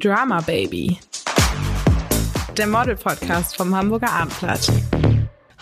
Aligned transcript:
Drama 0.00 0.40
Baby. 0.40 0.96
Der 2.56 2.66
Model-Podcast 2.66 3.54
vom 3.54 3.76
Hamburger 3.76 4.10
Abendblatt. 4.10 4.72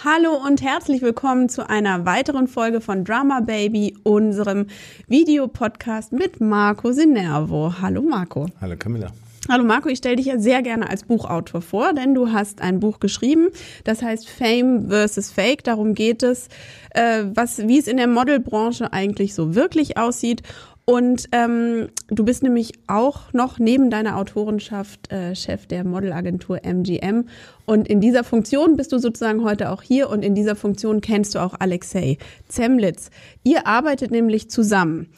Hallo 0.04 0.41
und 0.46 0.62
herzlich 0.62 1.03
willkommen 1.03 1.49
zu 1.49 1.69
einer 1.69 2.07
weiteren 2.07 2.46
Folge 2.46 2.80
von 2.80 3.04
Drama 3.04 3.40
Baby, 3.40 3.96
unserem 4.04 4.69
Videopodcast 5.09 6.12
mit 6.12 6.40
Marco 6.40 6.93
Sinervo. 6.93 7.74
Hallo 7.82 8.01
Marco. 8.03 8.47
Hallo 8.61 8.77
Camilla. 8.79 9.11
Hallo 9.51 9.65
Marco, 9.65 9.88
ich 9.88 9.97
stelle 9.97 10.17
dich 10.17 10.27
ja 10.27 10.39
sehr 10.39 10.61
gerne 10.61 10.91
als 10.91 11.05
Buchautor 11.05 11.63
vor, 11.63 11.95
denn 11.95 12.15
du 12.15 12.33
hast 12.33 12.61
ein 12.61 12.81
Buch 12.81 13.01
geschrieben, 13.01 13.49
das 13.85 14.03
heißt 14.03 14.29
Fame 14.29 14.89
versus 14.91 15.31
Fake. 15.31 15.65
Darum 15.65 15.95
geht 15.95 16.23
es, 16.23 16.48
äh, 16.91 17.25
was, 17.33 17.57
wie 17.66 17.79
es 17.79 17.87
in 17.87 17.97
der 17.97 18.09
Modelbranche 18.09 18.93
eigentlich 18.93 19.34
so 19.34 19.55
wirklich 19.55 19.97
aussieht. 19.97 20.43
Und 20.89 21.29
ähm, 21.33 21.89
du 22.09 22.25
bist 22.25 22.43
nämlich 22.43 22.73
auch 22.87 23.34
noch 23.34 23.59
neben 23.59 23.91
deiner 23.91 24.16
Autorenschaft 24.16 25.12
äh, 25.12 25.34
Chef 25.34 25.66
der 25.66 25.84
Modelagentur 25.84 26.65
MGM. 26.65 27.27
Und 27.66 27.87
in 27.87 28.01
dieser 28.01 28.24
Funktion 28.24 28.74
bist 28.79 28.93
du 28.93 28.98
sozusagen 28.98 29.45
heute 29.45 29.70
auch 29.70 29.82
hier 29.82 30.09
und 30.09 30.24
in 30.24 30.34
dieser 30.34 30.56
Funktion 30.56 31.02
kennst 31.02 31.34
du 31.34 31.41
auch 31.41 31.52
Alexei 31.59 32.16
Zemlitz. 32.48 33.10
Ihr 33.45 33.66
arbeitet 33.66 34.10
nämlich 34.10 34.48
zusammen. 34.48 35.10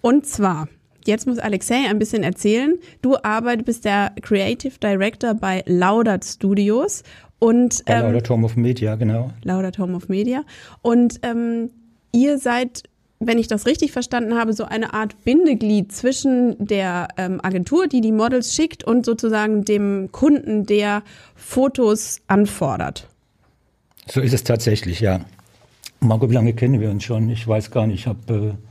Und 0.00 0.26
zwar 0.26 0.68
Jetzt 1.04 1.26
muss 1.26 1.38
Alexei 1.38 1.88
ein 1.88 1.98
bisschen 1.98 2.22
erzählen. 2.22 2.78
Du 3.02 3.16
arbeitest, 3.20 3.66
bist 3.66 3.84
der 3.86 4.12
Creative 4.20 4.78
Director 4.78 5.34
bei 5.34 5.64
Laudert 5.66 6.24
Studios 6.24 7.02
und 7.40 7.84
bei 7.84 7.94
ähm, 7.94 8.02
Laudert 8.02 8.30
Home 8.30 8.44
of 8.44 8.54
Media, 8.54 8.94
genau. 8.94 9.32
Laudert 9.42 9.78
Home 9.78 9.96
of 9.96 10.08
Media. 10.08 10.44
Und 10.82 11.18
ähm, 11.22 11.70
ihr 12.12 12.38
seid, 12.38 12.84
wenn 13.20 13.38
ich 13.38 13.48
das 13.48 13.66
richtig 13.66 13.92
verstanden 13.92 14.34
habe, 14.34 14.54
so 14.54 14.64
eine 14.64 14.94
Art 14.94 15.24
Bindeglied 15.24 15.92
zwischen 15.92 16.56
der 16.58 17.08
ähm, 17.18 17.38
Agentur, 17.42 17.86
die 17.86 18.00
die 18.00 18.12
Models 18.12 18.54
schickt, 18.54 18.82
und 18.82 19.04
sozusagen 19.04 19.64
dem 19.64 20.08
Kunden, 20.10 20.64
der 20.64 21.02
Fotos 21.36 22.22
anfordert. 22.26 23.06
So 24.06 24.20
ist 24.22 24.32
es 24.32 24.42
tatsächlich, 24.42 25.00
ja. 25.00 25.20
Marco, 26.00 26.30
wie 26.30 26.34
lange 26.34 26.54
kennen 26.54 26.80
wir 26.80 26.90
uns 26.90 27.04
schon? 27.04 27.28
Ich 27.28 27.46
weiß 27.46 27.70
gar 27.70 27.86
nicht. 27.86 28.00
Ich 28.00 28.06
habe 28.06 28.34
äh 28.34 28.70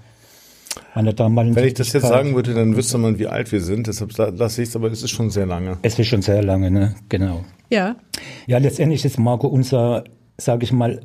meine 0.95 1.13
damaligen 1.13 1.55
Wenn 1.55 1.65
ich 1.65 1.73
das 1.73 1.93
jetzt 1.93 2.07
sagen 2.07 2.35
würde, 2.35 2.53
dann 2.53 2.75
wüsste 2.75 2.97
man, 2.97 3.19
wie 3.19 3.27
alt 3.27 3.51
wir 3.51 3.61
sind. 3.61 3.87
Deshalb 3.87 4.11
lasse 4.37 4.61
ich 4.61 4.69
es, 4.69 4.75
aber 4.75 4.91
es 4.91 5.03
ist 5.03 5.11
schon 5.11 5.29
sehr 5.29 5.45
lange. 5.45 5.77
Es 5.81 5.97
ist 5.97 6.07
schon 6.07 6.21
sehr 6.21 6.43
lange, 6.43 6.71
ne? 6.71 6.95
Genau. 7.09 7.45
Ja. 7.69 7.95
Ja, 8.47 8.57
letztendlich 8.57 9.05
ist 9.05 9.17
Marco 9.19 9.47
unser, 9.47 10.03
sage 10.37 10.63
ich 10.63 10.71
mal, 10.71 11.01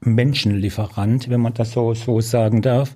Menschenlieferant, 0.00 1.28
wenn 1.28 1.40
man 1.40 1.54
das 1.54 1.72
so, 1.72 1.94
so 1.94 2.20
sagen 2.20 2.62
darf. 2.62 2.94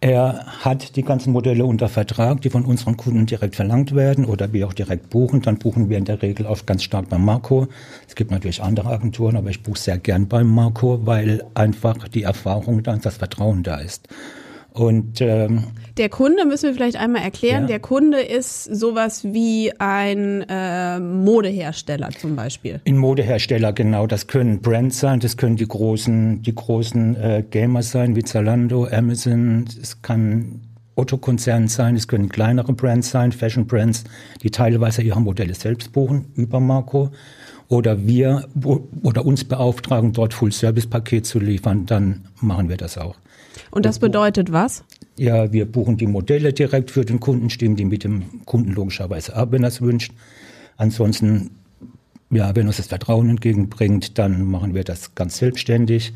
Er 0.00 0.46
hat 0.64 0.96
die 0.96 1.04
ganzen 1.04 1.32
Modelle 1.32 1.64
unter 1.64 1.88
Vertrag, 1.88 2.40
die 2.40 2.50
von 2.50 2.64
unseren 2.64 2.96
Kunden 2.96 3.24
direkt 3.24 3.54
verlangt 3.54 3.94
werden 3.94 4.24
oder 4.24 4.52
wir 4.52 4.66
auch 4.66 4.72
direkt 4.72 5.10
buchen. 5.10 5.42
Dann 5.42 5.58
buchen 5.58 5.88
wir 5.88 5.96
in 5.96 6.04
der 6.04 6.20
Regel 6.22 6.46
oft 6.46 6.66
ganz 6.66 6.82
stark 6.82 7.08
beim 7.08 7.24
Marco. 7.24 7.68
Es 8.08 8.16
gibt 8.16 8.32
natürlich 8.32 8.60
andere 8.60 8.88
Agenturen, 8.88 9.36
aber 9.36 9.50
ich 9.50 9.62
buche 9.62 9.78
sehr 9.78 9.98
gern 9.98 10.26
beim 10.26 10.48
Marco, 10.48 11.06
weil 11.06 11.44
einfach 11.54 12.08
die 12.08 12.24
Erfahrung 12.24 12.82
da 12.82 12.94
und 12.94 13.06
das 13.06 13.18
Vertrauen 13.18 13.62
da 13.62 13.76
ist. 13.76 14.08
Und 14.72 15.20
ähm, 15.20 15.64
der 15.98 16.08
Kunde 16.08 16.46
müssen 16.46 16.68
wir 16.68 16.74
vielleicht 16.74 16.96
einmal 16.96 17.22
erklären. 17.22 17.62
Ja. 17.62 17.68
Der 17.68 17.80
Kunde 17.80 18.20
ist 18.20 18.64
sowas 18.64 19.22
wie 19.24 19.70
ein 19.78 20.44
äh, 20.48 20.98
Modehersteller 20.98 22.08
zum 22.10 22.36
Beispiel. 22.36 22.80
Ein 22.86 22.96
Modehersteller, 22.96 23.74
genau. 23.74 24.06
Das 24.06 24.26
können 24.26 24.62
Brands 24.62 24.98
sein, 24.98 25.20
das 25.20 25.36
können 25.36 25.56
die 25.56 25.68
großen, 25.68 26.42
die 26.42 26.54
großen 26.54 27.16
äh, 27.16 27.44
Gamer 27.50 27.82
sein, 27.82 28.16
wie 28.16 28.22
Zalando, 28.22 28.86
Amazon. 28.86 29.66
Es 29.80 30.00
kann 30.00 30.62
Otto-Konzern 30.94 31.68
sein, 31.68 31.96
es 31.96 32.08
können 32.08 32.30
kleinere 32.30 32.72
Brands 32.72 33.10
sein, 33.10 33.32
Fashion-Brands, 33.32 34.04
die 34.42 34.50
teilweise 34.50 35.02
ihre 35.02 35.20
Modelle 35.20 35.54
selbst 35.54 35.92
buchen 35.92 36.26
über 36.34 36.60
Marco 36.60 37.10
oder 37.68 38.06
wir 38.06 38.46
oder 39.02 39.24
uns 39.24 39.44
beauftragen, 39.44 40.12
dort 40.12 40.34
Full-Service-Paket 40.34 41.26
zu 41.26 41.38
liefern, 41.38 41.86
dann 41.86 42.22
machen 42.40 42.68
wir 42.68 42.76
das 42.76 42.98
auch. 42.98 43.16
Und 43.72 43.86
das 43.86 43.98
bedeutet 43.98 44.52
was? 44.52 44.84
Ja, 45.16 45.50
wir 45.50 45.64
buchen 45.64 45.96
die 45.96 46.06
Modelle 46.06 46.52
direkt 46.52 46.90
für 46.90 47.04
den 47.04 47.20
Kunden, 47.20 47.50
stimmen 47.50 47.74
die 47.74 47.86
mit 47.86 48.04
dem 48.04 48.44
Kunden 48.44 48.72
logischerweise 48.72 49.34
ab, 49.34 49.50
wenn 49.50 49.64
er 49.64 49.68
es 49.68 49.80
wünscht. 49.80 50.12
Ansonsten, 50.76 51.50
ja, 52.30 52.54
wenn 52.54 52.66
uns 52.66 52.76
das 52.76 52.86
Vertrauen 52.86 53.30
entgegenbringt, 53.30 54.18
dann 54.18 54.44
machen 54.44 54.74
wir 54.74 54.84
das 54.84 55.14
ganz 55.14 55.38
selbstständig. 55.38 56.12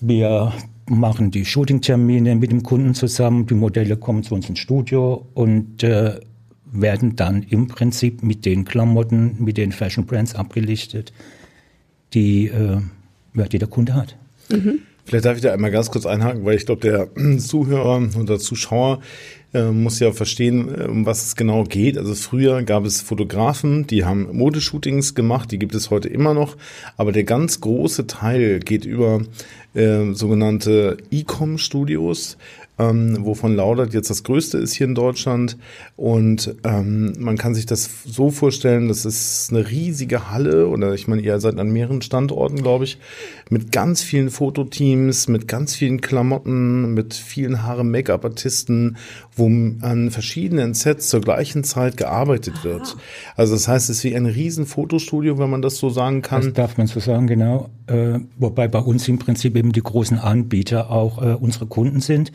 Wir 0.00 0.52
machen 0.86 1.32
die 1.32 1.44
Shooting-Termine 1.44 2.36
mit 2.36 2.52
dem 2.52 2.62
Kunden 2.62 2.94
zusammen. 2.94 3.46
Die 3.46 3.54
Modelle 3.54 3.96
kommen 3.96 4.22
zu 4.22 4.36
uns 4.36 4.48
ins 4.48 4.60
Studio 4.60 5.26
und 5.34 5.82
äh, 5.82 6.20
werden 6.70 7.16
dann 7.16 7.42
im 7.42 7.66
Prinzip 7.66 8.22
mit 8.22 8.46
den 8.46 8.64
Klamotten, 8.64 9.36
mit 9.40 9.56
den 9.56 9.72
Fashion 9.72 10.06
Brands 10.06 10.36
abgelichtet, 10.36 11.12
die, 12.14 12.46
äh, 12.46 12.80
ja, 13.34 13.44
die 13.46 13.58
der 13.58 13.68
Kunde 13.68 13.94
hat. 13.94 14.16
Mhm. 14.48 14.80
Vielleicht 15.08 15.24
darf 15.24 15.36
ich 15.36 15.42
da 15.42 15.54
einmal 15.54 15.70
ganz 15.70 15.90
kurz 15.90 16.04
einhaken, 16.04 16.44
weil 16.44 16.56
ich 16.56 16.66
glaube, 16.66 16.82
der 16.82 17.08
Zuhörer 17.38 17.96
und 17.96 18.28
der 18.28 18.38
Zuschauer 18.38 19.00
äh, 19.54 19.70
muss 19.70 20.00
ja 20.00 20.12
verstehen, 20.12 20.68
um 20.68 21.06
was 21.06 21.24
es 21.24 21.34
genau 21.34 21.64
geht. 21.64 21.96
Also 21.96 22.14
früher 22.14 22.62
gab 22.62 22.84
es 22.84 23.00
Fotografen, 23.00 23.86
die 23.86 24.04
haben 24.04 24.28
Modeshootings 24.36 25.14
gemacht, 25.14 25.50
die 25.50 25.58
gibt 25.58 25.74
es 25.74 25.88
heute 25.88 26.08
immer 26.10 26.34
noch, 26.34 26.58
aber 26.98 27.12
der 27.12 27.24
ganz 27.24 27.62
große 27.62 28.06
Teil 28.06 28.60
geht 28.60 28.84
über 28.84 29.22
äh, 29.72 30.12
sogenannte 30.12 30.98
E-Com-Studios, 31.10 32.36
ähm, 32.78 33.18
wovon 33.20 33.56
Laudert 33.56 33.92
jetzt 33.92 34.10
das 34.10 34.22
größte 34.22 34.58
ist 34.58 34.74
hier 34.74 34.86
in 34.86 34.94
Deutschland. 34.94 35.56
Und 35.96 36.54
ähm, 36.64 37.14
man 37.18 37.36
kann 37.36 37.54
sich 37.54 37.66
das 37.66 37.90
so 38.04 38.30
vorstellen, 38.30 38.88
das 38.88 39.04
ist 39.04 39.48
eine 39.50 39.68
riesige 39.68 40.30
Halle. 40.30 40.68
Oder 40.68 40.94
ich 40.94 41.08
meine, 41.08 41.22
ihr 41.22 41.40
seid 41.40 41.58
an 41.58 41.70
mehreren 41.70 42.02
Standorten, 42.02 42.62
glaube 42.62 42.84
ich, 42.84 42.98
mit 43.50 43.72
ganz 43.72 44.02
vielen 44.02 44.30
Fototeams, 44.30 45.28
mit 45.28 45.48
ganz 45.48 45.74
vielen 45.74 46.00
Klamotten, 46.00 46.94
mit 46.94 47.14
vielen 47.14 47.62
Haare 47.62 47.84
Make-up-Artisten, 47.84 48.96
wo 49.38 49.46
an 49.46 50.10
verschiedenen 50.10 50.74
Sets 50.74 51.08
zur 51.08 51.20
gleichen 51.20 51.64
Zeit 51.64 51.96
gearbeitet 51.96 52.54
Aha. 52.58 52.64
wird. 52.64 52.96
Also 53.36 53.54
das 53.54 53.68
heißt, 53.68 53.90
es 53.90 53.98
ist 53.98 54.04
wie 54.04 54.14
ein 54.14 54.26
riesen 54.26 54.66
Fotostudio, 54.66 55.38
wenn 55.38 55.50
man 55.50 55.62
das 55.62 55.76
so 55.78 55.90
sagen 55.90 56.22
kann. 56.22 56.42
Das 56.42 56.52
darf 56.52 56.78
man 56.78 56.86
so 56.86 57.00
sagen, 57.00 57.26
genau. 57.26 57.70
Äh, 57.86 58.18
wobei 58.38 58.68
bei 58.68 58.80
uns 58.80 59.08
im 59.08 59.18
Prinzip 59.18 59.56
eben 59.56 59.72
die 59.72 59.82
großen 59.82 60.18
Anbieter 60.18 60.90
auch 60.90 61.22
äh, 61.22 61.34
unsere 61.34 61.66
Kunden 61.66 62.00
sind. 62.00 62.32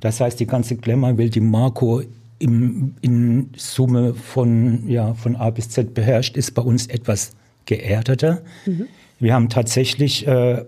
Das 0.00 0.20
heißt, 0.20 0.38
die 0.38 0.46
ganze 0.46 0.76
Glamour-Welt, 0.76 1.34
die 1.34 1.40
Marco 1.40 2.02
im, 2.38 2.94
in 3.00 3.50
Summe 3.56 4.14
von, 4.14 4.88
ja, 4.88 5.14
von 5.14 5.36
A 5.36 5.50
bis 5.50 5.68
Z 5.68 5.94
beherrscht, 5.94 6.36
ist 6.36 6.52
bei 6.54 6.62
uns 6.62 6.86
etwas 6.88 7.32
geerdeter. 7.66 8.42
Mhm. 8.66 8.86
Wir 9.22 9.34
haben 9.34 9.48
tatsächlich 9.48 10.26
äh, 10.26 10.64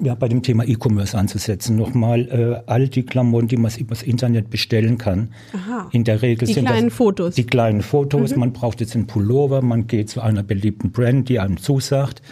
ja, 0.00 0.14
bei 0.14 0.28
dem 0.28 0.42
Thema 0.42 0.62
E-Commerce 0.64 1.18
anzusetzen, 1.18 1.74
nochmal 1.74 2.20
äh, 2.28 2.70
all 2.70 2.88
die 2.88 3.02
Klamotten, 3.02 3.48
die 3.48 3.56
man 3.56 3.72
übers 3.76 4.04
Internet 4.04 4.48
bestellen 4.48 4.96
kann. 4.96 5.30
Aha. 5.52 5.88
In 5.90 6.04
der 6.04 6.22
Regel 6.22 6.46
die 6.46 6.54
sind 6.54 6.66
kleinen 6.66 6.90
das 6.90 6.96
Fotos. 6.96 7.34
Die 7.34 7.44
kleinen 7.44 7.82
Fotos. 7.82 8.30
Mhm. 8.30 8.38
Man 8.38 8.52
braucht 8.52 8.80
jetzt 8.80 8.94
einen 8.94 9.08
Pullover, 9.08 9.60
man 9.60 9.88
geht 9.88 10.08
zu 10.08 10.20
einer 10.20 10.44
beliebten 10.44 10.92
Brand, 10.92 11.28
die 11.28 11.40
einem 11.40 11.56
zusagt 11.56 12.22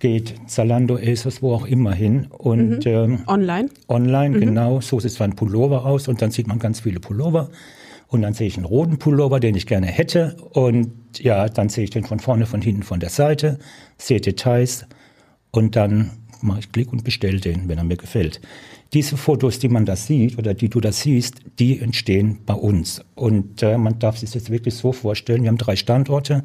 geht 0.00 0.34
Zalando, 0.46 0.96
ASOS, 0.96 1.42
wo 1.42 1.54
auch 1.54 1.66
immer 1.66 1.92
hin. 1.92 2.26
Und, 2.30 2.86
mhm. 2.86 2.90
ähm, 2.90 3.18
online? 3.26 3.68
Online, 3.86 4.36
mhm. 4.36 4.40
genau. 4.40 4.80
So 4.80 4.98
sieht 4.98 5.12
zwar 5.12 5.28
ein 5.28 5.36
Pullover 5.36 5.84
aus 5.84 6.08
und 6.08 6.20
dann 6.22 6.30
sieht 6.30 6.46
man 6.46 6.58
ganz 6.58 6.80
viele 6.80 7.00
Pullover. 7.00 7.50
Und 8.08 8.22
dann 8.22 8.34
sehe 8.34 8.48
ich 8.48 8.56
einen 8.56 8.66
roten 8.66 8.98
Pullover, 8.98 9.38
den 9.38 9.54
ich 9.54 9.66
gerne 9.66 9.86
hätte. 9.86 10.36
Und 10.52 10.90
ja, 11.20 11.48
dann 11.48 11.68
sehe 11.68 11.84
ich 11.84 11.90
den 11.90 12.04
von 12.04 12.18
vorne, 12.18 12.46
von 12.46 12.60
hinten, 12.60 12.82
von 12.82 12.98
der 12.98 13.10
Seite, 13.10 13.58
sehe 14.00 14.20
Details 14.20 14.86
und 15.50 15.76
dann 15.76 16.12
mache 16.42 16.60
ich 16.60 16.72
Klick 16.72 16.92
und 16.92 17.04
bestelle 17.04 17.40
den, 17.40 17.68
wenn 17.68 17.78
er 17.78 17.84
mir 17.84 17.96
gefällt. 17.96 18.40
Diese 18.92 19.16
Fotos, 19.16 19.58
die 19.58 19.68
man 19.68 19.84
da 19.84 19.94
sieht 19.94 20.36
oder 20.38 20.54
die 20.54 20.68
du 20.68 20.80
da 20.80 20.90
siehst, 20.90 21.36
die 21.58 21.80
entstehen 21.80 22.40
bei 22.44 22.54
uns. 22.54 23.04
Und 23.14 23.62
äh, 23.62 23.78
man 23.78 23.98
darf 23.98 24.18
sich 24.18 24.30
das 24.30 24.50
wirklich 24.50 24.74
so 24.74 24.92
vorstellen. 24.92 25.42
Wir 25.42 25.48
haben 25.48 25.58
drei 25.58 25.76
Standorte. 25.76 26.42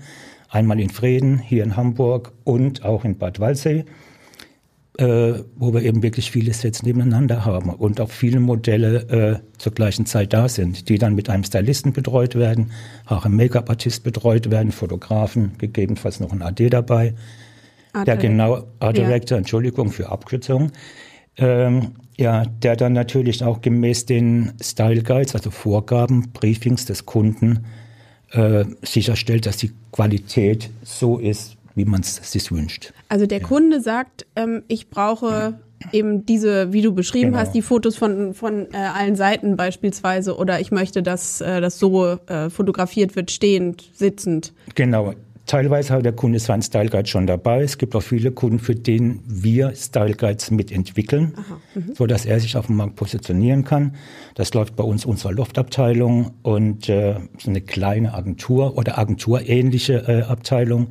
Einmal 0.49 0.79
in 0.79 0.89
Frieden, 0.89 1.39
hier 1.39 1.63
in 1.63 1.75
Hamburg 1.75 2.33
und 2.43 2.85
auch 2.85 3.03
in 3.03 3.17
Bad 3.17 3.39
Waldsee, 3.39 3.83
äh, 4.99 5.33
wo 5.55 5.73
wir 5.73 5.81
eben 5.81 6.03
wirklich 6.03 6.29
viele 6.29 6.53
Sets 6.53 6.83
nebeneinander 6.83 7.45
haben 7.45 7.71
und 7.71 7.99
auch 7.99 8.11
viele 8.11 8.39
Modelle 8.39 9.41
äh, 9.41 9.57
zur 9.57 9.73
gleichen 9.73 10.05
Zeit 10.05 10.31
da 10.31 10.47
sind, 10.47 10.87
die 10.87 10.99
dann 10.99 11.15
mit 11.15 11.29
einem 11.29 11.43
Stylisten 11.43 11.93
betreut 11.93 12.35
werden, 12.35 12.71
auch 13.07 13.25
ein 13.25 13.35
Make-up-Artist 13.35 14.03
betreut 14.03 14.51
werden, 14.51 14.71
Fotografen, 14.71 15.57
gegebenenfalls 15.57 16.19
noch 16.19 16.31
ein 16.31 16.43
AD 16.43 16.69
dabei. 16.69 17.15
Art 17.95 18.07
der 18.07 18.17
genau, 18.17 18.63
Art 18.79 18.97
Director, 18.97 19.37
ja. 19.37 19.39
Entschuldigung 19.39 19.91
für 19.91 20.09
Abkürzung. 20.09 20.71
Ähm, 21.37 21.93
ja, 22.17 22.45
der 22.45 22.75
dann 22.75 22.93
natürlich 22.93 23.43
auch 23.43 23.61
gemäß 23.61 24.05
den 24.05 24.53
Style 24.61 25.03
Guides, 25.03 25.35
also 25.35 25.51
Vorgaben, 25.51 26.31
Briefings 26.31 26.85
des 26.85 27.05
Kunden, 27.05 27.65
äh, 28.31 28.65
sicherstellt, 28.81 29.45
dass 29.45 29.57
die 29.57 29.71
Qualität 29.91 30.69
so 30.83 31.17
ist, 31.19 31.57
wie 31.75 31.85
man 31.85 32.01
es 32.01 32.15
sich 32.31 32.51
wünscht. 32.51 32.93
Also 33.09 33.25
der 33.25 33.39
ja. 33.39 33.47
Kunde 33.47 33.81
sagt, 33.81 34.25
ähm, 34.35 34.63
ich 34.67 34.89
brauche 34.89 35.59
eben 35.91 36.25
diese, 36.25 36.73
wie 36.73 36.81
du 36.81 36.93
beschrieben 36.93 37.31
Genau. 37.31 37.39
hast, 37.39 37.53
die 37.53 37.61
Fotos 37.61 37.95
von, 37.95 38.33
von 38.33 38.67
äh, 38.73 38.77
allen 38.77 39.15
Seiten 39.15 39.57
beispielsweise 39.57 40.37
oder 40.37 40.59
ich 40.59 40.71
möchte, 40.71 41.03
dass 41.03 41.41
äh, 41.41 41.61
das 41.61 41.79
so 41.79 42.17
äh, 42.27 42.49
fotografiert 42.49 43.15
wird, 43.15 43.31
stehend, 43.31 43.89
sitzend. 43.93 44.53
Genau. 44.73 45.13
Teilweise 45.45 45.93
hat 45.93 46.05
der 46.05 46.13
Kunde 46.13 46.39
seinen 46.39 46.63
Style 46.63 46.89
Guide 46.89 47.07
schon 47.07 47.27
dabei. 47.27 47.61
Es 47.61 47.77
gibt 47.77 47.95
auch 47.95 48.01
viele 48.01 48.31
Kunden, 48.31 48.59
für 48.59 48.73
denen 48.73 49.21
wir 49.27 49.73
Style 49.75 50.15
Guides 50.15 50.49
mitentwickeln, 50.49 51.35
so 51.93 52.07
dass 52.07 52.25
er 52.25 52.39
sich 52.39 52.57
auf 52.57 52.65
dem 52.65 52.77
Markt 52.77 52.95
positionieren 52.95 53.63
kann. 53.63 53.95
Das 54.33 54.53
läuft 54.53 54.75
bei 54.75 54.83
uns 54.83 55.05
unserer 55.05 55.33
Loftabteilung 55.33 56.31
und 56.41 56.89
äh, 56.89 57.15
so 57.37 57.49
eine 57.49 57.61
kleine 57.61 58.13
Agentur 58.13 58.77
oder 58.77 58.97
agenturähnliche 58.97 60.07
äh, 60.07 60.21
Abteilung, 60.23 60.87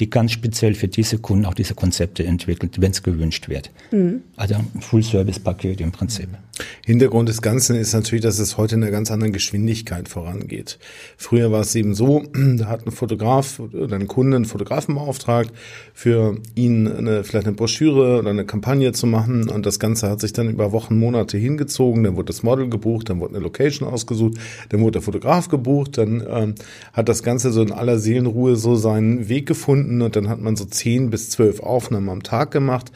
die 0.00 0.08
ganz 0.08 0.32
speziell 0.32 0.74
für 0.74 0.88
diese 0.88 1.18
Kunden 1.18 1.44
auch 1.44 1.54
diese 1.54 1.74
Konzepte 1.74 2.24
entwickelt, 2.24 2.80
wenn 2.80 2.92
es 2.92 3.02
gewünscht 3.02 3.48
wird. 3.48 3.70
Also 4.36 4.54
ein 4.54 4.80
Full-Service-Paket 4.80 5.80
im 5.80 5.92
Prinzip. 5.92 6.28
Hintergrund 6.84 7.28
des 7.28 7.42
Ganzen 7.42 7.76
ist 7.76 7.92
natürlich, 7.92 8.22
dass 8.22 8.38
es 8.38 8.56
heute 8.56 8.76
in 8.76 8.82
einer 8.82 8.90
ganz 8.90 9.10
anderen 9.10 9.32
Geschwindigkeit 9.32 10.08
vorangeht. 10.08 10.78
Früher 11.16 11.52
war 11.52 11.60
es 11.60 11.74
eben 11.74 11.94
so, 11.94 12.24
da 12.56 12.66
hat 12.66 12.86
ein 12.86 12.92
Fotograf 12.92 13.60
oder 13.60 13.96
ein 13.96 14.08
Kunde 14.08 14.36
einen 14.36 14.44
Fotografen 14.44 14.94
beauftragt, 14.94 15.52
für 15.94 16.38
ihn 16.54 16.88
eine, 16.88 17.24
vielleicht 17.24 17.46
eine 17.46 17.56
Broschüre 17.56 18.18
oder 18.18 18.30
eine 18.30 18.44
Kampagne 18.44 18.92
zu 18.92 19.06
machen 19.06 19.48
und 19.48 19.66
das 19.66 19.78
Ganze 19.78 20.08
hat 20.08 20.20
sich 20.20 20.32
dann 20.32 20.48
über 20.48 20.72
Wochen, 20.72 20.98
Monate 20.98 21.38
hingezogen. 21.38 22.04
Dann 22.04 22.16
wurde 22.16 22.26
das 22.26 22.42
Model 22.42 22.68
gebucht, 22.68 23.10
dann 23.10 23.20
wurde 23.20 23.34
eine 23.34 23.44
Location 23.44 23.88
ausgesucht, 23.88 24.34
dann 24.70 24.80
wurde 24.80 24.92
der 24.92 25.02
Fotograf 25.02 25.48
gebucht, 25.48 25.98
dann 25.98 26.24
ähm, 26.28 26.54
hat 26.92 27.08
das 27.08 27.22
Ganze 27.22 27.52
so 27.52 27.62
in 27.62 27.72
aller 27.72 27.98
Seelenruhe 27.98 28.56
so 28.56 28.76
seinen 28.76 29.28
Weg 29.28 29.46
gefunden 29.46 30.02
und 30.02 30.16
dann 30.16 30.28
hat 30.28 30.40
man 30.40 30.56
so 30.56 30.64
zehn 30.64 31.10
bis 31.10 31.30
zwölf 31.30 31.60
Aufnahmen 31.60 32.08
am 32.08 32.22
Tag 32.22 32.50
gemacht. 32.50 32.92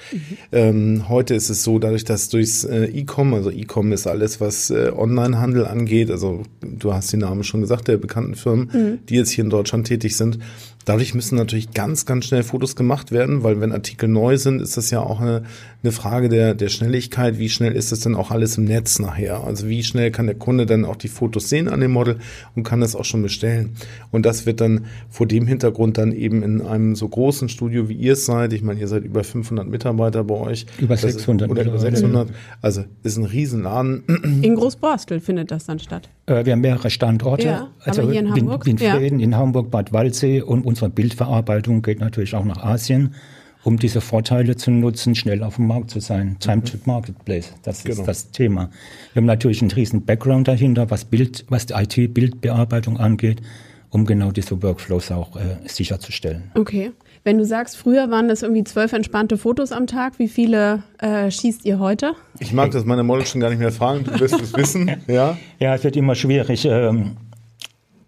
Ähm, 0.51 1.09
heute 1.09 1.35
ist 1.35 1.51
es 1.51 1.63
so, 1.63 1.79
dadurch, 1.79 2.05
dass 2.05 2.29
durchs 2.29 2.65
äh, 2.65 2.87
E-Com, 2.87 3.35
also 3.35 3.51
E-Com 3.53 3.93
ist 3.93 4.07
alles, 4.07 4.41
was 4.41 4.71
äh, 4.71 4.93
Onlinehandel 4.95 5.67
angeht, 5.67 6.11
also 6.11 6.43
du 6.61 6.93
hast 6.93 7.13
die 7.13 7.17
Namen 7.17 7.45
schon 7.45 7.61
gesagt, 7.61 7.89
der 7.89 7.97
bekannten 7.97 8.35
Firmen, 8.35 9.01
die 9.09 9.15
jetzt 9.15 9.31
hier 9.31 9.45
in 9.45 9.51
Deutschland 9.51 9.87
tätig 9.87 10.17
sind, 10.17 10.39
Dadurch 10.85 11.15
müssen 11.15 11.37
natürlich 11.37 11.73
ganz, 11.73 12.07
ganz 12.07 12.25
schnell 12.27 12.43
Fotos 12.43 12.75
gemacht 12.77 13.13
werden, 13.13 13.43
weil 13.43 13.61
wenn 13.61 13.73
Artikel 13.73 14.09
neu 14.09 14.37
sind, 14.37 14.61
ist 14.61 14.77
das 14.77 14.91
ja 14.91 15.01
auch 15.01 15.21
eine, 15.21 15.43
eine 15.83 15.93
Frage 15.93 16.29
der, 16.29 16.55
der 16.55 16.69
Schnelligkeit. 16.69 17.39
Wie 17.39 17.49
schnell 17.49 17.73
ist 17.73 17.93
das 17.93 18.01
denn 18.01 18.15
auch 18.15 18.31
alles 18.31 18.59
im 18.59 18.65
Netz 18.65 18.99
nachher? 18.99 19.45
Also 19.45 19.69
wie 19.69 19.83
schnell 19.85 20.11
kann 20.11 20.27
der 20.27 20.35
Kunde 20.35 20.67
dann 20.67 20.85
auch 20.85 20.97
die 20.97 21.09
Fotos 21.09 21.49
sehen 21.49 21.69
an 21.69 21.81
dem 21.81 21.93
Model 21.93 22.19
und 22.57 22.63
kann 22.65 22.81
das 22.81 22.97
auch 22.97 23.05
schon 23.05 23.23
bestellen? 23.23 23.71
Und 24.11 24.27
das 24.27 24.45
wird 24.47 24.61
dann 24.61 24.87
vor 25.09 25.27
dem 25.27 25.47
Hintergrund 25.47 25.99
dann 25.99 26.13
eben 26.13 26.43
in 26.43 26.61
einem 26.63 26.97
so 26.97 27.09
großen 27.09 27.49
Studio, 27.49 27.89
wie 27.89 27.95
ihr 27.95 28.15
es 28.15 28.27
seid, 28.27 28.53
ich 28.53 28.63
meine, 28.63 28.81
ihr 28.81 28.89
seid 28.89 29.05
über 29.05 29.23
500 29.25 29.69
Mitarbeiter 29.69 30.25
bei 30.25 30.35
euch. 30.35 30.67
Über 30.79 30.95
Das 30.95 31.05
ist- 31.05 31.13
600 31.15 31.51
Oder 31.51 31.63
über 31.63 31.73
mittlerweile. 31.73 31.97
600. 31.97 32.29
Also 32.61 32.85
ist 33.03 33.17
ein 33.17 33.25
Riesenladen. 33.25 34.03
In 34.43 34.55
Großborstel 34.57 35.21
findet 35.21 35.51
das 35.51 35.67
dann 35.67 35.79
statt. 35.79 36.09
Äh, 36.27 36.45
wir 36.45 36.53
haben 36.53 36.61
mehrere 36.61 36.91
Standorte. 36.91 37.47
Ja, 37.47 37.69
also 37.81 38.03
aber 38.03 38.11
hier 38.13 38.21
in 38.21 38.33
Hamburg? 38.33 38.67
In, 38.67 38.77
Ja. 38.77 38.97
Frieden, 38.97 39.21
in 39.21 39.37
Hamburg, 39.37 39.71
Bad 39.71 39.93
Waldsee 39.93 40.41
und 40.41 40.63
unsere 40.73 40.89
Bildverarbeitung 40.89 41.83
geht 41.83 42.01
natürlich 42.01 42.35
auch 42.35 42.45
nach 42.47 42.63
Asien, 42.65 43.15
um 43.63 43.79
diese 43.79 44.01
Vorteile 44.01 44.57
zu 44.57 44.71
nutzen, 44.71 45.15
schnell 45.15 45.43
auf 45.43 45.57
dem 45.57 45.67
Markt 45.67 45.91
zu 45.91 46.01
sein. 46.01 46.37
Time 46.41 46.65
to 46.65 46.79
Marketplace, 46.87 47.53
das 47.63 47.85
Genau. 47.85 48.01
ist 48.01 48.07
das 48.09 48.31
Thema. 48.31 48.71
Wir 49.13 49.21
haben 49.21 49.27
natürlich 49.27 49.61
einen 49.61 49.71
riesen 49.71 50.05
Background 50.07 50.49
dahinter, 50.49 50.91
was 50.91 51.05
Bild, 51.05 51.45
was 51.51 51.67
die 51.67 51.75
IT-Bildbearbeitung 51.75 52.97
angeht, 52.99 53.43
um 53.91 54.07
genau 54.07 54.33
diese 54.33 54.63
Workflows 54.63 55.13
auch 55.13 55.37
äh, 55.37 55.59
sicherzustellen. 55.67 56.51
Okay. 56.55 56.93
Wenn 57.25 57.37
du 57.39 57.45
sagst, 57.45 57.77
früher 57.77 58.11
waren 58.11 58.27
das 58.29 58.43
irgendwie 58.43 58.65
zwölf 58.65 58.95
entspannte 58.95 59.37
Fotos 59.37 59.71
am 59.73 59.87
Tag, 59.87 60.19
wie 60.19 60.27
viele 60.27 60.83
äh, 60.99 61.31
schießt 61.31 61.65
ihr 61.67 61.79
heute? 61.79 62.15
Ich 62.41 62.53
mag 62.55 62.71
das 62.73 62.85
meine 62.87 63.05
Models 63.05 63.29
schon 63.31 63.41
gar 63.43 63.51
nicht 63.51 63.61
mehr 63.61 63.71
fragen, 63.71 64.03
du 64.05 64.19
wirst 64.19 64.41
es 64.41 64.57
wissen. 64.57 64.91
Ja. 65.07 65.37
Ja, 65.61 65.75
es 65.75 65.85
wird 65.85 65.95
immer 65.97 66.15
schwierig, 66.17 66.65
ähm, 66.65 67.13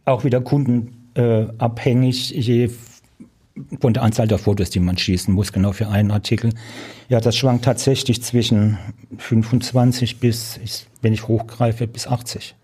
auch 0.05 0.25
wieder 0.25 0.40
kundenabhängig, 0.40 1.03
äh, 1.14 1.46
abhängig, 1.58 2.31
je 2.31 2.70
von 3.81 3.93
der 3.94 4.02
Anzahl 4.02 4.26
der 4.26 4.38
Fotos, 4.38 4.70
die 4.70 4.81
man 4.81 4.99
schießen 4.99 5.32
muss, 5.32 5.52
genau 5.52 5.72
für 5.72 5.88
einen 5.88 6.11
Artikel. 6.11 6.50
Ja, 7.08 7.20
das 7.20 7.37
schwankt 7.37 7.64
tatsächlich 7.64 8.20
zwischen 8.22 8.78
25 9.19 10.19
bis, 10.19 10.58
ich, 10.62 10.87
wenn 11.02 11.12
ich 11.12 11.28
hochgreife, 11.28 11.87
bis 11.87 12.06
80 12.06 12.55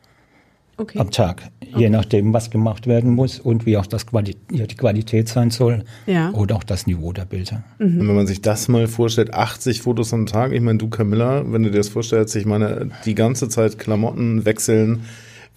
Okay. 0.76 0.98
am 0.98 1.10
Tag. 1.10 1.42
Je 1.76 1.90
nachdem, 1.90 2.32
was 2.32 2.50
gemacht 2.50 2.86
werden 2.86 3.10
muss 3.14 3.38
und 3.38 3.66
wie 3.66 3.76
auch 3.76 3.84
das 3.84 4.06
Quali 4.06 4.34
ja, 4.50 4.66
die 4.66 4.76
Qualität 4.76 5.28
sein 5.28 5.50
soll 5.50 5.84
Ja. 6.06 6.30
oder 6.32 6.56
auch 6.56 6.64
das 6.64 6.86
Niveau 6.86 7.12
der 7.12 7.26
Bilder. 7.26 7.62
Und 7.78 7.98
wenn 8.08 8.14
man 8.16 8.26
sich 8.26 8.40
das 8.40 8.66
mal 8.66 8.86
vorstellt, 8.88 9.34
80 9.34 9.82
Fotos 9.82 10.14
am 10.14 10.24
Tag, 10.24 10.52
ich 10.52 10.62
meine, 10.62 10.78
du 10.78 10.88
Camilla, 10.88 11.44
wenn 11.52 11.64
du 11.64 11.70
dir 11.70 11.76
das 11.76 11.90
vorstellst, 11.90 12.34
ich 12.34 12.46
meine, 12.46 12.88
die 13.04 13.14
ganze 13.14 13.50
Zeit 13.50 13.78
Klamotten 13.78 14.46
wechseln, 14.46 15.02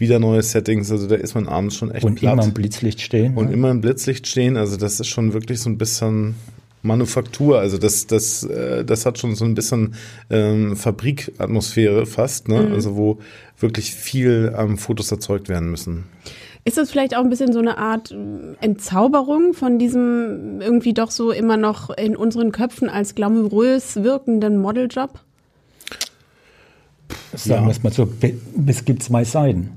wieder 0.04 0.20
neue 0.20 0.44
Settings, 0.44 0.92
also 0.92 1.08
da 1.08 1.16
ist 1.16 1.34
man 1.34 1.48
abends 1.48 1.76
schon 1.76 1.90
echt 1.92 2.06
Und 2.06 2.16
platt. 2.16 2.34
immer 2.34 2.44
im 2.44 2.54
Blitzlicht 2.54 3.02
stehen. 3.02 3.36
und 3.36 3.48
ne? 3.48 3.54
immer 3.54 3.72
im 3.72 3.82
Blitzlicht 3.82 4.28
stehen, 4.28 4.58
also 4.58 4.78
das 4.78 5.00
ist 5.00 5.08
schon 5.08 5.34
wirklich 5.34 5.60
so 5.60 5.70
ein 5.70 5.78
bisschen 5.78 6.36
Manufaktur, 6.84 7.60
also 7.60 7.78
das, 7.78 8.08
das, 8.08 8.44
äh, 8.44 8.84
das 8.84 9.06
hat 9.06 9.18
schon 9.18 9.36
so 9.36 9.46
ein 9.46 9.56
bisschen 9.56 9.96
ähm, 10.30 10.76
Fabrikatmosphäre 10.76 12.06
fast, 12.06 12.50
ne? 12.50 12.72
also 12.74 12.96
wo 12.98 13.20
wirklich 13.60 13.96
viel 13.96 14.54
ähm, 14.58 14.78
Fotos 14.78 15.12
erzeugt 15.12 15.48
werden 15.48 15.72
müssen. 15.72 16.04
Ist 16.66 16.78
das 16.78 16.92
vielleicht 16.92 17.16
auch 17.16 17.24
ein 17.24 17.30
bisschen 17.30 17.52
so 17.52 17.60
eine 17.60 17.78
Art 17.78 18.12
äh, 18.12 18.16
Entzauberung 18.62 19.54
von 19.54 19.80
diesem 19.80 20.62
irgendwie 20.62 20.94
doch 20.94 21.12
so 21.12 21.32
immer 21.32 21.58
noch 21.58 21.90
in 21.90 22.16
unseren 22.16 22.52
Köpfen 22.52 22.90
als 22.90 23.16
glamourös 23.16 24.04
wirkenden 24.04 24.58
Modeljob? 24.58 25.20
Sagen 27.34 27.66
wir 27.66 27.72
es 27.72 27.84
mal 27.84 27.92
so, 27.92 28.08
es 28.68 28.86
gibt 28.86 29.04
zwei 29.04 29.24
Seiten. 29.24 29.72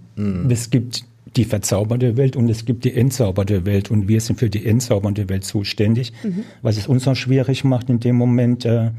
Es 0.48 0.70
gibt 0.70 1.04
die 1.36 1.44
verzauberte 1.44 2.16
Welt 2.16 2.36
und 2.36 2.48
es 2.48 2.64
gibt 2.64 2.84
die 2.84 2.94
entzauberte 2.94 3.66
Welt. 3.66 3.90
Und 3.90 4.08
wir 4.08 4.20
sind 4.20 4.38
für 4.38 4.48
die 4.48 4.64
entzaubernde 4.66 5.28
Welt 5.28 5.44
zuständig, 5.44 6.12
was 6.62 6.76
es 6.78 6.86
uns 6.86 7.06
auch 7.06 7.14
schwierig 7.14 7.64
macht 7.64 7.90
in 7.90 8.00
dem 8.00 8.16
Moment, 8.16 8.64
äh, 8.64 8.90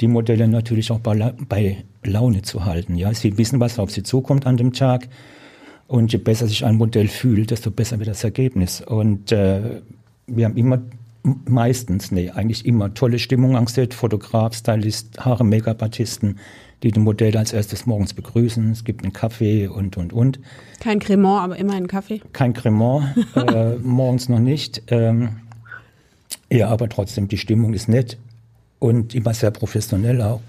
die 0.00 0.08
Modelle 0.08 0.46
natürlich 0.48 0.90
auch 0.90 1.00
bei, 1.00 1.14
La 1.14 1.34
bei 1.48 1.84
Laune 2.04 2.42
zu 2.42 2.64
halten. 2.64 2.96
Ja, 2.96 3.12
sie 3.14 3.36
wissen, 3.36 3.60
was 3.60 3.78
auf 3.78 3.90
sie 3.90 4.02
zukommt 4.02 4.46
an 4.46 4.56
dem 4.56 4.72
Tag. 4.72 5.08
Und 5.86 6.12
je 6.12 6.18
besser 6.18 6.46
sich 6.46 6.64
ein 6.64 6.76
Modell 6.76 7.08
fühlt, 7.08 7.50
desto 7.50 7.70
besser 7.70 7.98
wird 7.98 8.08
das 8.08 8.22
Ergebnis. 8.22 8.80
Und 8.80 9.32
äh, 9.32 9.80
wir 10.26 10.44
haben 10.44 10.56
immer 10.56 10.80
meistens, 11.22 12.10
nee, 12.12 12.30
eigentlich 12.30 12.66
immer 12.66 12.94
tolle 12.94 13.18
Stimmung 13.18 13.56
am 13.56 13.66
Set, 13.66 13.94
Fotograf, 13.94 14.54
Stylist, 14.54 15.18
Haare, 15.24 15.44
Make-up-Artisten, 15.44 16.36
die 16.82 16.92
die 16.92 17.00
Modelle 17.00 17.38
als 17.38 17.52
erstes 17.52 17.86
morgens 17.86 18.14
begrüßen. 18.14 18.70
Es 18.70 18.84
gibt 18.84 19.02
einen 19.02 19.12
Kaffee 19.12 19.66
und, 19.66 19.96
und, 19.96 20.12
und. 20.12 20.38
Kein 20.80 20.98
Cremant, 21.00 21.44
aber 21.44 21.56
immer 21.56 21.74
ein 21.74 21.88
Kaffee. 21.88 22.20
Kein 22.32 22.52
Cremant, 22.52 23.16
äh, 23.34 23.76
morgens 23.76 24.28
noch 24.28 24.38
nicht. 24.38 24.82
Ähm, 24.88 25.40
ja, 26.50 26.68
aber 26.68 26.88
trotzdem, 26.88 27.28
die 27.28 27.38
Stimmung 27.38 27.74
ist 27.74 27.88
nett 27.88 28.16
und 28.78 29.14
immer 29.14 29.34
sehr 29.34 29.50
professionell 29.50 30.22
auch. 30.22 30.40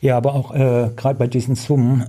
Ja, 0.00 0.16
aber 0.16 0.34
auch 0.34 0.54
äh, 0.54 0.90
gerade 0.94 1.18
bei 1.18 1.26
diesen 1.26 1.56
Summen, 1.56 2.04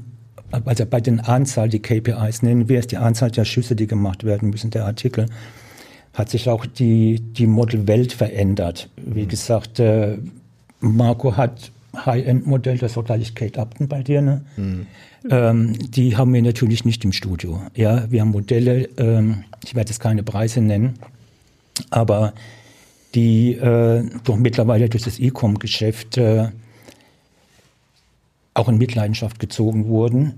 also 0.51 0.85
bei 0.85 1.01
den 1.01 1.19
Anzahl, 1.19 1.69
die 1.69 1.79
KPIs 1.79 2.43
nennen 2.43 2.69
wir 2.69 2.79
es, 2.79 2.87
die 2.87 2.97
Anzahl 2.97 3.31
der 3.31 3.45
Schüsse, 3.45 3.75
die 3.75 3.87
gemacht 3.87 4.23
werden 4.23 4.49
müssen, 4.49 4.69
der 4.69 4.85
Artikel, 4.85 5.27
hat 6.13 6.29
sich 6.29 6.49
auch 6.49 6.65
die, 6.65 7.19
die 7.19 7.47
Modelwelt 7.47 8.13
verändert. 8.13 8.89
Wie 8.97 9.25
gesagt, 9.25 9.79
äh, 9.79 10.17
Marco 10.81 11.37
hat 11.37 11.71
High-End-Modell, 11.96 12.77
das 12.77 12.96
war 12.96 13.03
gleich 13.03 13.34
Kate 13.36 13.60
Upton 13.60 13.88
bei 13.88 14.03
dir, 14.03 14.22
ne? 14.22 14.41
Ähm, 15.29 15.74
die 15.89 16.15
haben 16.15 16.34
wir 16.34 16.41
natürlich 16.41 16.86
nicht 16.86 17.03
im 17.03 17.12
Studio. 17.12 17.62
Ja, 17.75 18.10
wir 18.10 18.22
haben 18.22 18.31
Modelle, 18.31 18.89
ähm, 18.98 19.43
ich 19.65 19.75
werde 19.75 19.89
jetzt 19.89 20.00
keine 20.00 20.24
Preise 20.24 20.62
nennen, 20.62 21.00
aber 21.89 22.34
die 23.15 23.53
äh, 23.53 24.03
durch 24.24 24.39
mittlerweile 24.39 24.88
durch 24.88 25.03
das 25.03 25.19
E-Com-Geschäft 25.19 26.17
äh, 26.17 26.50
auch 28.53 28.69
in 28.69 28.77
Mitleidenschaft 28.77 29.39
gezogen 29.39 29.88
wurden 29.88 30.34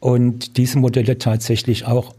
und 0.00 0.56
diese 0.56 0.78
Modelle 0.78 1.18
tatsächlich 1.18 1.86
auch 1.86 2.14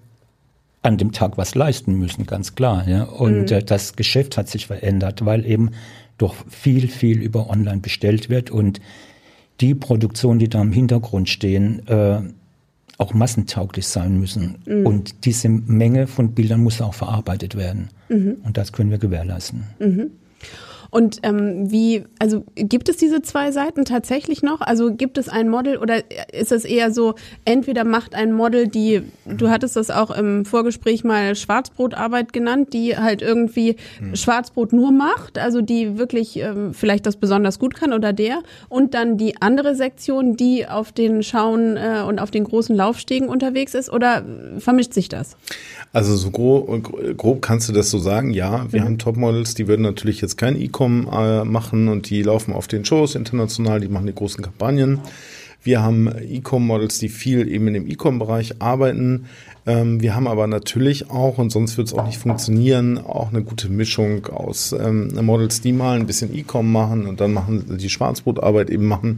an 0.84 0.98
dem 0.98 1.12
Tag 1.12 1.38
was 1.38 1.54
leisten 1.56 1.98
müssen, 2.00 2.26
ganz 2.26 2.56
klar. 2.56 2.88
Ja? 2.88 3.04
Und 3.04 3.52
äh, 3.52 3.64
das 3.64 3.96
Geschäft 3.96 4.38
hat 4.38 4.50
sich 4.50 4.68
verändert, 4.68 5.26
weil 5.26 5.46
eben 5.46 5.72
doch 6.22 6.36
viel, 6.50 6.88
viel 6.88 7.22
über 7.22 7.50
Online 7.50 7.80
bestellt 7.80 8.30
wird 8.30 8.52
und 8.52 8.80
die 9.60 9.76
Produktionen, 9.76 10.40
die 10.40 10.50
da 10.50 10.62
im 10.62 10.72
Hintergrund 10.72 11.30
stehen, 11.30 11.88
äh, 11.88 12.22
auch 12.98 13.14
massentauglich 13.14 13.88
sein 13.88 14.20
müssen. 14.20 14.58
Und 14.86 15.26
diese 15.26 15.50
Menge 15.50 16.08
von 16.08 16.34
Bildern 16.34 16.62
muss 16.62 16.82
auch 16.82 16.94
verarbeitet 16.94 17.56
werden. 17.56 17.90
Und 18.44 18.58
das 18.58 18.72
können 18.72 18.92
wir 18.92 19.00
gewährleisten. 19.00 19.64
Und 20.92 21.20
ähm, 21.24 21.72
wie, 21.72 22.04
also 22.20 22.44
gibt 22.56 22.90
es 22.90 22.98
diese 22.98 23.22
zwei 23.22 23.52
Seiten 23.52 23.86
tatsächlich 23.86 24.44
noch? 24.44 24.60
Also 24.60 24.94
gibt 24.94 25.18
es 25.18 25.30
ein 25.30 25.48
Model 25.48 25.78
oder 25.78 26.04
ist 26.34 26.52
es 26.52 26.66
eher 26.66 26.92
so, 26.92 27.16
entweder 27.46 27.86
macht 27.86 28.14
ein 28.14 28.34
Model 28.34 28.68
die, 28.68 29.02
du 29.26 29.50
hattest 29.50 29.78
das 29.78 29.90
auch 29.90 30.12
im 30.12 30.44
Vorgespräch 30.44 31.06
mal 31.06 31.36
Schwarzbrotarbeit 31.36 32.34
genannt, 32.34 32.74
die 32.74 32.98
halt 32.98 33.22
irgendwie 33.22 33.78
mhm. 34.02 34.18
Schwarzbrot 34.18 34.74
nur 34.74 34.92
macht, 34.92 35.38
also 35.38 35.62
die 35.62 35.98
wirklich 35.98 36.38
ähm, 36.38 36.74
vielleicht 36.74 37.06
das 37.06 37.16
besonders 37.16 37.58
gut 37.58 37.74
kann 37.74 37.94
oder 37.94 38.12
der 38.12 38.44
und 38.68 38.94
dann 38.94 39.18
die 39.18 39.42
andere 39.42 39.76
Sektion, 39.76 40.36
die 40.36 40.68
auf 40.68 40.92
den 40.92 41.24
Schauen 41.24 41.78
äh, 41.78 42.04
und 42.06 42.20
auf 42.20 42.32
den 42.32 42.44
großen 42.44 42.76
Laufstegen 42.76 43.30
unterwegs 43.30 43.74
ist 43.76 43.90
oder 43.90 44.26
vermischt 44.58 44.94
sich 44.94 45.08
das? 45.08 45.38
Also 45.94 46.18
so 46.18 46.32
grob, 46.32 47.18
grob 47.18 47.42
kannst 47.42 47.70
du 47.70 47.74
das 47.74 47.90
so 47.90 47.98
sagen, 47.98 48.32
ja. 48.32 48.66
Wir 48.72 48.82
mhm. 48.82 48.86
haben 48.86 48.98
Topmodels, 48.98 49.54
die 49.54 49.68
würden 49.68 49.84
natürlich 49.84 50.20
jetzt 50.20 50.38
kein 50.38 50.60
E-Com 50.82 51.08
äh, 51.12 51.44
machen 51.44 51.88
und 51.90 52.10
die 52.10 52.24
laufen 52.24 52.54
auf 52.54 52.68
den 52.68 52.84
Shows 52.84 53.16
international, 53.16 53.80
die 53.80 53.88
machen 53.88 54.08
die 54.08 54.16
großen 54.16 54.44
Kampagnen. 54.44 55.00
Wir 55.64 55.84
haben 55.84 56.10
E-Com-Models, 56.10 57.00
die 57.00 57.10
viel 57.10 57.48
eben 57.48 57.68
in 57.68 57.76
dem 57.76 57.88
E-Com-Bereich 57.88 58.62
arbeiten. 58.62 59.26
Ähm, 59.68 60.02
wir 60.02 60.16
haben 60.16 60.28
aber 60.28 60.48
natürlich 60.48 61.12
auch, 61.12 61.38
und 61.38 61.52
sonst 61.52 61.78
wird 61.78 61.88
es 61.88 61.94
auch 61.94 62.06
nicht 62.06 62.18
funktionieren, 62.18 62.98
auch 62.98 63.30
eine 63.30 63.44
gute 63.44 63.70
Mischung 63.70 64.26
aus 64.26 64.74
ähm, 64.74 65.12
Models, 65.22 65.62
die 65.62 65.72
mal 65.72 66.00
ein 66.00 66.08
bisschen 66.08 66.36
E-Com 66.36 66.72
machen 66.72 67.06
und 67.06 67.22
dann 67.22 67.32
machen 67.32 67.78
die 67.78 67.90
Schwarzbrotarbeit 67.90 68.72
eben 68.72 68.88
machen 68.88 69.18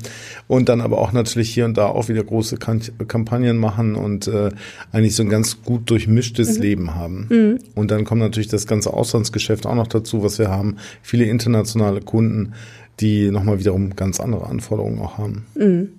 und 0.50 0.67
dann 0.67 0.81
aber 0.81 0.97
auch 0.97 1.13
natürlich 1.13 1.53
hier 1.53 1.63
und 1.63 1.77
da 1.77 1.88
auch 1.88 2.09
wieder 2.09 2.23
große 2.23 2.57
Kampagnen 2.57 3.57
machen 3.57 3.95
und 3.95 4.27
äh, 4.27 4.50
eigentlich 4.91 5.15
so 5.15 5.23
ein 5.23 5.29
ganz 5.29 5.63
gut 5.63 5.89
durchmischtes 5.89 6.57
mhm. 6.57 6.62
Leben 6.62 6.95
haben. 6.95 7.27
Mhm. 7.29 7.59
Und 7.75 7.91
dann 7.91 8.03
kommt 8.03 8.19
natürlich 8.19 8.50
das 8.50 8.67
ganze 8.67 8.93
Auslandsgeschäft 8.93 9.65
auch 9.65 9.75
noch 9.75 9.88
dazu, 9.88 10.23
was 10.23 10.39
wir 10.39 10.50
haben. 10.50 10.75
Viele 11.01 11.23
internationale 11.23 12.01
Kunden, 12.01 12.51
die 13.00 13.31
nochmal 13.31 13.59
wiederum 13.59 13.95
ganz 13.95 14.19
andere 14.19 14.47
Anforderungen 14.47 15.00
auch 15.00 15.17
haben. 15.17 15.45
Mhm. 15.55 15.89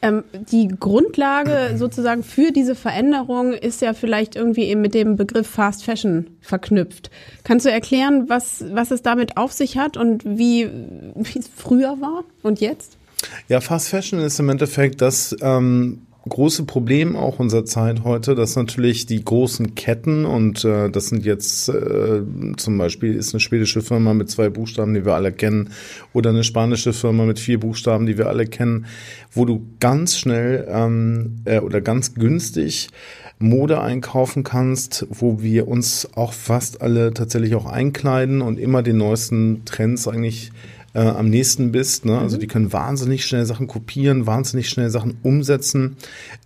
Ähm, 0.00 0.22
die 0.32 0.68
Grundlage 0.68 1.76
sozusagen 1.76 2.22
für 2.22 2.52
diese 2.52 2.76
Veränderung 2.76 3.52
ist 3.52 3.82
ja 3.82 3.94
vielleicht 3.94 4.36
irgendwie 4.36 4.64
eben 4.64 4.80
mit 4.80 4.94
dem 4.94 5.16
Begriff 5.16 5.48
Fast 5.48 5.84
Fashion 5.84 6.28
verknüpft. 6.40 7.10
Kannst 7.42 7.66
du 7.66 7.70
erklären, 7.70 8.28
was, 8.28 8.64
was 8.70 8.92
es 8.92 9.02
damit 9.02 9.36
auf 9.36 9.52
sich 9.52 9.76
hat 9.76 9.96
und 9.96 10.24
wie, 10.24 10.70
wie 11.16 11.38
es 11.38 11.48
früher 11.48 12.00
war 12.00 12.22
und 12.42 12.60
jetzt? 12.60 12.96
Ja, 13.48 13.60
Fast 13.60 13.88
Fashion 13.88 14.20
ist 14.20 14.38
im 14.38 14.48
Endeffekt 14.48 15.00
das, 15.02 15.34
ähm, 15.40 16.02
große 16.28 16.64
Problem 16.64 17.16
auch 17.16 17.38
unserer 17.38 17.64
Zeit 17.64 18.04
heute, 18.04 18.34
dass 18.34 18.56
natürlich 18.56 19.06
die 19.06 19.24
großen 19.24 19.74
Ketten 19.74 20.24
und 20.24 20.64
äh, 20.64 20.90
das 20.90 21.08
sind 21.08 21.24
jetzt 21.24 21.68
äh, 21.68 22.22
zum 22.56 22.78
Beispiel 22.78 23.14
ist 23.14 23.34
eine 23.34 23.40
schwedische 23.40 23.82
Firma 23.82 24.14
mit 24.14 24.30
zwei 24.30 24.48
Buchstaben, 24.48 24.94
die 24.94 25.04
wir 25.04 25.14
alle 25.14 25.32
kennen, 25.32 25.70
oder 26.12 26.30
eine 26.30 26.44
spanische 26.44 26.92
Firma 26.92 27.24
mit 27.24 27.38
vier 27.38 27.60
Buchstaben, 27.60 28.06
die 28.06 28.18
wir 28.18 28.28
alle 28.28 28.46
kennen, 28.46 28.86
wo 29.32 29.44
du 29.44 29.66
ganz 29.80 30.16
schnell 30.16 30.66
ähm, 30.70 31.40
äh, 31.44 31.60
oder 31.60 31.80
ganz 31.80 32.14
günstig 32.14 32.88
Mode 33.38 33.80
einkaufen 33.80 34.42
kannst, 34.42 35.06
wo 35.10 35.40
wir 35.40 35.68
uns 35.68 36.08
auch 36.14 36.32
fast 36.32 36.82
alle 36.82 37.14
tatsächlich 37.14 37.54
auch 37.54 37.66
einkleiden 37.66 38.42
und 38.42 38.58
immer 38.58 38.82
den 38.82 38.96
neuesten 38.96 39.64
Trends 39.64 40.08
eigentlich 40.08 40.50
äh, 40.98 41.02
am 41.02 41.30
nächsten 41.30 41.70
bist. 41.70 42.04
Ne? 42.04 42.18
Also 42.18 42.36
mhm. 42.36 42.40
die 42.40 42.46
können 42.48 42.72
wahnsinnig 42.72 43.24
schnell 43.24 43.46
Sachen 43.46 43.68
kopieren, 43.68 44.26
wahnsinnig 44.26 44.68
schnell 44.68 44.90
Sachen 44.90 45.18
umsetzen. 45.22 45.96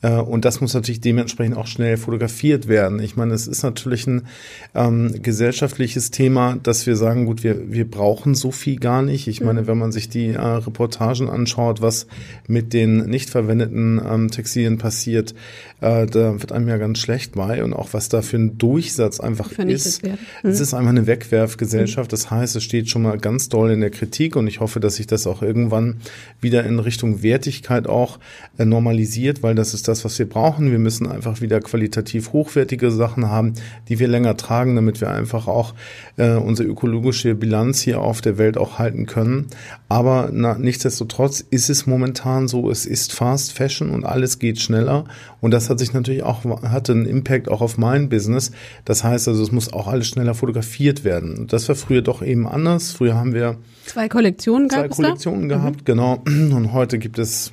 Äh, 0.03 0.17
und 0.17 0.45
das 0.45 0.61
muss 0.61 0.75
natürlich 0.75 1.01
dementsprechend 1.01 1.57
auch 1.57 1.67
schnell 1.67 1.97
fotografiert 1.97 2.69
werden. 2.69 3.01
Ich 3.01 3.17
meine, 3.17 3.33
es 3.33 3.47
ist 3.47 3.63
natürlich 3.63 4.07
ein 4.07 4.27
ähm, 4.75 5.23
gesellschaftliches 5.23 6.11
Thema, 6.11 6.59
dass 6.63 6.87
wir 6.87 6.97
sagen, 6.97 7.25
gut, 7.25 7.43
wir, 7.43 7.73
wir 7.73 7.91
brauchen 7.91 8.35
so 8.35 8.51
viel 8.51 8.79
gar 8.79 9.01
nicht. 9.01 9.27
Ich 9.27 9.41
meine, 9.41 9.63
mhm. 9.63 9.67
wenn 9.69 9.79
man 9.79 9.93
sich 9.93 10.11
die 10.11 10.29
äh, 10.29 10.39
Reportagen 10.39 11.31
anschaut, 11.31 11.81
was 11.81 12.07
mit 12.47 12.75
den 12.75 13.07
nicht 13.07 13.31
verwendeten 13.31 14.01
ähm, 14.07 14.31
Textilien 14.31 14.77
passiert, 14.77 15.35
äh, 15.81 16.05
da 16.07 16.41
wird 16.41 16.53
einem 16.53 16.69
ja 16.69 16.77
ganz 16.77 16.99
schlecht 16.99 17.33
bei. 17.33 17.65
Und 17.65 17.73
auch 17.73 17.89
was 17.93 18.11
da 18.11 18.21
für 18.21 18.37
ein 18.37 18.59
Durchsatz 18.59 19.19
einfach 19.19 19.51
ist. 19.53 20.03
Mhm. 20.03 20.19
Es 20.43 20.61
ist 20.61 20.75
einfach 20.75 20.91
eine 20.91 21.07
Wegwerfgesellschaft. 21.07 22.11
Mhm. 22.11 22.13
Das 22.13 22.31
heißt, 22.31 22.57
es 22.57 22.63
steht 22.63 22.91
schon 22.91 23.03
mal 23.03 23.17
ganz 23.17 23.49
doll 23.49 23.71
in 23.71 23.81
der 23.81 23.91
Kritik 23.91 24.37
und 24.43 24.49
ich 24.49 24.61
hoffe, 24.61 24.81
dass 24.81 24.97
sich 24.97 25.07
das 25.07 25.27
auch 25.27 25.43
irgendwann 25.43 25.99
wieder 26.41 26.65
in 26.65 26.79
Richtung 26.79 27.23
Wertigkeit 27.23 27.87
auch 27.87 28.19
äh, 28.59 28.65
normalisiert, 28.65 29.43
weil 29.43 29.55
das 29.55 29.75
ist 29.75 29.89
das, 29.89 30.05
was 30.05 30.19
wir 30.19 30.29
brauchen. 30.29 30.71
Wir 30.71 30.79
müssen 30.79 31.07
einfach 31.07 31.41
wieder 31.41 31.61
qualitativ 31.61 32.33
hochwertige 32.33 32.91
Sachen 32.91 33.29
haben, 33.29 33.55
die 33.89 33.99
wir 33.99 34.09
länger 34.09 34.37
tragen, 34.37 34.77
damit 34.77 35.01
wir 35.01 35.11
einfach 35.11 35.49
auch 35.49 35.75
äh, 36.17 36.33
unsere 36.33 36.69
ökologische 36.69 37.35
Bilanz 37.35 37.81
hier 37.81 38.01
auf 38.01 38.21
der 38.21 38.39
Welt 38.39 38.59
auch 38.59 38.79
halten 38.79 39.07
können. 39.07 39.47
Aber 39.89 40.31
na, 40.33 40.59
nichtsdestotrotz 40.59 41.41
ist 41.41 41.71
es 41.71 41.87
momentan 41.87 42.49
so, 42.49 42.71
es 42.71 42.87
ist 42.87 43.13
Fast 43.13 43.53
Fashion 43.53 43.91
und 43.91 44.05
alles 44.05 44.39
geht 44.39 44.61
schneller 44.61 45.05
und 45.41 45.51
das 45.51 45.69
hat 45.71 45.79
sich 45.79 45.93
natürlich 45.93 46.23
auch, 46.23 46.45
hatte 46.63 46.93
einen 46.93 47.07
Impact 47.07 47.49
auch 47.49 47.61
auf 47.61 47.79
mein 47.79 48.09
Business. 48.09 48.53
Das 48.85 49.05
heißt 49.05 49.29
also, 49.29 49.43
es 49.43 49.53
muss 49.53 49.73
auch 49.73 49.89
alles 49.89 50.07
schneller 50.07 50.35
fotografiert 50.35 51.05
werden. 51.05 51.47
Das 51.49 51.69
war 51.69 51.77
früher 51.77 52.03
doch 52.03 52.23
eben 52.23 52.47
anders. 52.47 52.93
Früher 52.93 53.15
haben 53.15 53.35
wir 53.35 53.59
zwei 53.85 54.09
Kollektionen 54.33 54.71
zwei 54.71 54.89
Kollektionen 54.89 55.49
da? 55.49 55.57
gehabt, 55.57 55.81
mhm. 55.81 55.85
genau. 55.85 56.23
Und 56.25 56.73
heute 56.73 56.99
gibt 56.99 57.19
es 57.19 57.53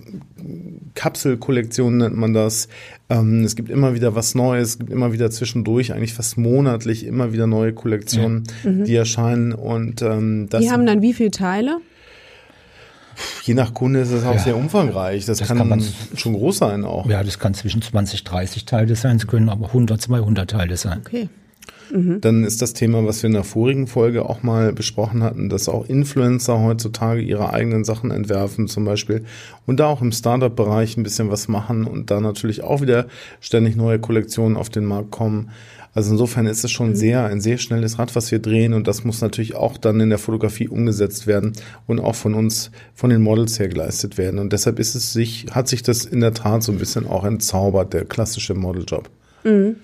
Kapselkollektionen 0.96 1.98
nennt 2.00 2.18
man 2.18 2.34
das. 2.34 2.68
Ähm, 3.10 3.44
es 3.44 3.56
gibt 3.56 3.70
immer 3.70 3.94
wieder 3.94 4.16
was 4.16 4.36
Neues, 4.36 4.70
es 4.70 4.80
gibt 4.80 4.92
immer 4.92 5.14
wieder 5.14 5.32
zwischendurch, 5.32 5.94
eigentlich 5.94 6.14
fast 6.14 6.38
monatlich 6.38 7.06
immer 7.06 7.34
wieder 7.34 7.48
neue 7.48 7.74
Kollektionen, 7.74 8.44
ja. 8.64 8.72
mhm. 8.72 8.84
die 8.86 8.96
erscheinen. 8.96 9.54
Und 9.54 10.02
ähm, 10.02 10.48
das 10.50 10.62
die 10.62 10.72
haben 10.72 10.86
dann 10.86 11.02
wie 11.02 11.14
viele 11.14 11.32
Teile? 11.32 11.80
Je 13.44 13.54
nach 13.54 13.74
Kunde 13.74 14.00
ist 14.00 14.12
es 14.12 14.24
auch 14.24 14.36
ja. 14.36 14.40
sehr 14.40 14.58
umfangreich. 14.58 15.26
Das, 15.26 15.40
das 15.40 15.48
kann, 15.48 15.58
kann 15.70 15.84
schon 16.16 16.34
groß 16.34 16.58
sein 16.58 16.86
auch. 16.86 17.06
Ja, 17.06 17.24
das 17.24 17.40
kann 17.40 17.54
zwischen 17.54 17.82
20, 17.82 18.24
30 18.24 18.66
Teile 18.66 18.96
sein, 18.96 19.18
es 19.18 19.28
können 19.28 19.50
aber 19.50 19.68
100, 19.68 20.02
200 20.02 20.50
Teile 20.50 20.78
sein. 20.78 21.00
Okay. 21.06 21.30
Mhm. 21.92 22.22
Dann 22.22 22.44
ist 22.44 22.62
das 22.62 22.74
Thema, 22.74 23.06
was 23.06 23.24
wir 23.24 23.28
in 23.28 23.34
der 23.34 23.44
vorigen 23.44 23.88
Folge 23.88 24.26
auch 24.26 24.44
mal 24.44 24.74
besprochen 24.74 25.24
hatten, 25.24 25.50
dass 25.50 25.70
auch 25.70 25.88
Influencer 25.88 26.60
heutzutage 26.60 27.22
ihre 27.22 27.54
eigenen 27.54 27.84
Sachen 27.84 28.12
entwerfen 28.12 28.68
zum 28.68 28.86
Beispiel 28.86 29.24
und 29.66 29.80
da 29.80 29.88
auch 29.88 30.02
im 30.02 30.12
Startup-Bereich 30.12 30.98
ein 30.98 31.04
bisschen 31.04 31.32
was 31.32 31.48
machen 31.48 31.86
und 31.86 32.12
da 32.12 32.20
natürlich 32.20 32.64
auch 32.64 32.82
wieder 32.82 33.08
ständig 33.40 33.76
neue 33.76 34.00
Kollektionen 34.00 34.58
auf 34.58 34.70
den 34.70 34.86
Markt 34.86 35.12
kommen. 35.12 35.50
Also 35.94 36.12
insofern 36.12 36.46
ist 36.46 36.64
es 36.64 36.72
schon 36.72 36.90
mhm. 36.90 36.96
sehr, 36.96 37.26
ein 37.26 37.42
sehr 37.42 37.58
schnelles 37.58 37.98
Rad, 37.98 38.16
was 38.16 38.32
wir 38.32 38.40
drehen 38.40 38.74
und 38.74 38.88
das 38.88 39.04
muss 39.04 39.22
natürlich 39.22 39.56
auch 39.56 39.78
dann 39.78 40.00
in 40.00 40.10
der 40.10 40.20
Fotografie 40.20 40.68
umgesetzt 40.68 41.26
werden 41.26 41.54
und 41.88 42.00
auch 42.00 42.16
von 42.16 42.36
uns, 42.36 42.72
von 42.94 43.10
den 43.10 43.22
Models 43.22 43.60
her 43.60 43.70
geleistet 43.70 44.18
werden. 44.18 44.40
Und 44.40 44.54
deshalb 44.54 44.80
ist 44.80 44.96
es 44.96 45.14
sich, 45.14 45.48
hat 45.52 45.68
sich 45.68 45.82
das 45.82 46.06
in 46.06 46.20
der 46.20 46.34
Tat 46.34 46.64
so 46.64 46.72
ein 46.72 46.78
bisschen 46.78 47.08
auch 47.08 47.24
entzaubert, 47.24 47.94
der 47.94 48.06
klassische 48.06 48.54
Modeljob. 48.54 49.10
Mhm. 49.44 49.78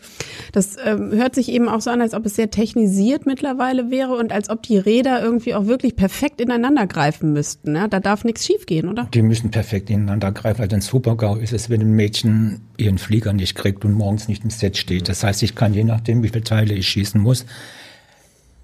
Das 0.52 0.78
ähm, 0.84 1.12
hört 1.12 1.36
sich 1.36 1.50
eben 1.50 1.68
auch 1.68 1.82
so 1.82 1.90
an, 1.90 2.02
als 2.02 2.14
ob 2.14 2.26
es 2.26 2.36
sehr 2.36 2.50
technisiert 2.50 3.26
mittlerweile 3.26 3.92
wäre 3.92 4.16
und 4.16 4.32
als 4.32 4.50
ob 4.50 4.64
die 4.64 4.78
Räder 4.78 5.22
irgendwie 5.22 5.54
auch 5.54 5.66
wirklich 5.66 5.96
perfekt 5.96 6.42
ineinander 6.42 6.88
greifen 6.88 7.34
müssten. 7.34 7.74
Ne? 7.74 7.88
Da 7.90 8.00
darf 8.00 8.24
nichts 8.24 8.46
schiefgehen, 8.46 8.88
oder? 8.88 9.08
Die 9.14 9.22
müssen 9.22 9.52
perfekt 9.52 9.90
ineinander 9.90 10.32
greifen. 10.32 10.62
Also 10.62 10.76
ein 10.76 10.82
Super-GAU 10.82 11.38
ist 11.38 11.54
es, 11.54 11.70
wenn 11.70 11.82
ein 11.82 11.92
Mädchen 11.92 12.62
ihren 12.78 12.98
Flieger 12.98 13.34
nicht 13.34 13.56
kriegt 13.56 13.86
und 13.86 13.94
morgens 13.94 14.28
nicht 14.28 14.44
im 14.44 14.50
Set 14.50 14.78
steht. 14.78 15.10
Das 15.10 15.24
heißt, 15.24 15.44
ich 15.44 15.56
kann 15.56 15.74
je 15.74 15.84
nachdem, 15.84 16.24
wie 16.24 16.30
viele 16.30 16.44
Teile 16.44 16.74
ich 16.74 16.88
schießen 16.88 17.20
muss, 17.20 17.46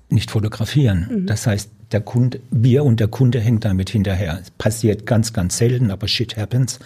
nicht 0.10 0.32
fotografieren. 0.32 1.08
Mhm. 1.10 1.26
Das 1.26 1.48
heißt, 1.48 1.70
der 1.92 2.02
Kunde, 2.02 2.40
wir 2.52 2.84
und 2.84 3.00
der 3.00 3.08
Kunde 3.08 3.40
hängt 3.40 3.66
damit 3.66 3.90
hinterher. 3.90 4.40
Es 4.42 4.52
passiert 4.52 5.06
ganz, 5.06 5.34
ganz 5.34 5.58
selten, 5.58 5.92
aber 5.92 6.08
shit 6.08 6.38
happens. 6.38 6.80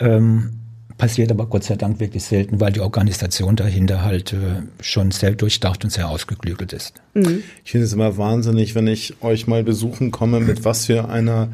Ähm, 0.00 0.50
Passiert 1.02 1.32
aber 1.32 1.46
Gott 1.46 1.64
sei 1.64 1.74
Dank 1.74 1.98
wirklich 1.98 2.22
selten, 2.22 2.60
weil 2.60 2.70
die 2.70 2.78
Organisation 2.78 3.56
dahinter 3.56 4.04
halt 4.04 4.34
äh, 4.34 4.62
schon 4.80 5.10
sehr 5.10 5.32
durchdacht 5.32 5.82
und 5.82 5.90
sehr 5.90 6.08
ausgeklügelt 6.08 6.72
ist. 6.72 6.94
Mhm. 7.14 7.42
Ich 7.64 7.72
finde 7.72 7.86
es 7.86 7.92
immer 7.92 8.18
wahnsinnig, 8.18 8.76
wenn 8.76 8.86
ich 8.86 9.20
euch 9.20 9.48
mal 9.48 9.64
besuchen 9.64 10.12
komme, 10.12 10.38
mit 10.38 10.64
was 10.64 10.86
für 10.86 11.08
einer 11.08 11.48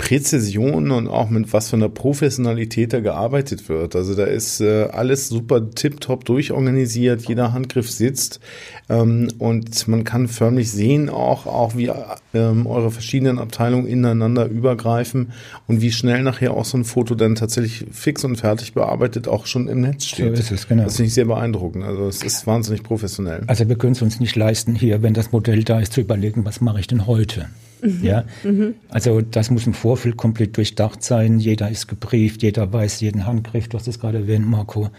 Präzision 0.00 0.92
und 0.92 1.08
auch 1.08 1.28
mit 1.28 1.52
was 1.52 1.68
für 1.68 1.76
einer 1.76 1.90
Professionalität 1.90 2.94
da 2.94 3.00
gearbeitet 3.00 3.68
wird. 3.68 3.94
Also 3.94 4.14
da 4.14 4.24
ist 4.24 4.62
äh, 4.62 4.84
alles 4.90 5.28
super 5.28 5.70
tipptopp 5.70 6.24
durchorganisiert, 6.24 7.28
jeder 7.28 7.52
Handgriff 7.52 7.90
sitzt 7.90 8.40
ähm, 8.88 9.28
und 9.38 9.86
man 9.88 10.04
kann 10.04 10.26
förmlich 10.26 10.70
sehen 10.70 11.10
auch, 11.10 11.44
auch 11.44 11.76
wie 11.76 11.90
ähm, 12.32 12.66
eure 12.66 12.90
verschiedenen 12.90 13.38
Abteilungen 13.38 13.86
ineinander 13.86 14.46
übergreifen 14.46 15.32
und 15.66 15.82
wie 15.82 15.92
schnell 15.92 16.22
nachher 16.22 16.54
auch 16.54 16.64
so 16.64 16.78
ein 16.78 16.84
Foto 16.84 17.14
dann 17.14 17.34
tatsächlich 17.34 17.84
fix 17.92 18.24
und 18.24 18.36
fertig 18.36 18.72
bearbeitet 18.72 19.28
auch 19.28 19.44
schon 19.44 19.68
im 19.68 19.82
Netz 19.82 20.06
steht. 20.06 20.34
So 20.34 20.40
ist 20.40 20.50
es, 20.50 20.66
genau. 20.66 20.84
Das 20.84 20.96
finde 20.96 21.08
ich 21.08 21.14
sehr 21.14 21.26
beeindruckend. 21.26 21.84
Also 21.84 22.08
es 22.08 22.22
ist 22.22 22.46
wahnsinnig 22.46 22.82
professionell. 22.82 23.42
Also 23.48 23.68
wir 23.68 23.76
können 23.76 23.92
es 23.92 24.00
uns 24.00 24.18
nicht 24.18 24.34
leisten, 24.34 24.74
hier, 24.74 25.02
wenn 25.02 25.12
das 25.12 25.30
Modell 25.30 25.62
da 25.62 25.78
ist, 25.78 25.92
zu 25.92 26.00
überlegen, 26.00 26.46
was 26.46 26.62
mache 26.62 26.80
ich 26.80 26.86
denn 26.86 27.06
heute? 27.06 27.48
Mhm. 27.82 28.04
Ja, 28.04 28.24
mhm. 28.44 28.74
also 28.88 29.20
das 29.20 29.50
muss 29.50 29.66
im 29.66 29.74
Vorfeld 29.74 30.16
komplett 30.16 30.56
durchdacht 30.56 31.02
sein. 31.02 31.38
Jeder 31.38 31.70
ist 31.70 31.88
gebrieft, 31.88 32.42
jeder 32.42 32.72
weiß 32.72 33.00
jeden 33.00 33.26
Handgriff. 33.26 33.68
Du 33.68 33.78
hast 33.78 33.88
es 33.88 33.98
gerade 33.98 34.18
erwähnt, 34.18 34.48
Marco. 34.48 34.90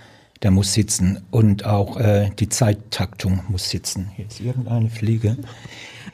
Der 0.43 0.49
muss 0.49 0.73
sitzen 0.73 1.19
und 1.29 1.65
auch 1.65 1.99
äh, 1.99 2.31
die 2.39 2.49
Zeittaktung 2.49 3.41
muss 3.49 3.69
sitzen. 3.69 4.09
Hier 4.15 4.25
ist 4.25 4.41
irgendeine 4.41 4.89
Fliege. 4.89 5.37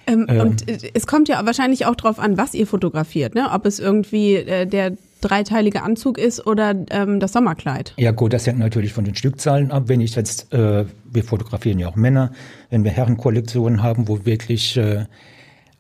Ähm, 0.05 0.25
ähm, 0.27 0.39
und 0.41 0.69
äh, 0.69 0.91
es 0.93 1.07
kommt 1.07 1.29
ja 1.29 1.45
wahrscheinlich 1.45 1.85
auch 1.85 1.95
drauf 1.95 2.19
an, 2.19 2.37
was 2.37 2.53
ihr 2.53 2.67
fotografiert, 2.67 3.35
ne? 3.35 3.49
Ob 3.53 3.65
es 3.65 3.79
irgendwie 3.79 4.35
äh, 4.35 4.65
der 4.65 4.97
dreiteilige 5.21 5.81
Anzug 5.81 6.17
ist 6.17 6.45
oder 6.45 6.75
ähm, 6.89 7.19
das 7.19 7.33
Sommerkleid. 7.33 7.93
Ja 7.97 8.11
gut, 8.11 8.33
das 8.33 8.45
hängt 8.45 8.59
natürlich 8.59 8.93
von 8.93 9.05
den 9.05 9.15
Stückzahlen 9.15 9.71
ab. 9.71 9.83
Wenn 9.87 10.01
ich 10.01 10.15
jetzt, 10.15 10.53
äh, 10.53 10.85
wir 11.11 11.23
fotografieren 11.23 11.79
ja 11.79 11.87
auch 11.87 11.95
Männer, 11.95 12.31
wenn 12.69 12.83
wir 12.83 12.91
Herrenkollektionen 12.91 13.81
haben, 13.81 14.07
wo 14.07 14.25
wirklich 14.25 14.77
äh, 14.77 15.05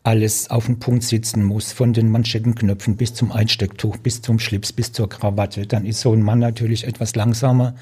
alles 0.07 0.49
auf 0.49 0.67
den 0.67 0.79
Punkt 0.79 1.03
sitzen 1.03 1.43
muss, 1.43 1.73
von 1.73 1.91
den 1.91 2.09
Manschettenknöpfen 2.09 2.95
bis 2.95 3.13
zum 3.13 3.33
Einstecktuch, 3.33 3.97
bis 3.97 4.21
zum 4.21 4.39
Schlips, 4.39 4.71
bis 4.71 4.93
zur 4.93 5.09
Krawatte, 5.09 5.67
dann 5.67 5.85
ist 5.85 5.99
so 5.99 6.13
ein 6.13 6.21
Mann 6.21 6.39
natürlich 6.39 6.87
etwas 6.87 7.13
langsamer 7.17 7.75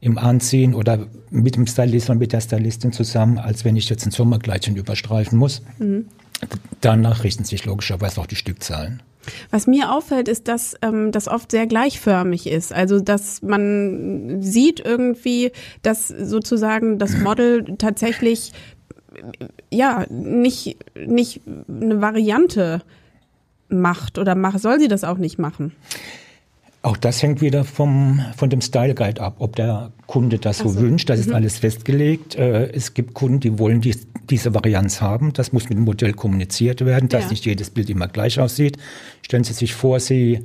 im 0.00 0.16
Anziehen 0.16 0.72
oder 0.72 1.08
mit 1.28 1.56
dem 1.56 1.66
Stylist 1.66 2.08
und 2.08 2.20
mit 2.20 2.32
der 2.32 2.40
Stylistin 2.40 2.92
zusammen, 2.92 3.36
als 3.36 3.66
wenn 3.66 3.76
ich 3.76 3.90
jetzt 3.90 4.06
ein 4.06 4.12
Sommerkleidchen 4.12 4.76
überstreifen 4.76 5.38
muss. 5.38 5.60
Mhm. 5.78 6.06
Danach 6.80 7.22
richten 7.22 7.44
sich 7.44 7.66
logischerweise 7.66 8.18
auch 8.22 8.26
die 8.26 8.36
Stückzahlen. 8.36 9.02
Was 9.50 9.66
mir 9.66 9.92
auffällt, 9.92 10.26
ist, 10.26 10.48
dass 10.48 10.74
ähm, 10.80 11.12
das 11.12 11.28
oft 11.28 11.50
sehr 11.50 11.66
gleichförmig 11.66 12.46
ist. 12.46 12.72
Also, 12.72 12.98
dass 12.98 13.42
man 13.42 14.40
sieht 14.40 14.80
irgendwie, 14.80 15.52
dass 15.82 16.08
sozusagen 16.08 16.98
das 16.98 17.14
Model 17.18 17.76
tatsächlich 17.76 18.52
ja 19.70 20.06
nicht, 20.10 20.76
nicht 20.94 21.40
eine 21.68 22.00
Variante 22.00 22.82
macht 23.68 24.18
oder 24.18 24.34
macht, 24.34 24.60
soll 24.60 24.80
sie 24.80 24.88
das 24.88 25.04
auch 25.04 25.18
nicht 25.18 25.38
machen? 25.38 25.72
Auch 26.82 26.96
das 26.96 27.22
hängt 27.22 27.40
wieder 27.40 27.64
vom, 27.64 28.24
von 28.36 28.50
dem 28.50 28.60
Style 28.60 28.94
Guide 28.94 29.20
ab, 29.20 29.36
ob 29.40 29.56
der 29.56 29.90
Kunde 30.06 30.38
das 30.38 30.58
so, 30.58 30.68
so, 30.68 30.80
wünscht. 30.80 31.10
Das 31.10 31.18
mhm. 31.18 31.26
ist 31.26 31.32
alles 31.34 31.58
festgelegt. 31.58 32.36
Äh, 32.36 32.70
es 32.70 32.94
gibt 32.94 33.14
Kunden, 33.14 33.40
die 33.40 33.58
wollen 33.58 33.80
dies, 33.80 34.06
diese 34.30 34.54
Varianz 34.54 35.00
haben. 35.00 35.32
Das 35.32 35.52
muss 35.52 35.68
mit 35.68 35.76
dem 35.76 35.84
Modell 35.84 36.12
kommuniziert 36.12 36.84
werden, 36.84 37.08
dass 37.08 37.24
ja. 37.24 37.30
nicht 37.30 37.44
jedes 37.46 37.70
Bild 37.70 37.90
immer 37.90 38.06
gleich 38.06 38.38
aussieht. 38.38 38.78
Stellen 39.22 39.44
Sie 39.44 39.54
sich 39.54 39.74
vor, 39.74 39.98
Sie 39.98 40.44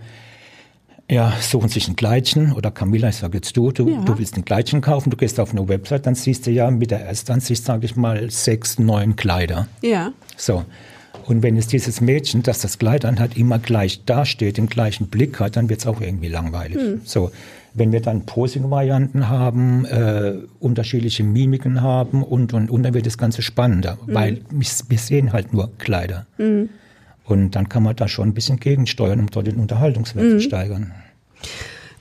ja, 1.09 1.33
suchen 1.41 1.69
sich 1.69 1.87
ein 1.87 1.95
Kleidchen 1.95 2.53
oder 2.53 2.71
Camilla, 2.71 3.09
ich 3.09 3.17
sage 3.17 3.37
jetzt 3.37 3.55
du, 3.57 3.71
du, 3.71 3.89
ja. 3.89 4.01
du 4.01 4.17
willst 4.17 4.37
ein 4.37 4.45
Kleidchen 4.45 4.81
kaufen, 4.81 5.09
du 5.09 5.17
gehst 5.17 5.39
auf 5.39 5.51
eine 5.51 5.67
Website, 5.67 6.05
dann 6.05 6.15
siehst 6.15 6.47
du 6.47 6.51
ja 6.51 6.71
mit 6.71 6.91
der 6.91 7.05
Erstansicht, 7.05 7.63
sage 7.63 7.85
ich 7.85 7.95
mal, 7.95 8.29
sechs, 8.31 8.79
neun 8.79 9.15
Kleider. 9.15 9.67
Ja. 9.81 10.13
So. 10.37 10.63
Und 11.25 11.41
wenn 11.41 11.55
es 11.57 11.67
dieses 11.67 12.01
Mädchen, 12.01 12.43
das 12.43 12.59
das 12.59 12.79
Kleid 12.79 13.05
anhat, 13.05 13.37
immer 13.37 13.59
gleich 13.59 14.03
dasteht, 14.05 14.57
den 14.57 14.67
gleichen 14.67 15.07
Blick 15.07 15.39
hat, 15.39 15.55
dann 15.55 15.69
wird 15.69 15.79
es 15.79 15.87
auch 15.87 16.01
irgendwie 16.01 16.27
langweilig. 16.27 16.77
Hm. 16.77 17.01
So, 17.05 17.31
wenn 17.73 17.91
wir 17.91 18.01
dann 18.01 18.25
Posing-Varianten 18.25 19.29
haben, 19.29 19.85
äh, 19.85 20.33
unterschiedliche 20.59 21.23
Mimiken 21.23 21.81
haben 21.81 22.23
und, 22.23 22.53
und, 22.53 22.69
und, 22.69 22.83
dann 22.83 22.93
wird 22.93 23.05
das 23.05 23.17
Ganze 23.17 23.41
spannender, 23.41 23.97
hm. 24.05 24.13
weil 24.13 24.41
wir 24.49 24.97
sehen 24.97 25.31
halt 25.33 25.53
nur 25.53 25.71
Kleider. 25.77 26.25
Hm. 26.37 26.69
Und 27.25 27.51
dann 27.51 27.69
kann 27.69 27.83
man 27.83 27.95
da 27.95 28.07
schon 28.07 28.29
ein 28.29 28.33
bisschen 28.33 28.59
gegensteuern, 28.59 29.19
um 29.19 29.27
dort 29.27 29.47
den 29.47 29.59
Unterhaltungswert 29.59 30.25
zu 30.25 30.33
hm. 30.33 30.41
steigern. 30.41 30.91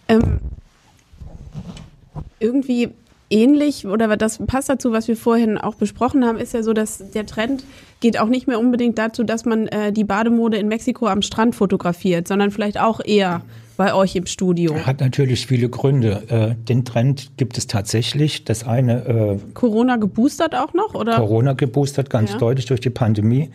Ähm, 0.09 0.41
irgendwie 2.41 2.91
ähnlich 3.31 3.87
oder 3.87 4.17
das 4.17 4.39
passt 4.47 4.69
dazu, 4.69 4.93
was 4.93 5.09
wir 5.09 5.17
vorhin 5.17 5.59
auch 5.59 5.75
besprochen 5.75 6.25
haben, 6.25 6.39
ist 6.39 6.53
ja 6.55 6.63
so, 6.63 6.73
dass 6.73 7.11
der 7.13 7.27
Trend 7.27 7.65
geht 8.01 8.19
auch 8.19 8.29
nicht 8.29 8.47
mehr 8.47 8.59
unbedingt 8.59 8.99
dazu, 8.99 9.25
dass 9.25 9.45
man 9.45 9.69
äh, 9.69 9.93
die 9.93 10.05
Bademode 10.05 10.59
in 10.59 10.69
Mexiko 10.69 11.07
am 11.07 11.23
Strand 11.23 11.55
fotografiert, 11.55 12.29
sondern 12.29 12.51
vielleicht 12.51 12.79
auch 12.79 13.01
eher 13.03 13.43
bei 13.77 13.95
euch 13.95 14.15
im 14.17 14.27
Studio. 14.27 14.75
Hat 14.85 15.01
natürlich 15.01 15.47
viele 15.47 15.69
Gründe. 15.69 16.23
Äh, 16.29 16.65
den 16.65 16.85
Trend 16.85 17.31
gibt 17.37 17.57
es 17.57 17.67
tatsächlich. 17.67 18.45
Das 18.45 18.67
eine 18.67 19.07
äh, 19.07 19.39
Corona 19.55 19.97
geboostert 19.97 20.55
auch 20.55 20.75
noch 20.75 20.95
oder? 20.95 21.17
Corona 21.17 21.55
geboostert 21.55 22.11
ganz 22.11 22.33
ja. 22.33 22.39
deutlich 22.39 22.67
durch 22.67 22.81
die 22.81 22.91
Pandemie. 22.91 23.51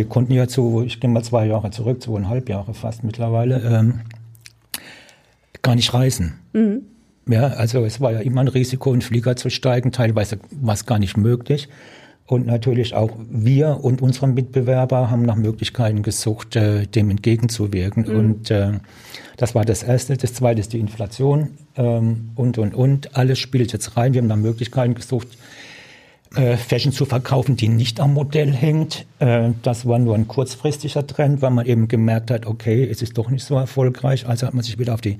Wir 0.00 0.08
konnten 0.08 0.32
ja 0.32 0.48
zu, 0.48 0.82
ich 0.82 0.98
gehe 0.98 1.10
mal 1.10 1.22
zwei 1.22 1.44
Jahre 1.44 1.70
zurück, 1.72 2.02
zweieinhalb 2.02 2.48
Jahre 2.48 2.72
fast 2.72 3.04
mittlerweile, 3.04 3.60
ähm, 3.60 4.00
gar 5.60 5.74
nicht 5.74 5.92
reisen. 5.92 6.36
Mhm. 6.54 6.84
Ja, 7.28 7.48
also 7.48 7.84
es 7.84 8.00
war 8.00 8.12
ja 8.12 8.20
immer 8.20 8.40
ein 8.40 8.48
Risiko, 8.48 8.94
in 8.94 9.02
Flieger 9.02 9.36
zu 9.36 9.50
steigen. 9.50 9.92
Teilweise 9.92 10.38
war 10.52 10.72
es 10.72 10.86
gar 10.86 10.98
nicht 10.98 11.18
möglich. 11.18 11.68
Und 12.24 12.46
natürlich 12.46 12.94
auch 12.94 13.10
wir 13.28 13.84
und 13.84 14.00
unsere 14.00 14.26
Mitbewerber 14.26 15.10
haben 15.10 15.20
nach 15.20 15.36
Möglichkeiten 15.36 16.02
gesucht, 16.02 16.56
äh, 16.56 16.86
dem 16.86 17.10
entgegenzuwirken. 17.10 18.04
Mhm. 18.08 18.16
Und 18.18 18.50
äh, 18.50 18.78
das 19.36 19.54
war 19.54 19.66
das 19.66 19.82
Erste. 19.82 20.16
Das 20.16 20.32
Zweite 20.32 20.60
ist 20.60 20.72
die 20.72 20.80
Inflation 20.80 21.50
ähm, 21.76 22.30
und, 22.36 22.56
und, 22.56 22.74
und. 22.74 23.14
Alles 23.18 23.38
spielt 23.38 23.70
jetzt 23.74 23.98
rein. 23.98 24.14
Wir 24.14 24.22
haben 24.22 24.28
nach 24.28 24.36
Möglichkeiten 24.36 24.94
gesucht, 24.94 25.28
äh, 26.34 26.56
Fashion 26.56 26.92
zu 26.92 27.06
verkaufen, 27.06 27.56
die 27.56 27.68
nicht 27.68 28.00
am 28.00 28.14
Modell 28.14 28.52
hängt. 28.52 29.06
Äh, 29.18 29.50
das 29.62 29.86
war 29.86 29.98
nur 29.98 30.14
ein 30.14 30.28
kurzfristiger 30.28 31.06
Trend, 31.06 31.42
weil 31.42 31.50
man 31.50 31.66
eben 31.66 31.88
gemerkt 31.88 32.30
hat, 32.30 32.46
okay, 32.46 32.88
es 32.88 33.02
ist 33.02 33.18
doch 33.18 33.30
nicht 33.30 33.44
so 33.44 33.56
erfolgreich. 33.56 34.26
Also 34.28 34.46
hat 34.46 34.54
man 34.54 34.62
sich 34.62 34.78
wieder 34.78 34.94
auf 34.94 35.00
die 35.00 35.18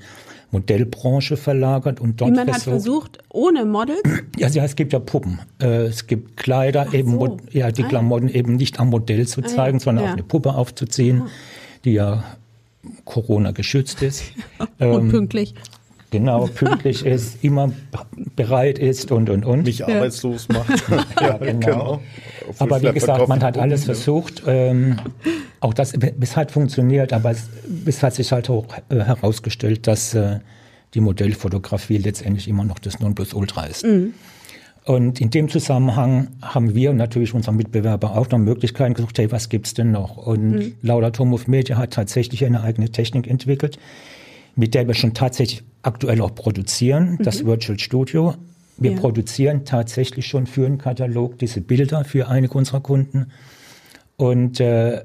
Modellbranche 0.51 1.37
verlagert 1.37 1.99
und 1.99 2.19
dort 2.19 2.31
Wie 2.31 2.35
man 2.35 2.47
versucht, 2.47 2.65
hat 2.65 2.73
versucht, 2.73 3.19
ohne 3.29 3.65
Models? 3.65 4.01
Ja, 4.37 4.47
ja, 4.47 4.63
es 4.63 4.75
gibt 4.75 4.93
ja 4.93 4.99
Puppen. 4.99 5.39
Äh, 5.61 5.85
es 5.85 6.07
gibt 6.07 6.37
Kleider, 6.37 6.85
Ach 6.89 6.93
eben, 6.93 7.11
so. 7.11 7.37
ja, 7.51 7.71
die 7.71 7.83
ah, 7.83 7.87
Klamotten 7.87 8.29
eben 8.29 8.55
nicht 8.55 8.79
am 8.79 8.89
Modell 8.89 9.27
zu 9.27 9.41
zeigen, 9.41 9.77
ah, 9.77 9.79
ja. 9.79 9.83
sondern 9.83 10.05
ja. 10.05 10.11
auf 10.11 10.17
eine 10.17 10.23
Puppe 10.23 10.53
aufzuziehen, 10.55 11.23
ah. 11.25 11.29
die 11.85 11.91
ja 11.91 12.23
Corona 13.05 13.51
geschützt 13.51 14.01
ist. 14.01 14.23
und 14.79 14.79
ähm, 14.79 15.09
pünktlich. 15.09 15.55
Genau, 16.11 16.45
pünktlich 16.53 17.05
ist, 17.05 17.43
immer 17.43 17.71
bereit 18.35 18.77
ist 18.77 19.11
und, 19.11 19.29
und, 19.29 19.45
und. 19.45 19.63
Mich 19.63 19.79
ja. 19.79 19.87
arbeitslos 19.87 20.47
macht. 20.49 20.83
ja, 21.19 21.37
genau. 21.37 21.59
genau. 21.59 22.01
Aber 22.59 22.81
wie 22.81 22.91
gesagt, 22.91 23.27
man 23.27 23.41
hat 23.41 23.57
alles 23.57 23.85
versucht. 23.85 24.43
Ähm, 24.45 24.97
auch 25.61 25.73
das, 25.73 25.93
es 25.93 26.35
hat 26.35 26.51
funktioniert, 26.51 27.13
aber 27.13 27.31
es, 27.31 27.49
es 27.85 28.03
hat 28.03 28.13
sich 28.13 28.31
halt 28.31 28.49
auch 28.49 28.65
äh, 28.89 28.99
herausgestellt, 28.99 29.87
dass 29.87 30.13
äh, 30.13 30.39
die 30.93 30.99
Modellfotografie 30.99 31.97
letztendlich 31.97 32.47
immer 32.47 32.65
noch 32.65 32.79
das 32.79 32.99
Nonplusultra 32.99 33.65
ist. 33.65 33.85
Mhm. 33.85 34.13
Und 34.83 35.21
in 35.21 35.29
dem 35.29 35.47
Zusammenhang 35.47 36.29
haben 36.41 36.73
wir 36.73 36.89
und 36.89 36.97
natürlich 36.97 37.33
unsere 37.33 37.55
Mitbewerber 37.55 38.17
auch 38.17 38.29
noch 38.31 38.39
Möglichkeiten 38.39 38.95
gesucht, 38.95 39.17
hey, 39.19 39.31
was 39.31 39.47
gibt's 39.47 39.75
denn 39.75 39.91
noch? 39.91 40.17
Und 40.17 40.51
mhm. 40.51 40.75
Laudatom 40.81 41.33
of 41.33 41.47
Media 41.47 41.77
hat 41.77 41.93
tatsächlich 41.93 42.43
eine 42.43 42.63
eigene 42.63 42.89
Technik 42.89 43.27
entwickelt, 43.27 43.77
mit 44.55 44.73
der 44.73 44.87
wir 44.87 44.95
schon 44.95 45.13
tatsächlich 45.13 45.63
aktuell 45.83 46.21
auch 46.21 46.35
produzieren, 46.35 47.13
mhm. 47.13 47.23
das 47.23 47.45
Virtual 47.45 47.79
Studio. 47.79 48.35
Wir 48.77 48.91
ja. 48.91 48.97
produzieren 48.97 49.65
tatsächlich 49.65 50.25
schon 50.25 50.47
für 50.47 50.65
einen 50.65 50.77
Katalog 50.77 51.37
diese 51.37 51.61
Bilder 51.61 52.03
für 52.03 52.27
einige 52.27 52.53
unserer 52.57 52.81
Kunden. 52.81 53.27
Und 54.17 54.59
äh, 54.59 55.03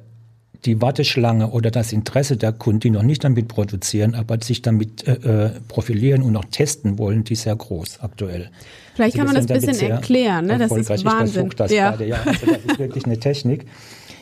die 0.65 0.81
Warteschlange 0.81 1.51
oder 1.51 1.71
das 1.71 1.93
Interesse 1.93 2.37
der 2.37 2.53
Kunden, 2.53 2.81
die 2.81 2.91
noch 2.91 3.03
nicht 3.03 3.23
damit 3.25 3.49
produzieren, 3.49 4.15
aber 4.15 4.41
sich 4.43 4.63
damit 4.63 5.07
äh, 5.07 5.13
äh 5.13 5.51
profilieren 5.69 6.23
und 6.23 6.33
noch 6.33 6.45
testen 6.47 6.99
wollen, 6.99 7.25
die 7.25 7.35
ist 7.35 7.43
sehr 7.43 7.57
groß 7.57 8.01
aktuell. 8.01 8.51
Vielleicht 8.95 9.15
also 9.15 9.19
kann 9.19 9.27
man 9.27 9.47
das 9.47 9.51
ein 9.51 9.67
bisschen 9.67 9.91
erklären, 9.91 10.47
ne? 10.47 10.59
das 10.59 10.73
ist 10.73 11.05
Wahnsinn. 11.05 11.51
Das 11.57 11.71
ja. 11.71 11.91
gerade, 11.91 12.07
ja. 12.07 12.23
Also 12.25 12.47
das 12.47 12.65
ist 12.65 12.79
wirklich 12.79 13.05
eine 13.05 13.19
Technik. 13.19 13.67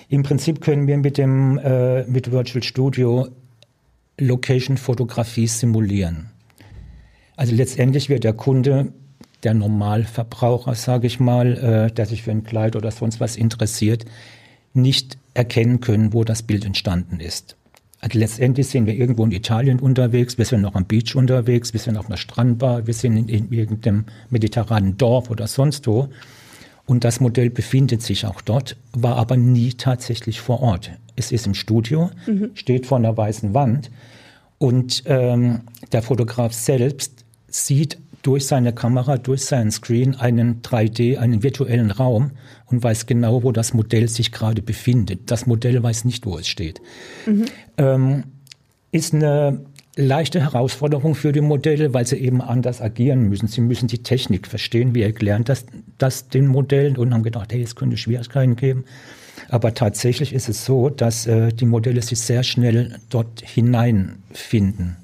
Im 0.08 0.22
Prinzip 0.22 0.60
können 0.60 0.86
wir 0.86 0.98
mit 0.98 1.16
dem 1.16 1.58
äh, 1.58 2.04
mit 2.04 2.30
Virtual 2.30 2.62
Studio 2.62 3.28
Location-Fotografie 4.18 5.46
simulieren. 5.46 6.30
Also 7.36 7.54
letztendlich 7.54 8.08
wird 8.08 8.24
der 8.24 8.32
Kunde, 8.32 8.92
der 9.42 9.54
Normalverbraucher, 9.54 10.74
sage 10.74 11.06
ich 11.06 11.20
mal, 11.20 11.56
äh, 11.56 11.92
der 11.92 12.06
sich 12.06 12.22
für 12.22 12.30
ein 12.30 12.44
Kleid 12.44 12.76
oder 12.76 12.90
sonst 12.90 13.20
was 13.20 13.36
interessiert, 13.36 14.04
nicht 14.72 15.18
erkennen 15.34 15.80
können, 15.80 16.12
wo 16.12 16.24
das 16.24 16.42
Bild 16.42 16.64
entstanden 16.64 17.20
ist. 17.20 17.56
Also 18.00 18.18
letztendlich 18.18 18.66
sind 18.66 18.86
wir 18.86 18.94
irgendwo 18.94 19.24
in 19.24 19.32
Italien 19.32 19.80
unterwegs, 19.80 20.36
wir 20.36 20.44
sind 20.44 20.60
noch 20.60 20.74
am 20.74 20.84
Beach 20.84 21.14
unterwegs, 21.16 21.72
wir 21.72 21.80
sind 21.80 21.96
auf 21.96 22.06
einer 22.06 22.18
Strandbar, 22.18 22.86
wir 22.86 22.94
sind 22.94 23.16
in, 23.16 23.28
in 23.28 23.50
irgendeinem 23.50 24.04
mediterranen 24.30 24.98
Dorf 24.98 25.30
oder 25.30 25.46
sonst 25.46 25.86
wo. 25.86 26.08
Und 26.86 27.04
das 27.04 27.20
Modell 27.20 27.48
befindet 27.48 28.02
sich 28.02 28.26
auch 28.26 28.42
dort, 28.42 28.76
war 28.92 29.16
aber 29.16 29.38
nie 29.38 29.72
tatsächlich 29.72 30.40
vor 30.40 30.60
Ort. 30.60 30.90
Es 31.16 31.32
ist 31.32 31.46
im 31.46 31.54
Studio, 31.54 32.10
mhm. 32.26 32.50
steht 32.54 32.84
vor 32.86 32.98
einer 32.98 33.16
weißen 33.16 33.54
Wand 33.54 33.90
und 34.58 35.04
ähm, 35.06 35.62
der 35.92 36.02
Fotograf 36.02 36.52
selbst 36.52 37.23
sieht 37.54 37.98
durch 38.22 38.46
seine 38.46 38.72
Kamera, 38.72 39.16
durch 39.16 39.44
seinen 39.44 39.70
Screen 39.70 40.16
einen 40.16 40.62
3D, 40.62 41.18
einen 41.18 41.42
virtuellen 41.42 41.90
Raum 41.90 42.32
und 42.66 42.82
weiß 42.82 43.06
genau, 43.06 43.42
wo 43.42 43.52
das 43.52 43.74
Modell 43.74 44.08
sich 44.08 44.32
gerade 44.32 44.62
befindet. 44.62 45.30
Das 45.30 45.46
Modell 45.46 45.80
weiß 45.82 46.04
nicht, 46.04 46.26
wo 46.26 46.38
es 46.38 46.48
steht. 46.48 46.80
Mhm. 47.26 47.44
Ähm, 47.76 48.24
ist 48.90 49.14
eine 49.14 49.64
leichte 49.96 50.40
Herausforderung 50.40 51.14
für 51.14 51.32
die 51.32 51.42
Modelle, 51.42 51.94
weil 51.94 52.06
sie 52.06 52.16
eben 52.16 52.40
anders 52.40 52.80
agieren 52.80 53.28
müssen. 53.28 53.46
Sie 53.46 53.60
müssen 53.60 53.86
die 53.86 54.02
Technik 54.02 54.48
verstehen. 54.48 54.94
Wir 54.94 55.06
erklären 55.06 55.44
das, 55.44 55.66
das 55.98 56.28
den 56.28 56.46
Modellen 56.46 56.96
und 56.96 57.14
haben 57.14 57.22
gedacht, 57.22 57.52
hey, 57.52 57.62
es 57.62 57.76
könnte 57.76 57.96
Schwierigkeiten 57.96 58.56
geben. 58.56 58.84
Aber 59.48 59.74
tatsächlich 59.74 60.32
ist 60.32 60.48
es 60.48 60.64
so, 60.64 60.88
dass 60.88 61.26
äh, 61.26 61.52
die 61.52 61.66
Modelle 61.66 62.02
sich 62.02 62.20
sehr 62.20 62.42
schnell 62.42 62.98
dort 63.10 63.42
hineinfinden. 63.42 64.96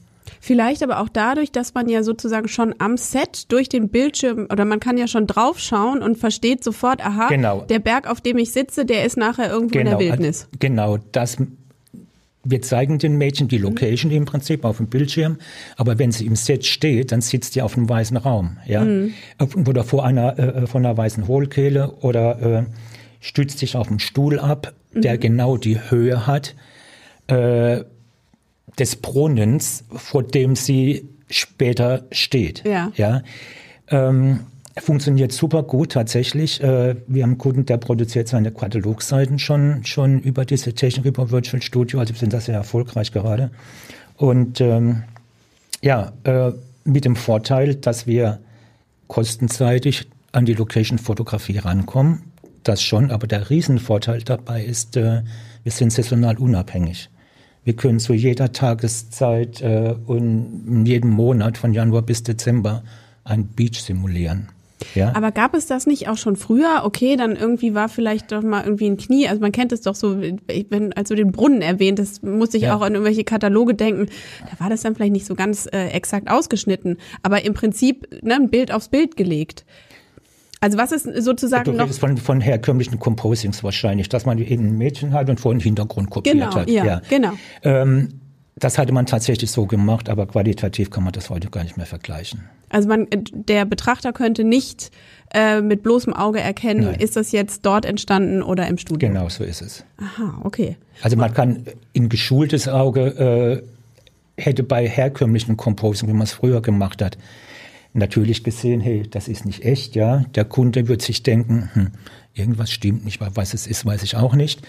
Vielleicht 0.43 0.83
aber 0.83 1.01
auch 1.01 1.11
dadurch, 1.11 1.53
dass 1.53 1.75
man 1.75 1.89
ja 1.89 2.03
sozusagen 2.03 2.49
schon 2.49 2.75
am 2.79 2.97
Set 2.97 3.53
durch 3.53 3.69
den 3.69 3.91
Bildschirm 3.91 4.49
oder 4.51 4.65
man 4.65 4.81
kann 4.81 4.97
ja 4.97 5.07
schon 5.07 5.27
draufschauen 5.27 6.03
und 6.03 6.17
versteht 6.17 6.65
sofort, 6.65 7.05
aha, 7.05 7.29
Genau. 7.29 7.61
der 7.69 7.79
Berg, 7.79 8.09
auf 8.11 8.23
dem 8.23 8.39
ich 8.39 8.51
sitze, 8.51 8.87
der 8.87 9.05
ist 9.05 9.19
nachher 9.19 9.51
irgendwo 9.51 9.79
in 9.79 9.85
der 9.85 9.99
Wildnis. 9.99 10.45
also, 10.45 10.57
Genau, 10.59 10.99
das 11.13 11.37
wir 12.43 12.63
zeigen 12.63 12.99
den 12.99 13.19
Mädchen 13.19 13.49
die 13.49 13.59
Location 13.59 14.11
im 14.11 14.25
Prinzip 14.25 14.65
auf 14.65 14.79
dem 14.79 14.87
Bildschirm, 14.87 15.37
aber 15.77 15.99
wenn 15.99 16.11
sie 16.11 16.25
im 16.25 16.37
Set 16.37 16.65
steht, 16.65 17.13
dann 17.13 17.21
sitzt 17.21 17.53
sie 17.53 17.61
auf 17.61 17.77
einem 17.77 17.87
weißen 17.87 18.17
Raum, 18.17 18.57
ja, 18.67 18.87
oder 19.67 19.85
vor 19.85 20.07
einer 20.07 20.39
äh, 20.39 20.67
von 20.67 20.85
einer 20.85 20.97
weißen 20.97 21.29
Hohlkehle 21.29 21.93
oder 22.01 22.41
äh, 22.41 22.63
stützt 23.21 23.59
sich 23.59 23.77
auf 23.77 23.89
einen 23.89 23.99
Stuhl 23.99 24.39
ab, 24.39 24.73
der 24.95 25.19
genau 25.19 25.59
die 25.59 25.79
Höhe 25.91 26.27
hat 26.27 26.55
äh, 27.27 27.85
des 28.79 28.97
Brunnens, 28.97 29.85
vor 29.95 30.23
dem 30.23 30.57
sie 30.57 31.09
später 31.29 32.05
steht. 32.11 32.65
Ja. 32.67 32.93
ja? 32.97 33.23
Ähm, 33.89 34.41
funktioniert 34.79 35.33
super 35.33 35.63
gut 35.63 35.93
tatsächlich. 35.93 36.63
Äh, 36.63 36.97
wir 37.07 37.23
haben 37.23 37.31
einen 37.31 37.39
Kunden, 37.39 37.67
der 37.67 37.77
produziert 37.77 38.29
seine 38.29 38.51
Katalogseiten 38.51 39.39
schon, 39.39 39.85
schon 39.85 40.21
über 40.21 40.45
diese 40.45 40.75
Technik, 40.75 41.07
über 41.07 41.31
Virtual 41.31 41.63
Studio, 41.63 42.01
also 42.01 42.15
wir 42.15 42.19
sind 42.19 42.33
da 42.33 42.41
sehr 42.41 42.55
erfolgreich 42.55 43.13
gerade. 43.13 43.51
Und 44.17 44.61
ähm, 44.61 45.03
ja, 45.83 46.13
äh, 46.25 46.53
mit 46.85 47.05
dem 47.05 47.17
Vorteil, 47.17 47.75
dass 47.75 48.07
wir 48.07 48.41
kostenseitig 49.09 50.09
an 50.33 50.45
die 50.45 50.55
Location-Fotografie 50.55 51.59
rankommen. 51.59 52.23
Das 52.63 52.83
schon, 52.83 53.11
aber 53.11 53.27
der 53.27 53.51
Riesenvorteil 53.51 54.23
dabei 54.23 54.63
ist, 54.63 54.97
äh, 54.97 55.23
wir 55.63 55.73
sind 55.73 55.93
saisonal 55.93 56.39
unabhängig. 56.39 57.09
Wir 57.65 57.75
können 57.75 58.01
zu 58.01 58.15
jeder 58.15 58.53
Tageszeit 58.53 59.61
äh, 59.61 59.95
und 60.07 60.65
in 60.67 60.87
jedem 60.87 61.11
Monat 61.11 61.59
von 61.59 61.73
Januar 61.75 62.03
bis 62.03 62.23
Dezember 62.23 62.83
ein 63.25 63.47
Beach 63.49 63.81
simulieren. 63.83 64.49
Ja? 64.95 65.15
Aber 65.15 65.31
gab 65.31 65.55
es 65.55 65.67
das 65.67 65.87
nicht 65.87 66.09
auch 66.09 66.17
schon 66.17 66.37
früher? 66.37 66.83
Okay, 66.85 67.17
dann 67.17 67.37
irgendwie 67.37 67.75
war 67.75 67.91
vielleicht 67.91 68.33
doch 68.33 68.43
mal 68.43 68.65
irgendwie 68.65 68.87
ein 68.87 68.97
Knie. 68.97 69.29
Also 69.29 69.43
man 69.43 69.53
kennt 69.53 69.73
es 69.73 69.83
doch 69.83 69.95
so, 69.95 70.19
wenn 70.21 70.93
als 70.95 71.11
du 71.11 71.15
den 71.15 71.33
Brunnen 71.33 71.61
erwähnt, 71.61 71.99
das 71.99 72.23
musste 72.23 72.57
ich 72.57 72.63
Ja. 72.65 72.75
auch 72.77 72.81
an 72.81 72.95
irgendwelche 72.95 73.25
Kataloge 73.25 73.75
denken. 73.75 74.07
Da 74.51 74.59
war 74.59 74.71
das 74.71 74.81
dann 74.81 74.95
vielleicht 74.95 75.13
nicht 75.13 75.27
so 75.27 75.35
ganz 75.35 75.69
äh, 75.71 75.89
exakt 75.89 76.31
ausgeschnitten, 76.31 76.97
aber 77.23 77.45
im 77.45 77.53
Prinzip 77.53 78.09
ne, 78.23 78.37
ein 78.37 78.49
Bild 78.49 78.73
aufs 78.73 78.89
Bild 78.89 79.17
gelegt. 79.19 79.67
Also 80.61 80.77
was 80.77 80.93
ist 80.93 81.09
sozusagen 81.25 81.65
Du 81.65 81.73
noch 81.73 81.91
von, 81.93 82.19
von 82.19 82.41
herkömmlichen 82.41 82.99
Composings 82.99 83.65
wahrscheinlich, 83.65 84.11
dass 84.11 84.27
man 84.27 84.39
innen 84.39 84.69
ein 84.69 84.79
Mädchen 84.79 85.15
hat 85.15 85.31
und 85.31 85.41
vor 85.41 85.55
den 85.55 85.61
Hintergrund 85.61 86.11
kopiert 86.11 86.35
genau, 86.35 86.55
hat. 86.55 86.69
ja, 86.69 87.01
genau. 87.09 87.33
Ähm, 87.63 88.21
das 88.57 88.77
hatte 88.77 88.93
man 88.93 89.07
tatsächlich 89.07 89.51
so 89.51 89.65
gemacht, 89.67 90.11
aber 90.11 90.27
qualitativ 90.27 90.91
kann 90.91 91.03
man 91.03 91.15
das 91.15 91.31
heute 91.31 91.49
gar 91.49 91.63
nicht 91.63 91.79
mehr 91.79 91.87
vergleichen. 91.87 92.45
Also 92.69 92.89
man, 92.89 93.07
der 93.33 93.65
Betrachter 93.65 94.13
könnte 94.13 94.45
nicht 94.45 94.91
äh, 95.33 95.63
mit 95.63 95.83
bloßem 95.83 96.13
Auge 96.13 96.41
erkennen, 96.41 96.85
Nein. 96.85 97.01
ist 97.01 97.17
das 97.17 97.33
jetzt 97.33 97.65
dort 97.65 97.87
entstanden 97.87 98.43
oder 98.43 98.67
im 98.69 98.77
Studio. 98.77 99.09
Genau 99.09 99.29
so 99.31 99.45
ist 99.45 99.63
es. 99.63 99.85
Aha, 99.97 100.41
okay. 100.45 100.77
Also 101.03 101.17
man 101.17 101.33
kann 101.33 101.65
in 101.95 102.11
geschultes 102.11 102.69
Auge 102.69 103.63
äh, 104.37 104.43
hätte 104.43 104.63
bei 104.63 104.87
herkömmlichen 104.87 105.57
Composing, 105.57 106.09
wie 106.09 106.13
man 106.13 106.23
es 106.23 106.33
früher 106.33 106.61
gemacht 106.61 107.03
hat, 107.03 107.17
natürlich 107.93 108.45
gesehen, 108.45 108.81
hey, 108.81 109.03
das 109.09 109.29
ist 109.29 109.45
nicht 109.45 109.65
echt, 109.65 109.95
ja. 109.97 110.25
Der 110.35 110.45
Kunde 110.45 110.89
wird 110.89 111.03
sich 111.03 111.23
denken, 111.23 111.71
hm, 111.73 111.91
irgendwas 112.35 112.71
stimmt 112.71 113.05
nicht, 113.05 113.21
weil 113.21 113.31
was 113.35 113.55
es 113.55 113.67
ist, 113.67 113.85
weiß 113.85 114.03
ich 114.03 114.17
auch 114.17 114.35
nicht. 114.35 114.63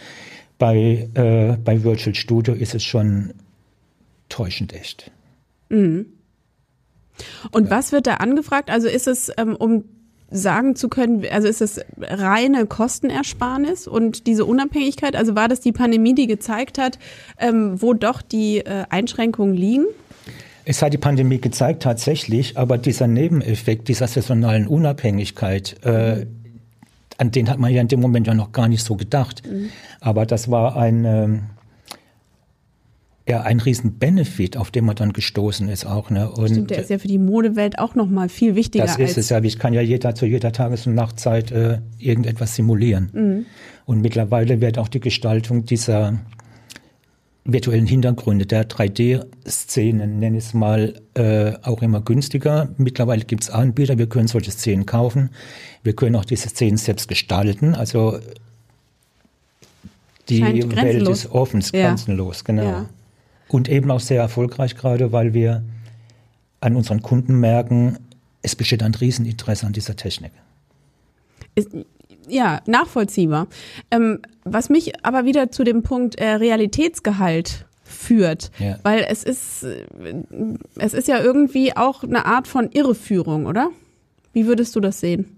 Bei, 0.57 1.09
äh, 1.13 1.57
bei 1.57 1.83
Virtual 1.83 2.15
Studio 2.15 2.53
ist 2.53 2.75
es 2.75 2.83
schon 2.83 3.33
täuschend 4.29 4.73
echt. 4.73 5.11
Und 7.51 7.69
was 7.69 7.91
wird 7.91 8.07
da 8.07 8.15
angefragt? 8.15 8.69
Also 8.69 8.87
ist 8.87 9.07
es, 9.07 9.31
ähm, 9.37 9.55
um 9.55 9.83
sagen 10.31 10.75
zu 10.75 10.87
können, 10.87 11.25
also 11.29 11.47
ist 11.47 11.61
es 11.61 11.81
reine 11.99 12.65
Kostenersparnis 12.65 13.87
und 13.87 14.27
diese 14.27 14.45
Unabhängigkeit? 14.45 15.15
Also 15.15 15.35
war 15.35 15.49
das 15.49 15.59
die 15.59 15.73
Pandemie, 15.73 16.15
die 16.15 16.27
gezeigt 16.27 16.77
hat, 16.77 16.97
ähm, 17.37 17.81
wo 17.81 17.93
doch 17.93 18.21
die 18.21 18.59
äh, 18.59 18.85
Einschränkungen 18.89 19.55
liegen? 19.55 19.85
Es 20.71 20.81
hat 20.81 20.93
die 20.93 20.97
Pandemie 20.97 21.41
gezeigt, 21.41 21.83
tatsächlich, 21.83 22.57
aber 22.57 22.77
dieser 22.77 23.05
Nebeneffekt 23.05 23.89
dieser 23.89 24.07
saisonalen 24.07 24.67
Unabhängigkeit, 24.67 25.75
äh, 25.85 26.25
an 27.17 27.31
den 27.31 27.49
hat 27.49 27.59
man 27.59 27.73
ja 27.73 27.81
in 27.81 27.89
dem 27.89 27.99
Moment 27.99 28.25
ja 28.25 28.33
noch 28.33 28.53
gar 28.53 28.69
nicht 28.69 28.81
so 28.81 28.95
gedacht. 28.95 29.43
Aber 29.99 30.25
das 30.25 30.49
war 30.49 30.77
ein, 30.77 31.03
ähm, 31.03 31.41
ja, 33.27 33.41
ein 33.41 33.59
riesen 33.59 33.99
Benefit, 33.99 34.55
auf 34.55 34.71
den 34.71 34.85
man 34.85 34.95
dann 34.95 35.11
gestoßen 35.11 35.67
ist 35.67 35.85
auch. 35.85 36.09
Ne? 36.09 36.31
Und 36.31 36.51
Stimmt, 36.51 36.69
der 36.69 36.79
ist 36.79 36.89
ja 36.89 36.99
für 36.99 37.09
die 37.09 37.17
Modewelt 37.17 37.77
auch 37.77 37.93
noch 37.95 38.07
mal 38.07 38.29
viel 38.29 38.55
wichtiger 38.55 38.85
das 38.85 38.97
ist 38.97 39.17
es 39.17 39.27
ja. 39.27 39.43
Ich 39.43 39.59
kann 39.59 39.73
ja 39.73 39.81
jeder, 39.81 40.15
zu 40.15 40.25
jeder 40.25 40.53
Tages- 40.53 40.87
und 40.87 40.95
Nachtzeit 40.95 41.51
äh, 41.51 41.79
irgendetwas 41.99 42.55
simulieren. 42.55 43.09
Und 43.85 43.99
mittlerweile 43.99 44.61
wird 44.61 44.77
auch 44.77 44.87
die 44.87 45.01
Gestaltung 45.01 45.65
dieser 45.65 46.17
virtuellen 47.43 47.87
Hintergründe, 47.87 48.45
der 48.45 48.69
3D-Szenen, 48.69 50.19
nenne 50.19 50.37
ich 50.37 50.45
es 50.45 50.53
mal, 50.53 51.01
äh, 51.15 51.53
auch 51.63 51.81
immer 51.81 52.01
günstiger. 52.01 52.69
Mittlerweile 52.77 53.25
gibt 53.25 53.43
es 53.43 53.49
Anbieter, 53.49 53.97
wir 53.97 54.07
können 54.07 54.27
solche 54.27 54.51
Szenen 54.51 54.85
kaufen. 54.85 55.31
Wir 55.83 55.93
können 55.95 56.15
auch 56.15 56.25
diese 56.25 56.49
Szenen 56.49 56.77
selbst 56.77 57.07
gestalten. 57.07 57.73
Also 57.73 58.19
die 60.29 60.43
Welt 60.43 61.07
ist 61.07 61.31
offen, 61.31 61.61
Ja. 61.73 61.87
grenzenlos, 61.87 62.43
genau. 62.43 62.63
Ja. 62.63 62.89
Und 63.47 63.67
eben 63.69 63.89
auch 63.91 63.99
sehr 63.99 64.21
erfolgreich 64.21 64.75
gerade, 64.75 65.11
weil 65.11 65.33
wir 65.33 65.63
an 66.61 66.75
unseren 66.75 67.01
Kunden 67.01 67.39
merken, 67.39 67.97
es 68.43 68.55
besteht 68.55 68.83
ein 68.83 68.93
Rieseninteresse 68.93 69.65
an 69.65 69.73
dieser 69.73 69.95
Technik. 69.95 70.31
Ja, 72.27 72.61
nachvollziehbar. 72.65 73.47
Ähm, 73.89 74.19
was 74.43 74.69
mich 74.69 74.93
aber 75.05 75.25
wieder 75.25 75.51
zu 75.51 75.63
dem 75.63 75.83
Punkt 75.83 76.15
äh, 76.15 76.31
Realitätsgehalt 76.33 77.65
führt, 77.83 78.51
Ja. 78.59 78.77
weil 78.83 79.05
es 79.09 79.23
ist, 79.23 79.63
äh, 79.63 79.85
es 80.77 80.93
ist 80.93 81.07
ja 81.07 81.19
irgendwie 81.21 81.75
auch 81.75 82.03
eine 82.03 82.25
Art 82.25 82.47
von 82.47 82.69
Irreführung, 82.71 83.45
oder? 83.45 83.69
Wie 84.33 84.45
würdest 84.47 84.75
du 84.75 84.79
das 84.79 84.99
sehen? 84.99 85.37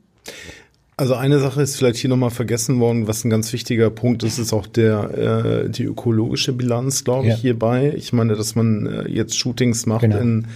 Also 0.95 1.15
eine 1.15 1.39
Sache 1.39 1.61
ist 1.63 1.75
vielleicht 1.75 1.97
hier 1.97 2.09
nochmal 2.11 2.29
vergessen 2.29 2.79
worden, 2.79 3.07
was 3.07 3.23
ein 3.25 3.31
ganz 3.31 3.51
wichtiger 3.51 3.89
Punkt 3.89 4.21
ist, 4.21 4.37
ist 4.37 4.53
auch 4.53 4.67
der 4.67 5.63
äh, 5.65 5.69
die 5.69 5.85
ökologische 5.85 6.53
Bilanz, 6.53 7.03
glaube 7.03 7.27
Ja. 7.27 7.33
ich, 7.33 7.41
hierbei. 7.41 7.91
Ich 7.97 8.13
meine, 8.13 8.35
dass 8.35 8.53
man 8.53 8.85
äh, 8.85 9.09
jetzt 9.09 9.37
Shootings 9.37 9.87
macht 9.87 10.01
Genau. 10.01 10.19
in 10.19 10.47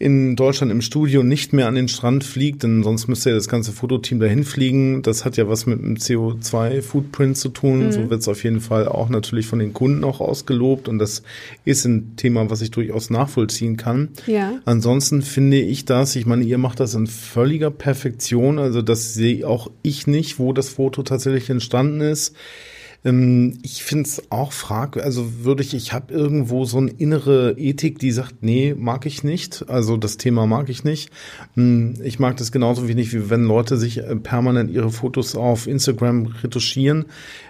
in 0.00 0.34
Deutschland 0.34 0.72
im 0.72 0.80
Studio 0.80 1.22
nicht 1.22 1.52
mehr 1.52 1.68
an 1.68 1.74
den 1.74 1.86
Strand 1.86 2.24
fliegt, 2.24 2.62
denn 2.62 2.82
sonst 2.82 3.06
müsste 3.06 3.28
ja 3.28 3.36
das 3.36 3.48
ganze 3.48 3.70
Fototeam 3.70 4.18
dahin 4.18 4.44
fliegen. 4.44 5.02
Das 5.02 5.26
hat 5.26 5.36
ja 5.36 5.46
was 5.46 5.66
mit 5.66 5.78
dem 5.78 5.96
CO2-Footprint 5.96 7.36
zu 7.36 7.50
tun. 7.50 7.92
So 7.92 8.08
wird 8.08 8.22
es 8.22 8.28
auf 8.28 8.42
jeden 8.42 8.62
Fall 8.62 8.88
auch 8.88 9.10
natürlich 9.10 9.46
von 9.46 9.58
den 9.58 9.74
Kunden 9.74 10.02
auch 10.02 10.20
ausgelobt. 10.20 10.88
Und 10.88 10.98
das 10.98 11.22
ist 11.66 11.84
ein 11.84 12.16
Thema, 12.16 12.48
was 12.48 12.62
ich 12.62 12.70
durchaus 12.70 13.10
nachvollziehen 13.10 13.76
kann. 13.76 14.08
Ja. 14.26 14.60
Ansonsten 14.64 15.20
finde 15.20 15.60
ich 15.60 15.84
das, 15.84 16.16
ich 16.16 16.24
meine, 16.24 16.44
ihr 16.44 16.56
macht 16.56 16.80
das 16.80 16.94
in 16.94 17.06
völliger 17.06 17.70
Perfektion, 17.70 18.58
also 18.58 18.80
das 18.80 19.12
sehe 19.12 19.46
auch 19.46 19.70
ich 19.82 20.06
nicht, 20.06 20.38
wo 20.38 20.54
das 20.54 20.70
Foto 20.70 21.02
tatsächlich 21.02 21.50
entstanden 21.50 22.00
ist. 22.00 22.34
Ähm, 23.04 23.58
ich 23.62 23.82
finde 23.82 24.04
es 24.04 24.30
auch 24.30 24.52
frag, 24.52 24.96
also 24.98 25.44
würde 25.44 25.62
ich, 25.62 25.74
ich 25.74 25.92
habe 25.92 26.12
irgendwo 26.12 26.64
so 26.64 26.78
eine 26.78 26.90
innere 26.90 27.54
Ethik, 27.58 27.98
die 27.98 28.10
sagt, 28.12 28.42
nee, 28.42 28.74
mag 28.76 29.06
ich 29.06 29.24
nicht, 29.24 29.64
also 29.68 29.96
das 29.96 30.16
Thema 30.16 30.46
mag 30.46 30.68
ich 30.68 30.84
nicht. 30.84 31.10
Hm, 31.54 31.94
Ich 32.04 32.18
mag 32.18 32.36
das 32.36 32.52
genauso 32.52 32.88
wenig, 32.88 33.12
wie 33.12 33.30
wenn 33.30 33.44
Leute 33.44 33.76
sich 33.76 33.98
äh, 33.98 34.16
permanent 34.16 34.70
ihre 34.70 34.90
Fotos 34.90 35.34
auf 35.36 35.66
Instagram 35.66 36.26
retuschieren. 36.42 37.06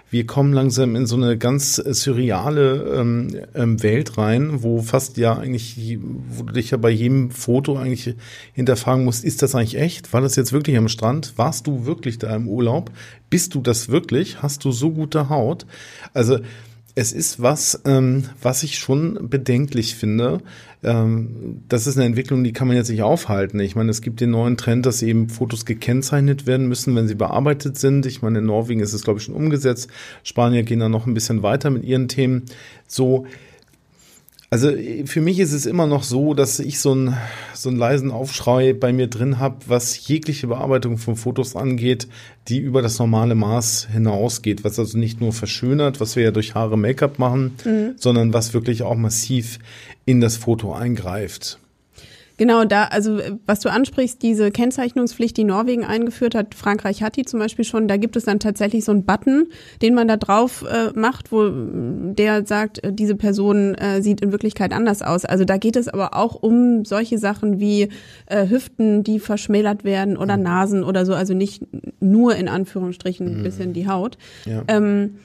Wir 0.09 0.25
kommen 0.25 0.51
langsam 0.51 0.97
in 0.97 1.05
so 1.05 1.15
eine 1.15 1.37
ganz 1.37 1.79
äh, 1.79 1.93
surreale 1.93 2.97
ähm, 2.99 3.29
ähm, 3.55 3.81
Welt 3.81 4.17
rein, 4.17 4.61
wo 4.61 4.81
fast 4.81 5.15
ja 5.17 5.37
eigentlich, 5.37 5.99
wo 6.29 6.43
du 6.43 6.53
dich 6.53 6.71
ja 6.71 6.77
bei 6.77 6.89
jedem 6.89 7.31
Foto 7.31 7.77
eigentlich 7.77 8.15
hinterfragen 8.53 9.05
musst, 9.05 9.23
ist 9.23 9.41
das 9.41 9.55
eigentlich 9.55 9.77
echt? 9.77 10.11
War 10.11 10.19
das 10.19 10.35
jetzt 10.35 10.51
wirklich 10.51 10.75
am 10.77 10.89
Strand? 10.89 11.33
Warst 11.37 11.65
du 11.67 11.85
wirklich 11.85 12.19
da 12.19 12.35
im 12.35 12.49
Urlaub? 12.49 12.91
Bist 13.29 13.55
du 13.55 13.61
das 13.61 13.87
wirklich? 13.87 14.41
Hast 14.41 14.65
du 14.65 14.71
so 14.73 14.91
gute 14.91 15.29
Haut? 15.29 15.40
Also 16.13 16.39
es 16.95 17.13
ist 17.13 17.41
was, 17.41 17.81
ähm, 17.85 18.25
was 18.41 18.63
ich 18.63 18.77
schon 18.77 19.29
bedenklich 19.29 19.95
finde. 19.95 20.41
Ähm, 20.83 21.61
das 21.69 21.87
ist 21.87 21.97
eine 21.97 22.05
Entwicklung, 22.05 22.43
die 22.43 22.53
kann 22.53 22.67
man 22.67 22.75
jetzt 22.75 22.89
nicht 22.89 23.03
aufhalten. 23.03 23.59
Ich 23.59 23.75
meine, 23.75 23.91
es 23.91 24.01
gibt 24.01 24.19
den 24.19 24.31
neuen 24.31 24.57
Trend, 24.57 24.85
dass 24.85 25.01
eben 25.01 25.29
Fotos 25.29 25.65
gekennzeichnet 25.65 26.47
werden 26.47 26.67
müssen, 26.67 26.95
wenn 26.95 27.07
sie 27.07 27.15
bearbeitet 27.15 27.77
sind. 27.77 28.05
Ich 28.05 28.21
meine, 28.21 28.39
in 28.39 28.45
Norwegen 28.45 28.81
ist 28.81 28.93
es, 28.93 29.03
glaube 29.03 29.19
ich, 29.19 29.25
schon 29.25 29.35
umgesetzt. 29.35 29.89
Spanier 30.23 30.63
gehen 30.63 30.79
da 30.79 30.89
noch 30.89 31.07
ein 31.07 31.13
bisschen 31.13 31.43
weiter 31.43 31.69
mit 31.69 31.83
ihren 31.83 32.07
Themen. 32.07 32.43
So, 32.87 33.25
Also 34.53 34.69
für 35.05 35.21
mich 35.21 35.39
ist 35.39 35.53
es 35.53 35.65
immer 35.65 35.87
noch 35.87 36.03
so, 36.03 36.33
dass 36.33 36.59
ich 36.59 36.79
so 36.79 36.91
einen, 36.91 37.15
so 37.53 37.69
einen 37.69 37.77
leisen 37.77 38.11
Aufschrei 38.11 38.73
bei 38.73 38.91
mir 38.91 39.07
drin 39.07 39.39
habe, 39.39 39.55
was 39.67 40.09
jegliche 40.09 40.47
Bearbeitung 40.47 40.97
von 40.97 41.15
Fotos 41.15 41.55
angeht, 41.55 42.09
die 42.49 42.57
über 42.57 42.81
das 42.81 42.99
normale 42.99 43.33
Maß 43.33 43.87
hinausgeht, 43.93 44.65
was 44.65 44.77
also 44.77 44.97
nicht 44.97 45.21
nur 45.21 45.31
verschönert, 45.31 46.01
was 46.01 46.17
wir 46.17 46.23
ja 46.23 46.31
durch 46.31 46.53
Haare 46.53 46.77
Make-up 46.77 47.17
machen, 47.17 47.53
mhm. 47.63 47.93
sondern 47.95 48.33
was 48.33 48.53
wirklich 48.53 48.83
auch 48.83 48.97
massiv 48.97 49.57
in 50.03 50.19
das 50.19 50.35
Foto 50.35 50.73
eingreift. 50.73 51.57
Genau, 52.41 52.65
da, 52.65 52.85
also 52.85 53.19
was 53.45 53.59
du 53.59 53.69
ansprichst, 53.69 54.23
diese 54.23 54.49
Kennzeichnungspflicht, 54.49 55.37
die 55.37 55.43
Norwegen 55.43 55.85
eingeführt 55.85 56.33
hat, 56.33 56.55
Frankreich 56.55 57.03
hat 57.03 57.15
die 57.15 57.23
zum 57.23 57.39
Beispiel 57.39 57.63
schon, 57.63 57.87
da 57.87 57.97
gibt 57.97 58.15
es 58.15 58.23
dann 58.23 58.39
tatsächlich 58.39 58.83
so 58.83 58.91
einen 58.91 59.05
Button, 59.05 59.45
den 59.83 59.93
man 59.93 60.07
da 60.07 60.17
drauf 60.17 60.65
äh, 60.67 60.89
macht, 60.97 61.31
wo 61.31 61.51
der 61.51 62.47
sagt, 62.47 62.83
äh, 62.83 62.91
diese 62.91 63.13
Person 63.13 63.75
äh, 63.75 64.01
sieht 64.01 64.21
in 64.21 64.31
Wirklichkeit 64.31 64.73
anders 64.73 65.03
aus. 65.03 65.23
Also 65.23 65.45
da 65.45 65.57
geht 65.57 65.75
es 65.75 65.87
aber 65.87 66.15
auch 66.15 66.33
um 66.33 66.83
solche 66.83 67.19
Sachen 67.19 67.59
wie 67.59 67.89
äh, 68.25 68.49
Hüften, 68.49 69.03
die 69.03 69.19
verschmälert 69.19 69.83
werden 69.83 70.17
oder 70.17 70.35
mhm. 70.35 70.41
Nasen 70.41 70.83
oder 70.83 71.05
so, 71.05 71.13
also 71.13 71.35
nicht 71.35 71.61
nur 71.99 72.35
in 72.35 72.47
Anführungsstrichen 72.47 73.27
ein 73.27 73.37
mhm. 73.37 73.43
bisschen 73.43 73.73
die 73.73 73.87
Haut. 73.87 74.17
Ja. 74.47 74.63
Ähm, 74.67 75.19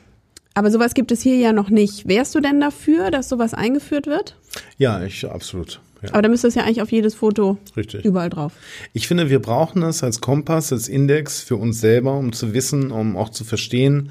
aber 0.52 0.70
sowas 0.70 0.92
gibt 0.92 1.10
es 1.12 1.22
hier 1.22 1.36
ja 1.36 1.54
noch 1.54 1.70
nicht. 1.70 2.06
Wärst 2.06 2.34
du 2.34 2.40
denn 2.40 2.60
dafür, 2.60 3.10
dass 3.10 3.30
sowas 3.30 3.54
eingeführt 3.54 4.06
wird? 4.06 4.36
Ja, 4.76 5.02
ich 5.02 5.26
absolut. 5.26 5.80
Ja. 6.02 6.10
Aber 6.12 6.22
da 6.22 6.28
müsste 6.28 6.48
es 6.48 6.54
ja 6.54 6.62
eigentlich 6.62 6.82
auf 6.82 6.92
jedes 6.92 7.14
Foto 7.14 7.58
Richtig. 7.76 8.04
überall 8.04 8.30
drauf. 8.30 8.52
Ich 8.92 9.08
finde, 9.08 9.30
wir 9.30 9.40
brauchen 9.40 9.82
es 9.82 10.02
als 10.02 10.20
Kompass, 10.20 10.72
als 10.72 10.88
Index 10.88 11.40
für 11.42 11.56
uns 11.56 11.80
selber, 11.80 12.18
um 12.18 12.32
zu 12.32 12.52
wissen, 12.52 12.90
um 12.90 13.16
auch 13.16 13.30
zu 13.30 13.44
verstehen, 13.44 14.10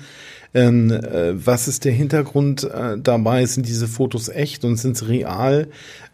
ähm, 0.56 0.90
äh, 0.90 1.34
was 1.46 1.68
ist 1.68 1.84
der 1.84 1.92
Hintergrund 1.92 2.64
äh, 2.64 2.98
dabei? 2.98 3.46
Sind 3.46 3.68
diese 3.68 3.90
Fotos 3.90 4.30
echt 4.30 4.64
und 4.64 4.78
sind 4.78 4.98
sie 4.98 5.06
real? 5.06 5.68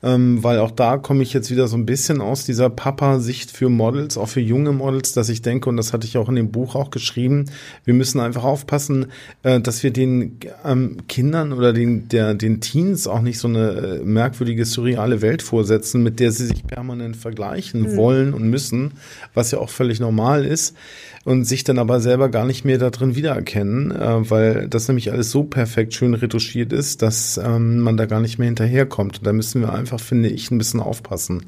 Ähm, 0.04 0.43
weil 0.43 0.58
auch 0.58 0.71
da 0.71 0.97
komme 0.97 1.21
ich 1.21 1.32
jetzt 1.32 1.51
wieder 1.51 1.67
so 1.67 1.77
ein 1.77 1.86
bisschen 1.86 2.21
aus 2.21 2.43
dieser 2.43 2.71
Papa-Sicht 2.71 3.51
für 3.51 3.69
Models, 3.69 4.17
auch 4.17 4.30
für 4.30 4.39
junge 4.39 4.71
Models, 4.71 5.13
dass 5.13 5.30
ich 5.30 5.43
denke, 5.43 5.69
und 5.69 5.77
das 5.77 5.93
hatte 5.93 6.08
ich 6.08 6.17
auch 6.17 6.27
in 6.27 6.36
dem 6.36 6.51
Buch 6.51 6.73
auch 6.73 6.89
geschrieben, 6.89 7.45
wir 7.86 7.93
müssen 7.93 8.19
einfach 8.19 8.43
aufpassen, 8.43 9.12
äh, 9.43 9.62
dass 9.62 9.84
wir 9.84 9.93
den 9.93 10.39
ähm, 10.65 10.97
Kindern 11.08 11.54
oder 11.54 11.71
den, 11.71 12.10
der, 12.10 12.34
den 12.34 12.62
Teens 12.62 13.06
auch 13.06 13.21
nicht 13.21 13.38
so 13.38 13.47
eine 13.47 13.69
äh, 13.69 14.04
merkwürdige, 14.04 14.65
surreale 14.65 15.21
Welt 15.21 15.43
vorsetzen, 15.43 16.01
mit 16.01 16.19
der 16.19 16.32
sie 16.32 16.47
sich 16.47 16.65
permanent 16.65 17.15
vergleichen 17.15 17.82
mhm. 17.82 17.95
wollen 17.95 18.34
und 18.34 18.49
müssen, 18.49 18.93
was 19.36 19.51
ja 19.51 19.60
auch 19.60 19.69
völlig 19.69 19.99
normal 19.99 20.45
ist 20.45 20.75
und 21.23 21.45
sich 21.45 21.63
dann 21.63 21.77
aber 21.77 21.99
selber 21.99 22.30
gar 22.30 22.45
nicht 22.45 22.65
mehr 22.65 22.77
da 22.77 22.89
drin 22.89 23.15
wiedererkennen, 23.15 23.91
äh, 23.91 24.30
weil 24.32 24.67
das 24.67 24.88
nämlich 24.88 25.12
alles 25.12 25.30
so 25.30 25.44
perfekt 25.44 25.94
schön 25.94 26.13
retuschiert 26.13 26.74
ist, 26.74 27.02
dass 27.02 27.38
ähm, 27.38 27.82
man 27.82 27.98
da 27.98 28.06
gar 28.06 28.22
nicht 28.22 28.39
mehr 28.39 28.48
hinterherkommt. 28.48 29.20
Und 29.20 29.28
da 29.28 29.34
müssen 29.34 29.62
wir 29.62 29.74
einfach, 29.74 30.00
finde 30.00 30.30
ich, 30.30 30.50
ein 30.50 30.58
bisschen 30.58 30.80
aufpassen. 30.80 31.44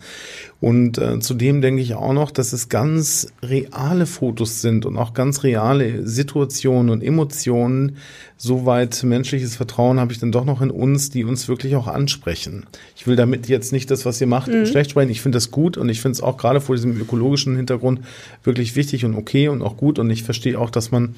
Und 0.60 0.98
äh, 0.98 1.19
zudem 1.19 1.62
denke 1.62 1.82
ich 1.82 1.96
auch 1.96 2.13
noch, 2.13 2.32
dass 2.32 2.54
es 2.54 2.69
ganz 2.69 3.28
reale 3.41 4.06
Fotos 4.06 4.62
sind 4.62 4.86
und 4.86 4.98
auch 4.98 5.13
ganz 5.13 5.43
reale 5.43 6.06
Situationen 6.08 6.89
und 6.89 7.04
Emotionen. 7.04 7.98
Soweit 8.38 9.04
menschliches 9.04 9.56
Vertrauen 9.56 10.00
habe 10.00 10.12
ich 10.12 10.19
dann 10.19 10.32
doch 10.32 10.46
noch 10.46 10.62
in 10.62 10.72
uns, 10.72 11.10
die 11.10 11.24
uns 11.24 11.48
wirklich 11.48 11.76
auch 11.76 11.88
ansprechen. 11.88 12.65
Ich 12.96 13.08
will 13.08 13.15
damit 13.15 13.48
jetzt 13.48 13.72
nicht 13.72 13.89
das, 13.89 14.06
was 14.06 14.19
ihr 14.19 14.28
macht, 14.28 14.50
mhm. 14.50 14.65
schlecht 14.65 14.91
sprechen. 14.91 15.12
Ich 15.12 15.22
finde 15.22 15.38
das 15.38 15.50
gut 15.50 15.78
und 15.78 15.89
ich 15.89 16.02
finde 16.02 16.13
es 16.13 16.22
auch 16.22 16.38
gerade 16.38 16.60
vor 16.60 16.76
diesem 16.76 17.00
ökologischen 17.00 17.56
Hintergrund 17.56 18.02
wirklich 18.43 18.76
wichtig 18.76 19.06
und 19.06 19.15
okay 19.15 19.48
und 19.48 19.62
auch 19.62 19.78
gut. 19.78 20.00
Und 20.00 20.10
ich 20.10 20.24
verstehe 20.24 20.60
auch, 20.60 20.69
dass 20.69 20.91
man 20.91 21.15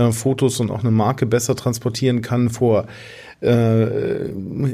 äh, 0.00 0.12
Fotos 0.12 0.60
und 0.60 0.70
auch 0.70 0.80
eine 0.80 0.90
Marke 0.90 1.26
besser 1.26 1.54
transportieren 1.54 2.22
kann 2.22 2.50
vor 2.50 2.86
äh, 3.40 4.28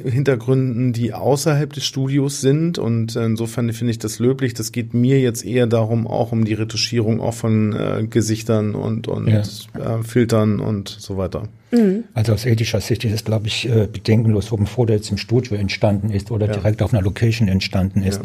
Hintergründen, 0.05 0.93
die 0.93 1.12
außerhalb 1.12 1.73
des 1.73 1.85
Studios 1.85 2.41
sind. 2.41 2.79
Und 2.79 3.15
insofern 3.15 3.73
finde 3.73 3.93
ich 3.93 3.99
das 3.99 4.19
löblich. 4.19 4.55
Das 4.55 4.73
geht 4.73 4.93
mir 4.93 5.21
jetzt 5.21 5.45
eher 5.45 5.67
darum, 5.67 6.07
auch 6.07 6.33
um 6.33 6.45
die 6.45 6.55
Retuschierung 6.55 7.21
auch 7.21 7.35
von 7.35 7.73
äh, 7.75 8.07
Gesichtern 8.09 8.75
und, 8.75 9.07
und 9.07 9.29
ja. 9.29 9.41
äh, 9.41 10.03
Filtern 10.03 10.59
und 10.59 10.89
so 10.89 11.17
weiter. 11.17 11.49
Mhm. 11.71 12.05
Also 12.15 12.33
aus 12.33 12.45
ethischer 12.45 12.81
Sicht 12.81 13.05
ist 13.05 13.12
es, 13.12 13.25
glaube 13.25 13.47
ich, 13.47 13.69
äh, 13.69 13.87
bedenkenlos, 13.87 14.51
ob 14.51 14.61
ein 14.61 14.67
Foto 14.67 14.93
jetzt 14.93 15.11
im 15.11 15.19
Studio 15.19 15.57
entstanden 15.57 16.11
ist 16.11 16.31
oder 16.31 16.47
ja. 16.47 16.53
direkt 16.53 16.83
auf 16.83 16.93
einer 16.93 17.03
Location 17.03 17.49
entstanden 17.49 18.03
ist. 18.03 18.21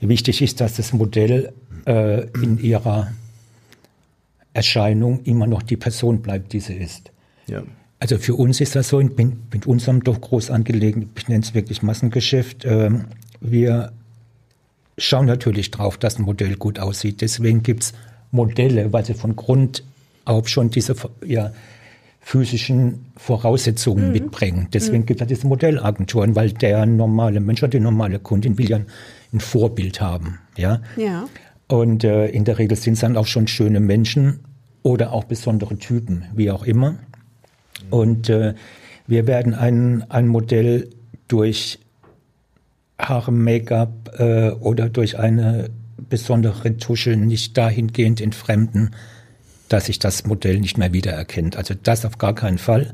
Ja. 0.00 0.08
Wichtig 0.08 0.40
ist, 0.40 0.60
dass 0.60 0.74
das 0.74 0.92
Modell 0.92 1.52
äh, 1.86 2.26
in 2.42 2.58
ihrer 2.60 3.08
Erscheinung 4.60 5.22
immer 5.24 5.46
noch 5.46 5.62
die 5.62 5.78
Person 5.78 6.20
bleibt, 6.20 6.52
die 6.52 6.60
sie 6.60 6.74
ist. 6.74 7.12
Ja. 7.46 7.62
Also 7.98 8.18
für 8.18 8.34
uns 8.34 8.60
ist 8.60 8.76
das 8.76 8.88
so, 8.88 8.98
mit, 8.98 9.18
mit 9.18 9.66
unserem 9.66 10.04
doch 10.04 10.20
groß 10.20 10.50
angelegten, 10.50 11.08
ich 11.16 11.28
nenne 11.28 11.42
es 11.42 11.54
wirklich 11.54 11.82
Massengeschäft, 11.82 12.66
äh, 12.66 12.90
wir 13.40 13.92
schauen 14.98 15.24
natürlich 15.24 15.70
drauf, 15.70 15.96
dass 15.96 16.18
ein 16.18 16.24
Modell 16.24 16.56
gut 16.56 16.78
aussieht. 16.78 17.22
Deswegen 17.22 17.62
gibt 17.62 17.84
es 17.84 17.92
Modelle, 18.32 18.92
weil 18.92 19.04
sie 19.06 19.14
von 19.14 19.34
Grund 19.34 19.82
auf 20.26 20.46
schon 20.48 20.70
diese 20.70 20.94
ja, 21.24 21.52
physischen 22.20 23.06
Voraussetzungen 23.16 24.08
mhm. 24.08 24.12
mitbringen. 24.12 24.68
Deswegen 24.74 25.04
mhm. 25.04 25.06
gibt 25.06 25.22
es 25.22 25.26
diese 25.26 25.46
Modellagenturen, 25.46 26.36
weil 26.36 26.52
der 26.52 26.84
normale 26.84 27.40
Mensch 27.40 27.62
oder 27.62 27.70
die 27.70 27.80
normale 27.80 28.18
Kundin 28.18 28.58
will 28.58 28.68
ja 28.68 28.80
ein 29.32 29.40
Vorbild 29.40 30.02
haben. 30.02 30.38
Ja. 30.58 30.82
ja. 30.96 31.26
Und 31.66 32.04
äh, 32.04 32.26
in 32.26 32.44
der 32.44 32.58
Regel 32.58 32.76
sind 32.76 32.94
es 32.94 33.00
dann 33.00 33.16
auch 33.16 33.26
schon 33.26 33.46
schöne 33.46 33.80
Menschen 33.80 34.40
oder 34.82 35.12
auch 35.12 35.24
besondere 35.24 35.76
Typen, 35.78 36.24
wie 36.34 36.50
auch 36.50 36.64
immer. 36.64 36.96
Und 37.90 38.28
äh, 38.28 38.54
wir 39.06 39.26
werden 39.26 39.54
ein, 39.54 40.04
ein 40.10 40.28
Modell 40.28 40.90
durch 41.28 41.78
Haare, 42.98 43.32
Make-up 43.32 44.14
äh, 44.18 44.50
oder 44.50 44.88
durch 44.88 45.18
eine 45.18 45.70
besondere 46.08 46.76
Tusche 46.76 47.16
nicht 47.16 47.56
dahingehend 47.56 48.20
entfremden, 48.20 48.90
dass 49.68 49.86
sich 49.86 49.98
das 49.98 50.26
Modell 50.26 50.60
nicht 50.60 50.78
mehr 50.78 50.92
wiedererkennt. 50.92 51.56
Also 51.56 51.74
das 51.80 52.04
auf 52.04 52.18
gar 52.18 52.34
keinen 52.34 52.58
Fall. 52.58 52.92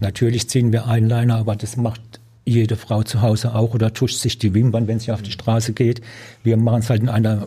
Natürlich 0.00 0.48
ziehen 0.48 0.72
wir 0.72 0.86
Eyeliner, 0.86 1.36
aber 1.36 1.56
das 1.56 1.76
macht 1.76 2.00
jede 2.44 2.76
Frau 2.76 3.02
zu 3.02 3.20
Hause 3.20 3.54
auch 3.54 3.74
oder 3.74 3.92
tuscht 3.92 4.18
sich 4.18 4.38
die 4.38 4.54
Wimpern, 4.54 4.86
wenn 4.86 5.00
sie 5.00 5.12
auf 5.12 5.22
die 5.22 5.32
Straße 5.32 5.72
geht. 5.72 6.00
Wir 6.42 6.56
machen 6.56 6.80
es 6.80 6.90
halt 6.90 7.02
in 7.02 7.08
einer 7.08 7.46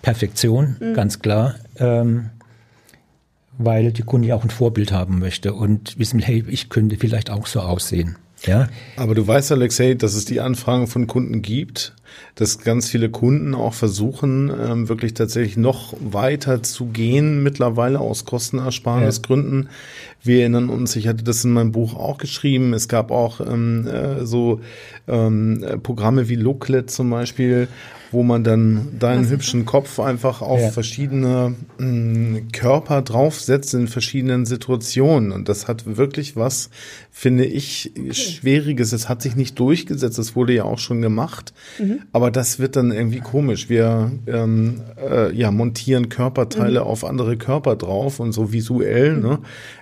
Perfektion, 0.00 0.76
mhm. 0.80 0.94
ganz 0.94 1.18
klar. 1.18 1.56
Ähm, 1.76 2.30
weil 3.58 3.92
die 3.92 4.02
Kunde 4.02 4.28
ja 4.28 4.36
auch 4.36 4.44
ein 4.44 4.50
Vorbild 4.50 4.92
haben 4.92 5.18
möchte 5.18 5.52
und 5.52 5.98
wissen, 5.98 6.20
hey, 6.20 6.44
ich 6.48 6.68
könnte 6.68 6.96
vielleicht 6.96 7.30
auch 7.30 7.46
so 7.46 7.60
aussehen. 7.60 8.16
Ja. 8.46 8.68
Aber 8.96 9.14
du 9.14 9.26
weißt, 9.26 9.50
Alexei, 9.52 9.94
dass 9.94 10.14
es 10.14 10.24
die 10.24 10.40
Anfragen 10.40 10.86
von 10.86 11.08
Kunden 11.08 11.42
gibt, 11.42 11.94
dass 12.34 12.60
ganz 12.60 12.88
viele 12.88 13.10
Kunden 13.10 13.54
auch 13.54 13.74
versuchen, 13.74 14.50
ähm, 14.50 14.88
wirklich 14.88 15.14
tatsächlich 15.14 15.56
noch 15.56 15.94
weiter 16.00 16.62
zu 16.62 16.86
gehen, 16.86 17.42
mittlerweile 17.42 18.00
aus 18.00 18.24
Kostenersparnisgründen. 18.24 19.64
Ja. 19.64 19.68
Wir 20.22 20.40
erinnern 20.40 20.68
uns, 20.68 20.96
ich 20.96 21.08
hatte 21.08 21.24
das 21.24 21.44
in 21.44 21.52
meinem 21.52 21.72
Buch 21.72 21.94
auch 21.94 22.18
geschrieben, 22.18 22.74
es 22.74 22.88
gab 22.88 23.10
auch 23.10 23.40
ähm, 23.40 23.86
äh, 23.86 24.26
so 24.26 24.60
ähm, 25.06 25.64
Programme 25.82 26.28
wie 26.28 26.36
Looklet 26.36 26.90
zum 26.90 27.10
Beispiel, 27.10 27.68
wo 28.10 28.22
man 28.22 28.42
dann 28.42 28.98
deinen 28.98 29.28
hübschen 29.28 29.64
Kopf 29.64 30.00
einfach 30.00 30.40
auf 30.40 30.60
ja. 30.60 30.70
verschiedene 30.70 31.54
mh, 31.78 31.86
mm, 31.86 32.48
Körper 32.52 33.02
draufsetzt 33.02 33.74
in 33.74 33.88
verschiedenen 33.88 34.46
Situationen. 34.46 35.32
Und 35.32 35.48
das 35.48 35.68
hat 35.68 35.96
wirklich 35.96 36.36
was, 36.36 36.70
finde 37.10 37.44
ich. 37.44 37.92
Schwieriges. 38.12 38.92
Es 38.92 39.08
hat 39.08 39.22
sich 39.22 39.36
nicht 39.36 39.58
durchgesetzt, 39.58 40.18
das 40.18 40.36
wurde 40.36 40.54
ja 40.54 40.64
auch 40.64 40.78
schon 40.78 41.02
gemacht. 41.02 41.52
Mhm. 41.78 41.97
Aber 42.12 42.30
das 42.30 42.58
wird 42.58 42.76
dann 42.76 42.90
irgendwie 42.90 43.20
komisch. 43.20 43.68
Wir 43.68 44.10
ähm, 44.26 44.80
äh, 45.00 45.34
ja, 45.34 45.50
montieren 45.50 46.08
Körperteile 46.08 46.80
mhm. 46.80 46.86
auf 46.86 47.04
andere 47.04 47.36
Körper 47.36 47.76
drauf 47.76 48.20
und 48.20 48.32
so 48.32 48.52
visuell. 48.52 49.14
Mhm. 49.14 49.22
Ne? 49.22 49.38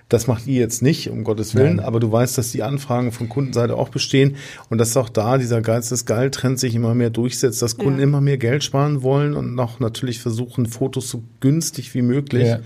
Das 0.08 0.26
macht 0.26 0.46
ihr 0.46 0.60
jetzt 0.60 0.82
nicht, 0.82 1.10
um 1.10 1.24
Gottes 1.24 1.54
Willen, 1.54 1.76
Nein. 1.76 1.84
aber 1.84 1.98
du 1.98 2.12
weißt, 2.12 2.38
dass 2.38 2.52
die 2.52 2.62
Anfragen 2.62 3.10
von 3.10 3.28
Kundenseite 3.28 3.76
auch 3.76 3.88
bestehen 3.88 4.36
und 4.70 4.78
dass 4.78 4.96
auch 4.96 5.08
da 5.08 5.36
dieser 5.36 5.62
Geiz 5.62 5.88
des 5.88 6.04
Geil-Trend 6.04 6.60
sich 6.60 6.74
immer 6.76 6.94
mehr 6.94 7.10
durchsetzt, 7.10 7.60
dass 7.60 7.76
Kunden 7.76 7.98
ja. 7.98 8.04
immer 8.04 8.20
mehr 8.20 8.38
Geld 8.38 8.62
sparen 8.62 9.02
wollen 9.02 9.34
und 9.34 9.54
noch 9.54 9.80
natürlich 9.80 10.20
versuchen, 10.20 10.66
Fotos 10.66 11.10
so 11.10 11.22
günstig 11.40 11.94
wie 11.94 12.02
möglich 12.02 12.46
ja. 12.46 12.60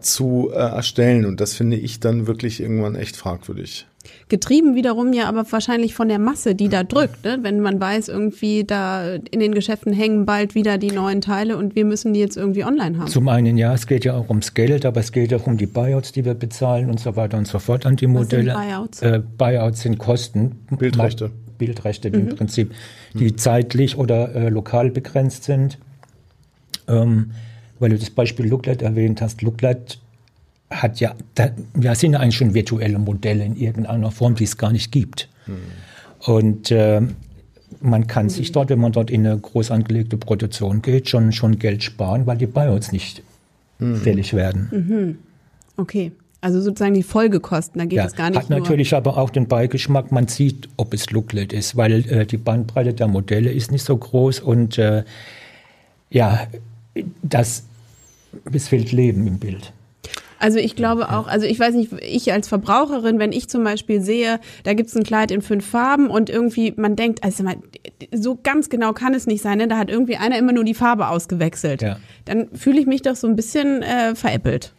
zu 0.00 0.50
äh, 0.52 0.56
erstellen. 0.56 1.24
Und 1.24 1.40
das 1.40 1.54
finde 1.54 1.78
ich 1.78 2.00
dann 2.00 2.26
wirklich 2.26 2.60
irgendwann 2.60 2.94
echt 2.94 3.16
fragwürdig. 3.16 3.86
Getrieben 4.28 4.74
wiederum 4.74 5.12
ja 5.12 5.28
aber 5.28 5.44
wahrscheinlich 5.50 5.94
von 5.94 6.08
der 6.08 6.18
Masse, 6.18 6.54
die 6.54 6.68
da 6.68 6.84
drückt. 6.84 7.24
Ne? 7.24 7.38
Wenn 7.42 7.60
man 7.60 7.80
weiß, 7.80 8.08
irgendwie 8.08 8.64
da 8.64 9.14
in 9.14 9.40
den 9.40 9.54
Geschäften 9.54 9.92
hängen 9.92 10.24
bald 10.26 10.54
wieder 10.54 10.78
die 10.78 10.90
neuen 10.90 11.20
Teile 11.20 11.56
und 11.56 11.74
wir 11.74 11.84
müssen 11.84 12.12
die 12.12 12.20
jetzt 12.20 12.36
irgendwie 12.36 12.64
online 12.64 12.98
haben. 12.98 13.08
Zum 13.08 13.28
einen 13.28 13.56
ja, 13.56 13.74
es 13.74 13.86
geht 13.86 14.04
ja 14.04 14.14
auch 14.14 14.28
ums 14.28 14.54
Geld, 14.54 14.86
aber 14.86 15.00
es 15.00 15.12
geht 15.12 15.32
auch 15.34 15.46
um 15.46 15.56
die 15.56 15.66
Buyouts, 15.66 16.12
die 16.12 16.24
wir 16.24 16.34
bezahlen 16.34 16.90
und 16.90 17.00
so 17.00 17.16
weiter 17.16 17.38
und 17.38 17.46
so 17.46 17.58
fort 17.58 17.86
an 17.86 17.96
die 17.96 18.06
Modelle. 18.06 18.54
Was 18.54 18.60
sind 18.60 18.68
Buyouts? 18.68 19.02
Äh, 19.02 19.22
Buyouts 19.38 19.80
sind 19.82 19.98
Kosten. 19.98 20.66
Bildrechte. 20.70 21.30
Bildrechte 21.58 22.08
mhm. 22.08 22.14
im 22.14 22.28
Prinzip, 22.36 22.72
die 23.14 23.26
mhm. 23.26 23.38
zeitlich 23.38 23.96
oder 23.96 24.34
äh, 24.34 24.48
lokal 24.48 24.90
begrenzt 24.90 25.44
sind. 25.44 25.78
Ähm, 26.88 27.32
weil 27.78 27.90
du 27.90 27.98
das 27.98 28.10
Beispiel 28.10 28.46
Looklet 28.46 28.80
erwähnt 28.80 29.20
hast. 29.20 29.42
Looklet 29.42 29.98
hat 30.72 31.00
ja, 31.00 31.14
da, 31.34 31.50
ja, 31.80 31.94
sind 31.94 32.12
ja 32.12 32.20
eigentlich 32.20 32.36
schon 32.36 32.54
virtuelle 32.54 32.98
Modelle 32.98 33.44
in 33.44 33.56
irgendeiner 33.56 34.10
Form, 34.10 34.34
die 34.34 34.44
es 34.44 34.56
gar 34.56 34.72
nicht 34.72 34.90
gibt. 34.92 35.28
Mhm. 35.46 35.52
Und 36.24 36.70
äh, 36.70 37.00
man 37.80 38.06
kann 38.06 38.28
sich 38.28 38.52
dort, 38.52 38.70
wenn 38.70 38.78
man 38.78 38.92
dort 38.92 39.10
in 39.10 39.26
eine 39.26 39.38
groß 39.38 39.70
angelegte 39.70 40.16
Produktion 40.16 40.82
geht, 40.82 41.08
schon, 41.08 41.32
schon 41.32 41.58
Geld 41.58 41.82
sparen, 41.82 42.26
weil 42.26 42.38
die 42.38 42.46
Buyouts 42.46 42.92
nicht 42.92 43.22
mhm. 43.78 43.96
fällig 43.96 44.34
werden. 44.34 45.18
Okay. 45.76 46.12
Also 46.40 46.60
sozusagen 46.60 46.94
die 46.94 47.04
Folgekosten, 47.04 47.78
da 47.78 47.84
geht 47.84 47.96
Ja, 47.96 48.06
es 48.06 48.16
gar 48.16 48.28
nicht 48.28 48.36
hat 48.36 48.50
natürlich 48.50 48.94
aber 48.94 49.16
auch 49.16 49.30
den 49.30 49.46
Beigeschmack, 49.46 50.10
man 50.10 50.26
sieht, 50.26 50.68
ob 50.76 50.92
es 50.92 51.10
Looklet 51.12 51.52
ist, 51.52 51.76
weil 51.76 52.04
äh, 52.10 52.26
die 52.26 52.36
Bandbreite 52.36 52.94
der 52.94 53.06
Modelle 53.06 53.52
ist 53.52 53.70
nicht 53.70 53.84
so 53.84 53.96
groß 53.96 54.40
und 54.40 54.76
äh, 54.76 55.04
ja, 56.10 56.48
das, 57.22 57.64
es 58.52 58.66
fehlt 58.68 58.90
Leben 58.90 59.24
im 59.28 59.38
Bild. 59.38 59.72
Also 60.42 60.58
ich 60.58 60.74
glaube 60.74 61.08
auch, 61.10 61.28
also 61.28 61.46
ich 61.46 61.60
weiß 61.60 61.76
nicht, 61.76 61.92
ich 62.00 62.32
als 62.32 62.48
Verbraucherin, 62.48 63.20
wenn 63.20 63.30
ich 63.30 63.48
zum 63.48 63.62
Beispiel 63.62 64.00
sehe, 64.00 64.40
da 64.64 64.74
gibt's 64.74 64.96
ein 64.96 65.04
Kleid 65.04 65.30
in 65.30 65.40
fünf 65.40 65.64
Farben 65.64 66.08
und 66.08 66.28
irgendwie 66.28 66.74
man 66.76 66.96
denkt, 66.96 67.22
also 67.22 67.44
so 68.10 68.36
ganz 68.42 68.68
genau 68.68 68.92
kann 68.92 69.14
es 69.14 69.28
nicht 69.28 69.40
sein, 69.40 69.58
ne? 69.58 69.68
da 69.68 69.78
hat 69.78 69.88
irgendwie 69.88 70.16
einer 70.16 70.36
immer 70.38 70.50
nur 70.50 70.64
die 70.64 70.74
Farbe 70.74 71.06
ausgewechselt. 71.06 71.82
Ja. 71.82 71.98
Dann 72.24 72.48
fühle 72.54 72.80
ich 72.80 72.86
mich 72.88 73.02
doch 73.02 73.14
so 73.14 73.28
ein 73.28 73.36
bisschen 73.36 73.82
äh, 73.82 74.16
veräppelt. 74.16 74.72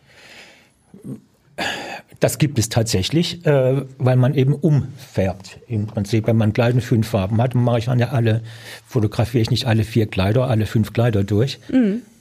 Das 2.19 2.37
gibt 2.37 2.57
es 2.57 2.69
tatsächlich, 2.69 3.45
äh, 3.45 3.81
weil 3.97 4.15
man 4.15 4.33
eben 4.33 4.53
umfärbt. 4.53 5.59
Im 5.67 5.87
Prinzip, 5.87 6.27
wenn 6.27 6.37
man 6.37 6.53
Kleider 6.53 6.75
in 6.75 6.81
fünf 6.81 7.09
Farben 7.09 7.41
hat, 7.41 7.53
mache 7.53 7.79
ich 7.79 7.85
dann 7.85 7.99
ja 7.99 8.11
alle, 8.11 8.41
fotografiere 8.87 9.41
ich 9.41 9.51
nicht 9.51 9.67
alle 9.67 9.83
vier 9.83 10.07
Kleider, 10.07 10.47
alle 10.47 10.65
fünf 10.65 10.93
Kleider 10.93 11.25
durch, 11.25 11.59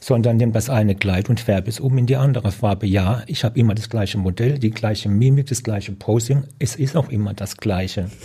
sondern 0.00 0.38
nehme 0.38 0.50
das 0.50 0.68
eine 0.68 0.96
Kleid 0.96 1.30
und 1.30 1.38
färbe 1.38 1.68
es 1.68 1.78
um 1.78 1.96
in 1.98 2.06
die 2.06 2.16
andere 2.16 2.50
Farbe. 2.50 2.86
Ja, 2.86 3.22
ich 3.28 3.44
habe 3.44 3.56
immer 3.58 3.76
das 3.76 3.88
gleiche 3.88 4.18
Modell, 4.18 4.58
die 4.58 4.70
gleiche 4.70 5.08
Mimik, 5.08 5.46
das 5.46 5.62
gleiche 5.62 5.92
Posing. 5.92 6.42
Es 6.58 6.74
ist 6.74 6.96
auch 6.96 7.08
immer 7.08 7.32
das 7.34 7.56
Gleiche. 7.56 8.10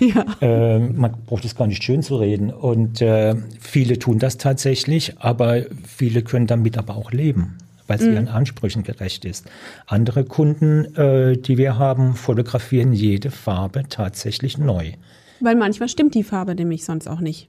Ja. 0.00 0.24
Äh, 0.40 0.78
man 0.78 1.14
braucht 1.26 1.44
es 1.44 1.54
gar 1.54 1.66
nicht 1.66 1.84
schön 1.84 2.02
zu 2.02 2.16
reden. 2.16 2.50
Und 2.50 3.02
äh, 3.02 3.34
viele 3.60 3.98
tun 3.98 4.18
das 4.18 4.38
tatsächlich, 4.38 5.18
aber 5.18 5.64
viele 5.86 6.22
können 6.22 6.46
damit 6.46 6.78
aber 6.78 6.96
auch 6.96 7.12
leben, 7.12 7.58
weil 7.90 7.98
es 7.98 8.06
ihren 8.06 8.28
Ansprüchen 8.28 8.84
gerecht 8.84 9.24
ist. 9.24 9.46
Andere 9.86 10.24
Kunden, 10.24 10.94
äh, 10.94 11.36
die 11.36 11.58
wir 11.58 11.76
haben, 11.76 12.14
fotografieren 12.14 12.92
jede 12.92 13.30
Farbe 13.30 13.84
tatsächlich 13.88 14.58
neu. 14.58 14.92
Weil 15.40 15.56
manchmal 15.56 15.88
stimmt 15.88 16.14
die 16.14 16.22
Farbe 16.22 16.54
nämlich 16.54 16.84
sonst 16.84 17.08
auch 17.08 17.20
nicht. 17.20 17.48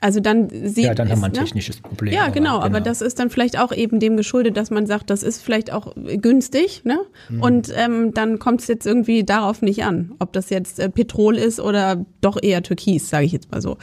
Also 0.00 0.18
dann 0.18 0.48
sieht 0.50 0.84
Ja, 0.84 0.94
dann 0.94 1.08
haben 1.08 1.20
wir 1.20 1.26
ein 1.26 1.32
es, 1.32 1.38
ne? 1.38 1.44
technisches 1.44 1.80
Problem. 1.80 2.12
Ja, 2.12 2.28
genau, 2.28 2.56
aber 2.56 2.80
genau. 2.80 2.84
das 2.86 3.02
ist 3.02 3.20
dann 3.20 3.30
vielleicht 3.30 3.56
auch 3.56 3.70
eben 3.72 4.00
dem 4.00 4.16
geschuldet, 4.16 4.56
dass 4.56 4.72
man 4.72 4.84
sagt, 4.84 5.10
das 5.10 5.22
ist 5.22 5.40
vielleicht 5.42 5.72
auch 5.72 5.94
günstig, 5.94 6.82
ne? 6.84 6.98
Mhm. 7.28 7.40
Und 7.40 7.72
ähm, 7.76 8.12
dann 8.12 8.40
kommt 8.40 8.62
es 8.62 8.66
jetzt 8.66 8.84
irgendwie 8.84 9.22
darauf 9.22 9.62
nicht 9.62 9.84
an, 9.84 10.10
ob 10.18 10.32
das 10.32 10.50
jetzt 10.50 10.80
äh, 10.80 10.88
Petrol 10.88 11.36
ist 11.36 11.60
oder 11.60 12.04
doch 12.20 12.36
eher 12.42 12.64
Türkis, 12.64 13.10
sage 13.10 13.26
ich 13.26 13.32
jetzt 13.32 13.52
mal 13.52 13.62
so. 13.62 13.78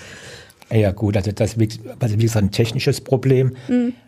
Ja 0.72 0.92
gut, 0.92 1.18
also 1.18 1.32
das 1.32 1.56
ist 1.56 1.80
also 2.00 2.18
wie 2.18 2.24
gesagt 2.24 2.46
ein 2.46 2.52
technisches 2.52 3.02
Problem, 3.02 3.54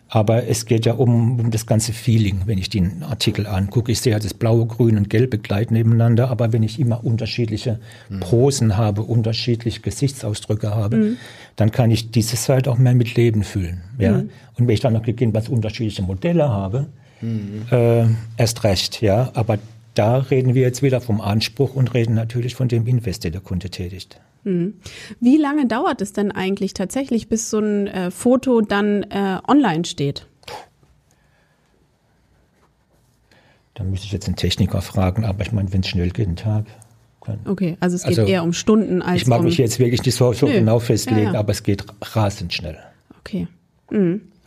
aber 0.08 0.46
es 0.46 0.66
geht 0.66 0.86
ja 0.86 0.92
um, 0.92 1.40
um 1.40 1.50
das 1.50 1.66
ganze 1.66 1.92
Feeling, 1.92 2.42
wenn 2.46 2.58
ich 2.58 2.70
den 2.70 3.02
Artikel 3.02 3.46
angucke. 3.46 3.90
Ich 3.90 4.00
sehe 4.00 4.12
ja 4.12 4.18
das 4.18 4.34
blaue, 4.34 4.66
grün 4.66 4.96
und 4.96 5.10
gelbe 5.10 5.38
Kleid 5.38 5.70
nebeneinander, 5.70 6.30
aber 6.30 6.52
wenn 6.52 6.62
ich 6.62 6.78
immer 6.78 7.04
unterschiedliche 7.04 7.80
Posen 8.20 8.76
habe, 8.76 9.02
unterschiedliche 9.02 9.80
Gesichtsausdrücke 9.80 10.74
habe, 10.74 11.16
dann 11.56 11.72
kann 11.72 11.90
ich 11.90 12.10
diese 12.10 12.36
Seite 12.36 12.70
auch 12.70 12.78
mehr 12.78 12.94
mit 12.94 13.16
Leben 13.16 13.42
fühlen. 13.42 13.82
Ja? 13.98 14.18
Und 14.18 14.68
wenn 14.68 14.70
ich 14.70 14.80
dann 14.80 14.92
noch 14.92 15.02
gegebenenfalls 15.02 15.48
unterschiedliche 15.48 16.02
Modelle 16.02 16.48
habe, 16.48 16.86
äh, 17.70 18.04
erst 18.36 18.64
recht, 18.64 19.00
ja. 19.00 19.30
Aber 19.34 19.58
da 19.94 20.16
reden 20.18 20.54
wir 20.54 20.62
jetzt 20.62 20.82
wieder 20.82 21.00
vom 21.00 21.20
Anspruch 21.20 21.74
und 21.74 21.94
reden 21.94 22.14
natürlich 22.14 22.54
von 22.54 22.68
dem 22.68 22.86
Invest, 22.86 23.24
den 23.24 23.32
der 23.32 23.40
Kunde 23.40 23.70
tätigt. 23.70 24.20
Wie 24.44 25.36
lange 25.36 25.66
dauert 25.66 26.00
es 26.00 26.12
denn 26.12 26.32
eigentlich 26.32 26.74
tatsächlich, 26.74 27.28
bis 27.28 27.48
so 27.50 27.58
ein 27.60 27.86
äh, 27.86 28.10
Foto 28.10 28.60
dann 28.60 29.04
äh, 29.04 29.38
online 29.46 29.84
steht? 29.84 30.26
Da 33.74 33.84
müsste 33.84 34.06
ich 34.06 34.12
jetzt 34.12 34.26
einen 34.26 34.36
Techniker 34.36 34.82
fragen, 34.82 35.24
aber 35.24 35.42
ich 35.42 35.52
meine, 35.52 35.72
wenn 35.72 35.80
es 35.80 35.88
schnell 35.88 36.10
geht, 36.10 36.26
einen 36.26 36.36
Tag. 36.36 36.66
Kann. 37.20 37.38
Okay, 37.44 37.76
also 37.78 37.94
es 37.94 38.02
geht 38.02 38.18
Also, 38.18 38.28
eher 38.30 38.42
um 38.42 38.52
Stunden 38.52 39.00
als 39.00 39.22
Ich 39.22 39.28
mag 39.28 39.38
um. 39.38 39.44
mich 39.44 39.56
jetzt 39.56 39.78
wirklich 39.78 40.04
nicht 40.04 40.16
so, 40.16 40.32
so 40.32 40.46
genau 40.46 40.80
festlegen, 40.80 41.26
Ja, 41.28 41.32
ja. 41.34 41.38
aber 41.38 41.52
es 41.52 41.62
geht 41.62 41.84
rasend 42.00 42.52
schnell. 42.52 42.76
Okay. 43.20 43.46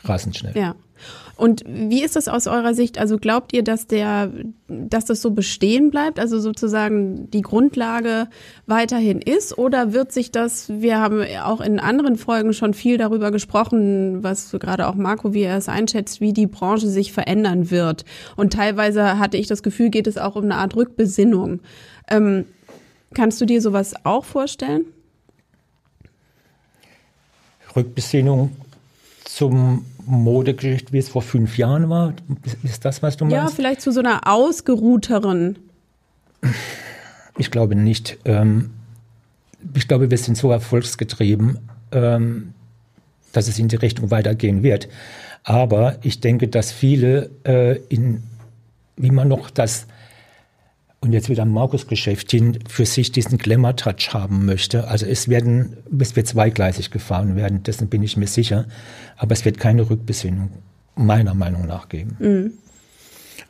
Rasend 0.04 0.36
schnell. 0.36 0.58
Ja. 0.58 0.76
Und 1.38 1.64
wie 1.68 2.04
ist 2.04 2.16
das 2.16 2.28
aus 2.28 2.48
eurer 2.48 2.74
Sicht? 2.74 2.98
Also 2.98 3.18
glaubt 3.18 3.52
ihr, 3.54 3.64
dass 3.64 3.88
der, 3.88 4.32
dass 4.68 5.06
das 5.06 5.22
so 5.22 5.32
bestehen 5.32 5.92
bleibt, 5.92 6.18
also 6.20 6.40
sozusagen 6.40 7.30
die 7.30 7.42
Grundlage 7.42 8.28
weiterhin 8.68 9.20
ist, 9.20 9.58
oder 9.58 9.92
wird 9.92 10.14
sich 10.14 10.32
das? 10.32 10.70
Wir 10.70 11.00
haben 11.00 11.26
auch 11.44 11.60
in 11.60 11.80
anderen 11.80 12.16
Folgen 12.16 12.54
schon 12.54 12.74
viel 12.74 12.98
darüber 12.98 13.32
gesprochen, 13.32 14.24
was 14.24 14.52
gerade 14.52 14.88
auch 14.88 14.96
Marco, 14.96 15.34
wie 15.34 15.44
er 15.44 15.58
es 15.58 15.68
einschätzt, 15.68 16.22
wie 16.22 16.32
die 16.32 16.48
Branche 16.48 16.88
sich 16.88 17.12
verändern 17.12 17.70
wird. 17.70 18.06
Und 18.38 18.54
teilweise 18.54 19.20
hatte 19.20 19.38
ich 19.38 19.48
das 19.48 19.62
Gefühl, 19.62 19.90
geht 19.90 20.08
es 20.08 20.18
auch 20.18 20.36
um 20.36 20.46
eine 20.46 20.56
Art 20.56 20.76
Rückbesinnung. 20.76 21.60
Ähm, 22.10 22.46
kannst 23.14 23.42
du 23.42 23.46
dir 23.46 23.62
sowas 23.62 23.94
auch 24.06 24.24
vorstellen? 24.24 24.86
Rückbesinnung 27.76 28.56
zum 29.26 29.86
Modegeschichte, 30.06 30.94
wie 30.94 30.98
es 31.00 31.10
vor 31.10 31.22
fünf 31.22 31.58
Jahren 31.58 31.90
war. 31.90 32.14
Ist, 32.64 32.86
das, 32.86 33.02
was 33.02 33.18
du 33.18 33.26
Ja, 33.28 33.44
meinst? 33.44 33.56
vielleicht 33.56 33.82
zu 33.82 33.92
so 33.92 34.00
einer 34.00 34.28
ausgeruhteren. 34.28 35.58
Ich 37.38 37.52
glaube 37.52 37.76
nicht. 37.76 38.18
Ähm, 38.26 38.72
ich 39.74 39.88
glaube, 39.88 40.12
wir 40.12 40.18
sind 40.18 40.38
so 40.38 40.52
erfolgsgetrieben, 40.52 41.58
ähm, 41.92 42.54
dass 43.32 43.48
es 43.48 43.58
in 43.60 43.68
die 43.68 43.76
Richtung 43.78 44.12
weitergehen 44.12 44.64
wird. 44.64 44.88
Aber 45.44 45.98
ich 46.02 46.20
denke, 46.22 46.48
dass 46.48 46.72
viele 46.72 47.30
äh, 47.46 47.78
in, 47.90 48.24
wie 48.98 49.12
man 49.12 49.28
noch 49.28 49.50
das, 49.50 49.88
und 51.06 51.14
jetzt 51.14 51.30
wieder 51.30 51.46
Markus 51.46 51.88
Geschäft 51.88 52.32
hin, 52.32 52.60
für 52.68 52.86
sich 52.86 53.12
diesen 53.12 53.38
Glamour-Touch 53.38 54.14
haben 54.14 54.46
möchte. 54.46 54.88
Also 54.88 55.06
es 55.06 55.30
werden, 55.30 55.78
es 56.00 56.16
wird 56.16 56.28
zweigleisig 56.28 56.92
gefahren 56.92 57.36
werden, 57.36 57.64
dessen 57.64 57.88
bin 57.88 58.04
ich 58.04 58.18
mir 58.18 58.28
sicher. 58.28 58.66
Aber 59.18 59.34
es 59.34 59.46
wird 59.46 59.60
keine 59.60 59.90
Rückbesinnung 59.90 60.50
meiner 60.96 61.34
Meinung 61.34 61.68
nach 61.68 61.90
geben. 61.90 62.18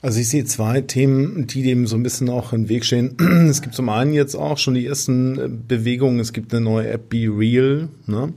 Also 0.02 0.20
ich 0.20 0.30
sehe 0.30 0.46
zwei 0.46 0.82
Themen, 0.82 1.48
die 1.48 1.64
dem 1.64 1.88
so 1.88 1.96
ein 1.96 2.04
bisschen 2.04 2.30
auch 2.30 2.54
im 2.54 2.70
Weg 2.70 2.86
stehen. 2.86 3.18
Es 3.50 3.62
gibt 3.62 3.74
zum 3.74 3.90
einen 3.90 4.14
jetzt 4.14 4.36
auch 4.36 4.58
schon 4.58 4.76
die 4.76 4.86
ersten 4.86 5.40
äh, 5.40 5.48
Bewegungen. 5.50 6.20
Es 6.20 6.34
gibt 6.34 6.54
eine 6.54 6.64
neue 6.64 6.90
App, 6.90 7.10
Be 7.10 7.28
Real. 7.28 7.90
Ne? 8.06 8.34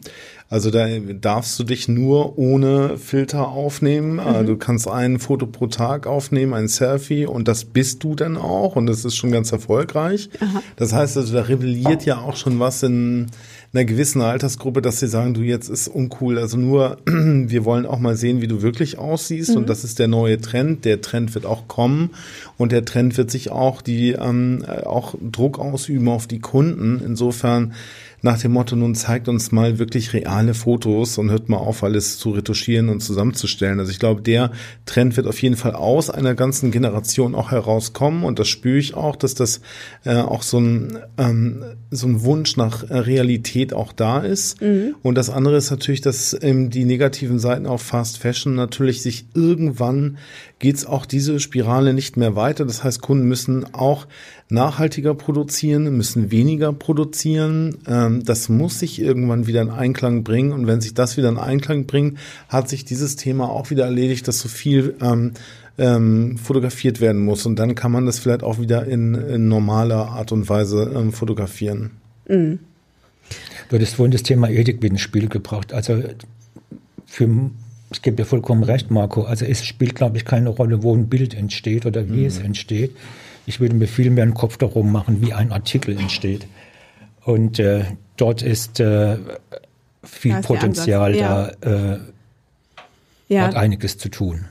Also 0.51 0.71
da 0.71 0.87
darfst 0.99 1.59
du 1.59 1.65
dich 1.65 1.89
nur 1.89 2.39
ohne 2.39 2.97
Filter 2.97 3.49
aufnehmen. 3.49 4.19
Äh, 4.19 4.45
Du 4.45 4.57
kannst 4.57 4.89
ein 4.89 5.19
Foto 5.19 5.47
pro 5.47 5.67
Tag 5.67 6.07
aufnehmen, 6.07 6.55
ein 6.55 6.69
Selfie 6.69 7.27
und 7.27 7.49
das 7.49 7.67
bist 7.67 8.03
du 8.03 8.15
dann 8.15 8.39
auch 8.39 8.77
und 8.77 8.87
das 8.87 9.05
ist 9.05 9.17
schon 9.17 9.31
ganz 9.31 9.53
erfolgreich. 9.53 10.31
Das 10.77 10.93
heißt 10.93 11.19
also, 11.19 11.35
da 11.35 11.43
rebelliert 11.43 12.07
ja 12.07 12.19
auch 12.19 12.37
schon 12.37 12.59
was 12.61 12.83
in 12.83 13.27
einer 13.75 13.85
gewissen 13.85 14.23
Altersgruppe, 14.23 14.81
dass 14.81 15.01
sie 15.01 15.09
sagen, 15.09 15.35
du 15.35 15.43
jetzt 15.43 15.69
ist 15.69 15.89
uncool. 15.89 16.39
Also 16.39 16.57
nur, 16.57 16.99
wir 17.05 17.65
wollen 17.67 17.85
auch 17.85 17.99
mal 17.99 18.17
sehen, 18.17 18.41
wie 18.41 18.49
du 18.49 18.63
wirklich 18.63 18.99
aussiehst 18.99 19.55
und 19.55 19.69
das 19.69 19.85
ist 19.85 19.99
der 19.99 20.09
neue 20.09 20.41
Trend. 20.41 20.87
Der 20.87 21.03
Trend 21.03 21.35
wird 21.35 21.45
auch 21.45 21.69
kommen 21.69 22.11
und 22.57 22.73
der 22.73 22.87
Trend 22.87 23.19
wird 23.19 23.31
sich 23.31 23.51
auch 23.51 23.83
die 23.83 24.13
ähm, 24.13 24.65
äh, 24.67 24.85
auch 24.85 25.15
Druck 25.21 25.59
ausüben 25.59 26.09
auf 26.09 26.27
die 26.27 26.41
Kunden. 26.41 27.03
Insofern 27.05 27.75
nach 28.23 28.39
dem 28.39 28.53
Motto, 28.53 28.75
nun 28.75 28.95
zeigt 28.95 29.29
uns 29.29 29.53
mal 29.53 29.79
wirklich 29.79 30.13
reale 30.13 30.55
Fotos 30.55 31.19
und 31.19 31.31
hört 31.31 31.49
mal 31.49 31.59
auf, 31.59 31.85
alles 31.85 32.19
zu 32.19 32.31
retuschieren 32.31 32.89
und 32.89 33.01
zusammenzustellen. 33.01 33.79
Also 33.79 33.93
ich 33.93 33.99
glaube, 33.99 34.23
der 34.23 34.51
Trend 34.87 35.17
wird 35.17 35.27
auf 35.27 35.41
jeden 35.41 35.57
Fall 35.57 35.75
aus 35.75 36.11
einer 36.11 36.35
ganzen 36.35 36.71
Generation 36.71 37.35
auch 37.35 37.51
herauskommen 37.51 38.25
und 38.25 38.39
das 38.39 38.49
spüre 38.49 38.79
ich 38.79 38.95
auch, 38.95 39.17
dass 39.17 39.35
das 39.35 39.61
äh, 40.05 40.17
auch 40.17 40.43
so 40.43 40.59
ein, 40.59 40.99
ähm, 41.17 41.65
so 41.91 42.07
ein 42.07 42.23
Wunsch 42.23 42.57
nach 42.57 42.89
äh, 42.89 42.99
Realität 42.99 43.73
auch 43.73 43.93
da 43.93 44.21
ist. 44.21 44.61
Und 45.03 45.15
das 45.15 45.31
andere 45.31 45.57
ist 45.57 45.71
natürlich, 45.71 46.01
dass 46.01 46.37
ähm, 46.41 46.71
die 46.71 46.85
negativen 46.85 47.39
Seiten 47.39 47.67
auf 47.67 47.83
Fast 47.83 48.19
Fashion 48.19 48.55
natürlich 48.55 49.03
sich 49.03 49.27
irgendwann 49.35 50.19
geht's 50.59 50.85
auch 50.85 51.07
diese 51.07 51.39
Spirale 51.41 51.95
nicht 51.95 52.17
mehr 52.17 52.35
weiter. 52.35 52.65
Das 52.65 52.83
heißt, 52.83 53.01
Kunden 53.01 53.29
müssen 53.29 53.73
auch 53.75 54.07
nachhaltiger 54.51 55.15
produzieren, 55.15 55.97
müssen 55.97 56.31
weniger 56.31 56.73
produzieren. 56.73 57.79
Ähm, 57.87 58.25
das 58.25 58.49
muss 58.49 58.79
sich 58.79 59.01
irgendwann 59.01 59.47
wieder 59.47 59.61
in 59.61 59.71
Einklang 59.71 60.25
bringen. 60.25 60.53
Und 60.53 60.67
wenn 60.67 60.81
sich 60.81 60.95
das 60.95 61.17
wieder 61.17 61.29
in 61.29 61.39
Einklang 61.39 61.87
bringt, 61.87 62.19
hat 62.49 62.69
sich 62.69 62.85
dieses 62.85 63.17
Thema 63.17 63.51
auch 63.51 63.71
wieder 63.71 63.85
erledigt, 63.85 64.27
dass 64.27 64.41
so 64.41 64.49
viel 64.49 64.97
ähm, 65.03 65.33
ähm, 65.77 66.39
fotografiert 66.39 67.01
werden 67.01 67.25
muss. 67.25 67.47
Und 67.47 67.59
dann 67.59 67.75
kann 67.75 67.93
man 67.93 68.07
das 68.07 68.19
vielleicht 68.19 68.43
auch 68.43 68.59
wieder 68.59 68.87
in, 68.87 69.15
in 69.15 69.49
normaler 69.49 70.09
Art 70.09 70.33
und 70.33 70.49
Weise 70.49 70.93
ähm, 70.95 71.13
fotografieren. 71.13 71.91
Du 73.69 73.77
hattest 73.77 73.97
vorhin 73.97 74.13
das 74.13 74.23
Thema 74.23 74.49
Ethik 74.49 74.83
mit 74.83 74.93
ins 74.93 75.03
Spiel 75.03 75.29
gebracht. 75.29 75.75
Also 75.75 76.03
für, 77.05 77.51
ich 77.93 78.01
gebe 78.01 78.17
dir 78.17 78.25
vollkommen 78.25 78.63
recht, 78.63 78.91
Marco. 78.91 79.25
Also 79.25 79.45
es 79.45 79.65
spielt, 79.65 79.95
glaube 79.95 80.17
ich, 80.17 80.25
keine 80.25 80.49
Rolle, 80.49 80.83
wo 80.83 80.95
ein 80.95 81.09
Bild 81.09 81.35
entsteht 81.35 81.85
oder 81.85 82.09
wie 82.09 82.25
es 82.25 82.39
entsteht. 82.39 82.97
Ich 83.49 83.61
würde 83.61 83.75
mir 83.75 83.89
viel 83.89 84.11
mehr 84.11 84.25
einen 84.25 84.35
Kopf 84.35 84.59
darum 84.59 84.93
machen, 84.93 85.23
wie 85.23 85.33
ein 85.33 85.53
Artikel 85.53 85.99
entsteht. 85.99 86.47
Und 87.25 87.59
äh, 87.59 87.85
dort 88.19 88.43
ist 88.43 88.79
äh, 88.79 89.17
viel 90.05 90.33
Da 90.33 90.39
ist 90.41 90.47
Potenzial 90.47 91.13
Ansatz, 91.13 91.57
da, 91.63 91.95
äh, 91.95 91.99
Ja, 93.29 93.43
hat 93.45 93.57
einiges 93.57 93.97
zu 93.97 94.11
tun. 94.11 94.45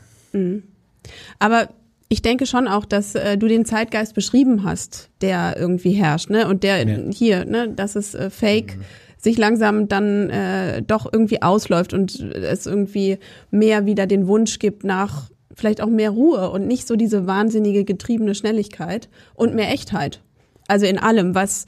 Aber 1.37 1.69
ich 2.09 2.23
denke 2.23 2.47
schon 2.47 2.67
auch, 2.67 2.85
dass 2.85 3.13
äh, 3.13 3.37
du 3.37 3.47
den 3.47 3.65
Zeitgeist 3.65 4.15
beschrieben 4.15 4.63
hast, 4.63 5.09
der 5.21 5.57
irgendwie 5.59 5.91
herrscht, 5.91 6.31
ne? 6.31 6.47
Und 6.47 6.63
der 6.63 6.87
Ja. 6.87 6.97
hier, 7.13 7.45
ne, 7.45 7.69
dass 7.69 7.95
es 7.95 8.15
äh, 8.15 8.31
Fake 8.31 8.79
sich 9.19 9.37
langsam 9.37 9.87
dann 9.87 10.31
äh, 10.31 10.81
doch 10.81 11.07
irgendwie 11.11 11.43
ausläuft 11.43 11.93
und 11.93 12.19
es 12.19 12.65
irgendwie 12.65 13.19
mehr 13.51 13.85
wieder 13.85 14.07
den 14.07 14.27
Wunsch 14.27 14.57
gibt 14.57 14.83
nach 14.83 15.29
vielleicht 15.57 15.81
auch 15.81 15.89
mehr 15.89 16.11
Ruhe 16.11 16.49
und 16.51 16.67
nicht 16.67 16.87
so 16.87 16.95
diese 16.95 17.27
wahnsinnige 17.27 17.83
getriebene 17.83 18.35
Schnelligkeit 18.35 19.09
und 19.33 19.55
mehr 19.55 19.71
Echtheit. 19.73 20.21
Also 20.67 20.85
in 20.85 20.99
allem, 20.99 21.35
was 21.35 21.65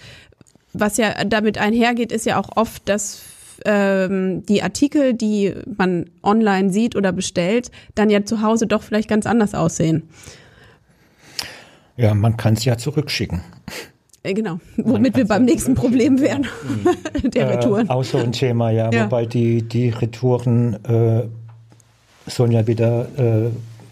was 0.73 0.97
ja 0.97 1.23
damit 1.25 1.57
einhergeht, 1.57 2.11
ist 2.11 2.25
ja 2.25 2.39
auch 2.39 2.49
oft, 2.55 2.87
dass 2.87 3.23
ähm, 3.65 4.45
die 4.45 4.61
Artikel, 4.61 5.13
die 5.13 5.53
man 5.77 6.09
online 6.23 6.71
sieht 6.71 6.95
oder 6.95 7.11
bestellt, 7.11 7.71
dann 7.95 8.09
ja 8.09 8.23
zu 8.23 8.41
Hause 8.41 8.67
doch 8.67 8.83
vielleicht 8.83 9.09
ganz 9.09 9.25
anders 9.25 9.55
aussehen. 9.55 10.03
Ja, 11.97 12.13
man 12.13 12.37
kann 12.37 12.53
es 12.53 12.63
ja 12.63 12.77
zurückschicken. 12.77 13.41
Äh, 14.23 14.33
genau, 14.33 14.59
womit 14.77 15.17
wir 15.17 15.27
beim 15.27 15.43
nächsten 15.43 15.75
Problem 15.75 16.19
wären, 16.19 16.47
der 17.23 17.49
Retouren. 17.49 17.87
Äh, 17.87 17.91
auch 17.91 18.03
so 18.03 18.19
ein 18.19 18.31
Thema, 18.31 18.69
ja. 18.69 18.91
Ja. 18.91 19.05
Wobei 19.05 19.25
die, 19.25 19.63
die 19.63 19.89
Retouren 19.89 20.75
äh, 20.85 21.23
sollen 22.27 22.51
ja 22.51 22.67
wieder 22.67 23.07
äh, 23.17 23.49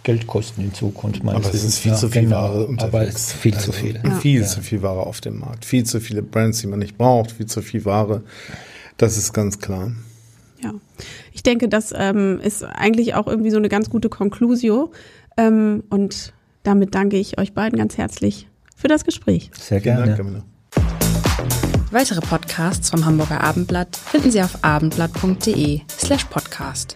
Geld 0.07 0.25
kosten 0.25 0.61
in 0.61 0.73
Zukunft. 0.73 1.21
meines 1.21 1.45
Aber 1.45 1.53
es 1.53 1.65
ist 1.65 1.79
viel 1.79 1.91
Ja, 1.91 1.97
zu 1.97 2.07
viel 2.07 2.21
genau. 2.21 2.43
Ware 2.43 2.65
unterwegs. 2.65 2.93
Aber 2.95 3.07
es 3.07 3.15
ist 3.15 3.33
viel 3.33 3.51
zu 3.57 3.71
Also 3.71 3.73
viel. 3.73 4.01
Viel 4.21 4.45
zu 4.45 4.61
viel 4.61 4.81
Ware 4.81 5.01
auf 5.01 5.19
dem 5.19 5.39
Markt. 5.39 5.65
Viel 5.65 5.83
zu 5.83 5.99
viele 5.99 6.23
Brands, 6.23 6.61
die 6.61 6.67
man 6.67 6.79
nicht 6.79 6.97
braucht. 6.97 7.31
Viel 7.31 7.45
zu 7.45 7.61
viel 7.61 7.83
Ware. 7.83 8.23
Das 8.95 9.17
ist 9.17 9.33
ganz 9.33 9.59
klar. 9.59 9.91
Ja, 10.63 10.73
ich 11.33 11.43
denke, 11.43 11.67
das 11.67 11.93
ähm, 11.93 12.39
ist 12.41 12.63
eigentlich 12.63 13.15
auch 13.15 13.27
irgendwie 13.27 13.51
so 13.51 13.57
eine 13.57 13.67
ganz 13.67 13.89
gute 13.89 14.07
Conclusio. 14.07 14.93
Ähm, 15.35 15.83
und 15.89 16.31
damit 16.63 16.95
danke 16.95 17.17
ich 17.17 17.37
euch 17.37 17.53
beiden 17.53 17.77
ganz 17.77 17.97
herzlich 17.97 18.47
für 18.77 18.87
das 18.87 19.03
Gespräch. 19.03 19.51
Sehr 19.59 19.81
gerne. 19.81 20.05
Dank, 20.05 20.17
Camilla. 20.17 20.43
Weitere 21.91 22.21
Podcasts 22.21 22.89
vom 22.89 23.05
Hamburger 23.05 23.43
Abendblatt 23.43 23.97
finden 23.97 24.31
Sie 24.31 24.41
auf 24.41 24.63
abendblatt.de 24.63 25.81
slash 25.99 26.23
podcast. 26.25 26.95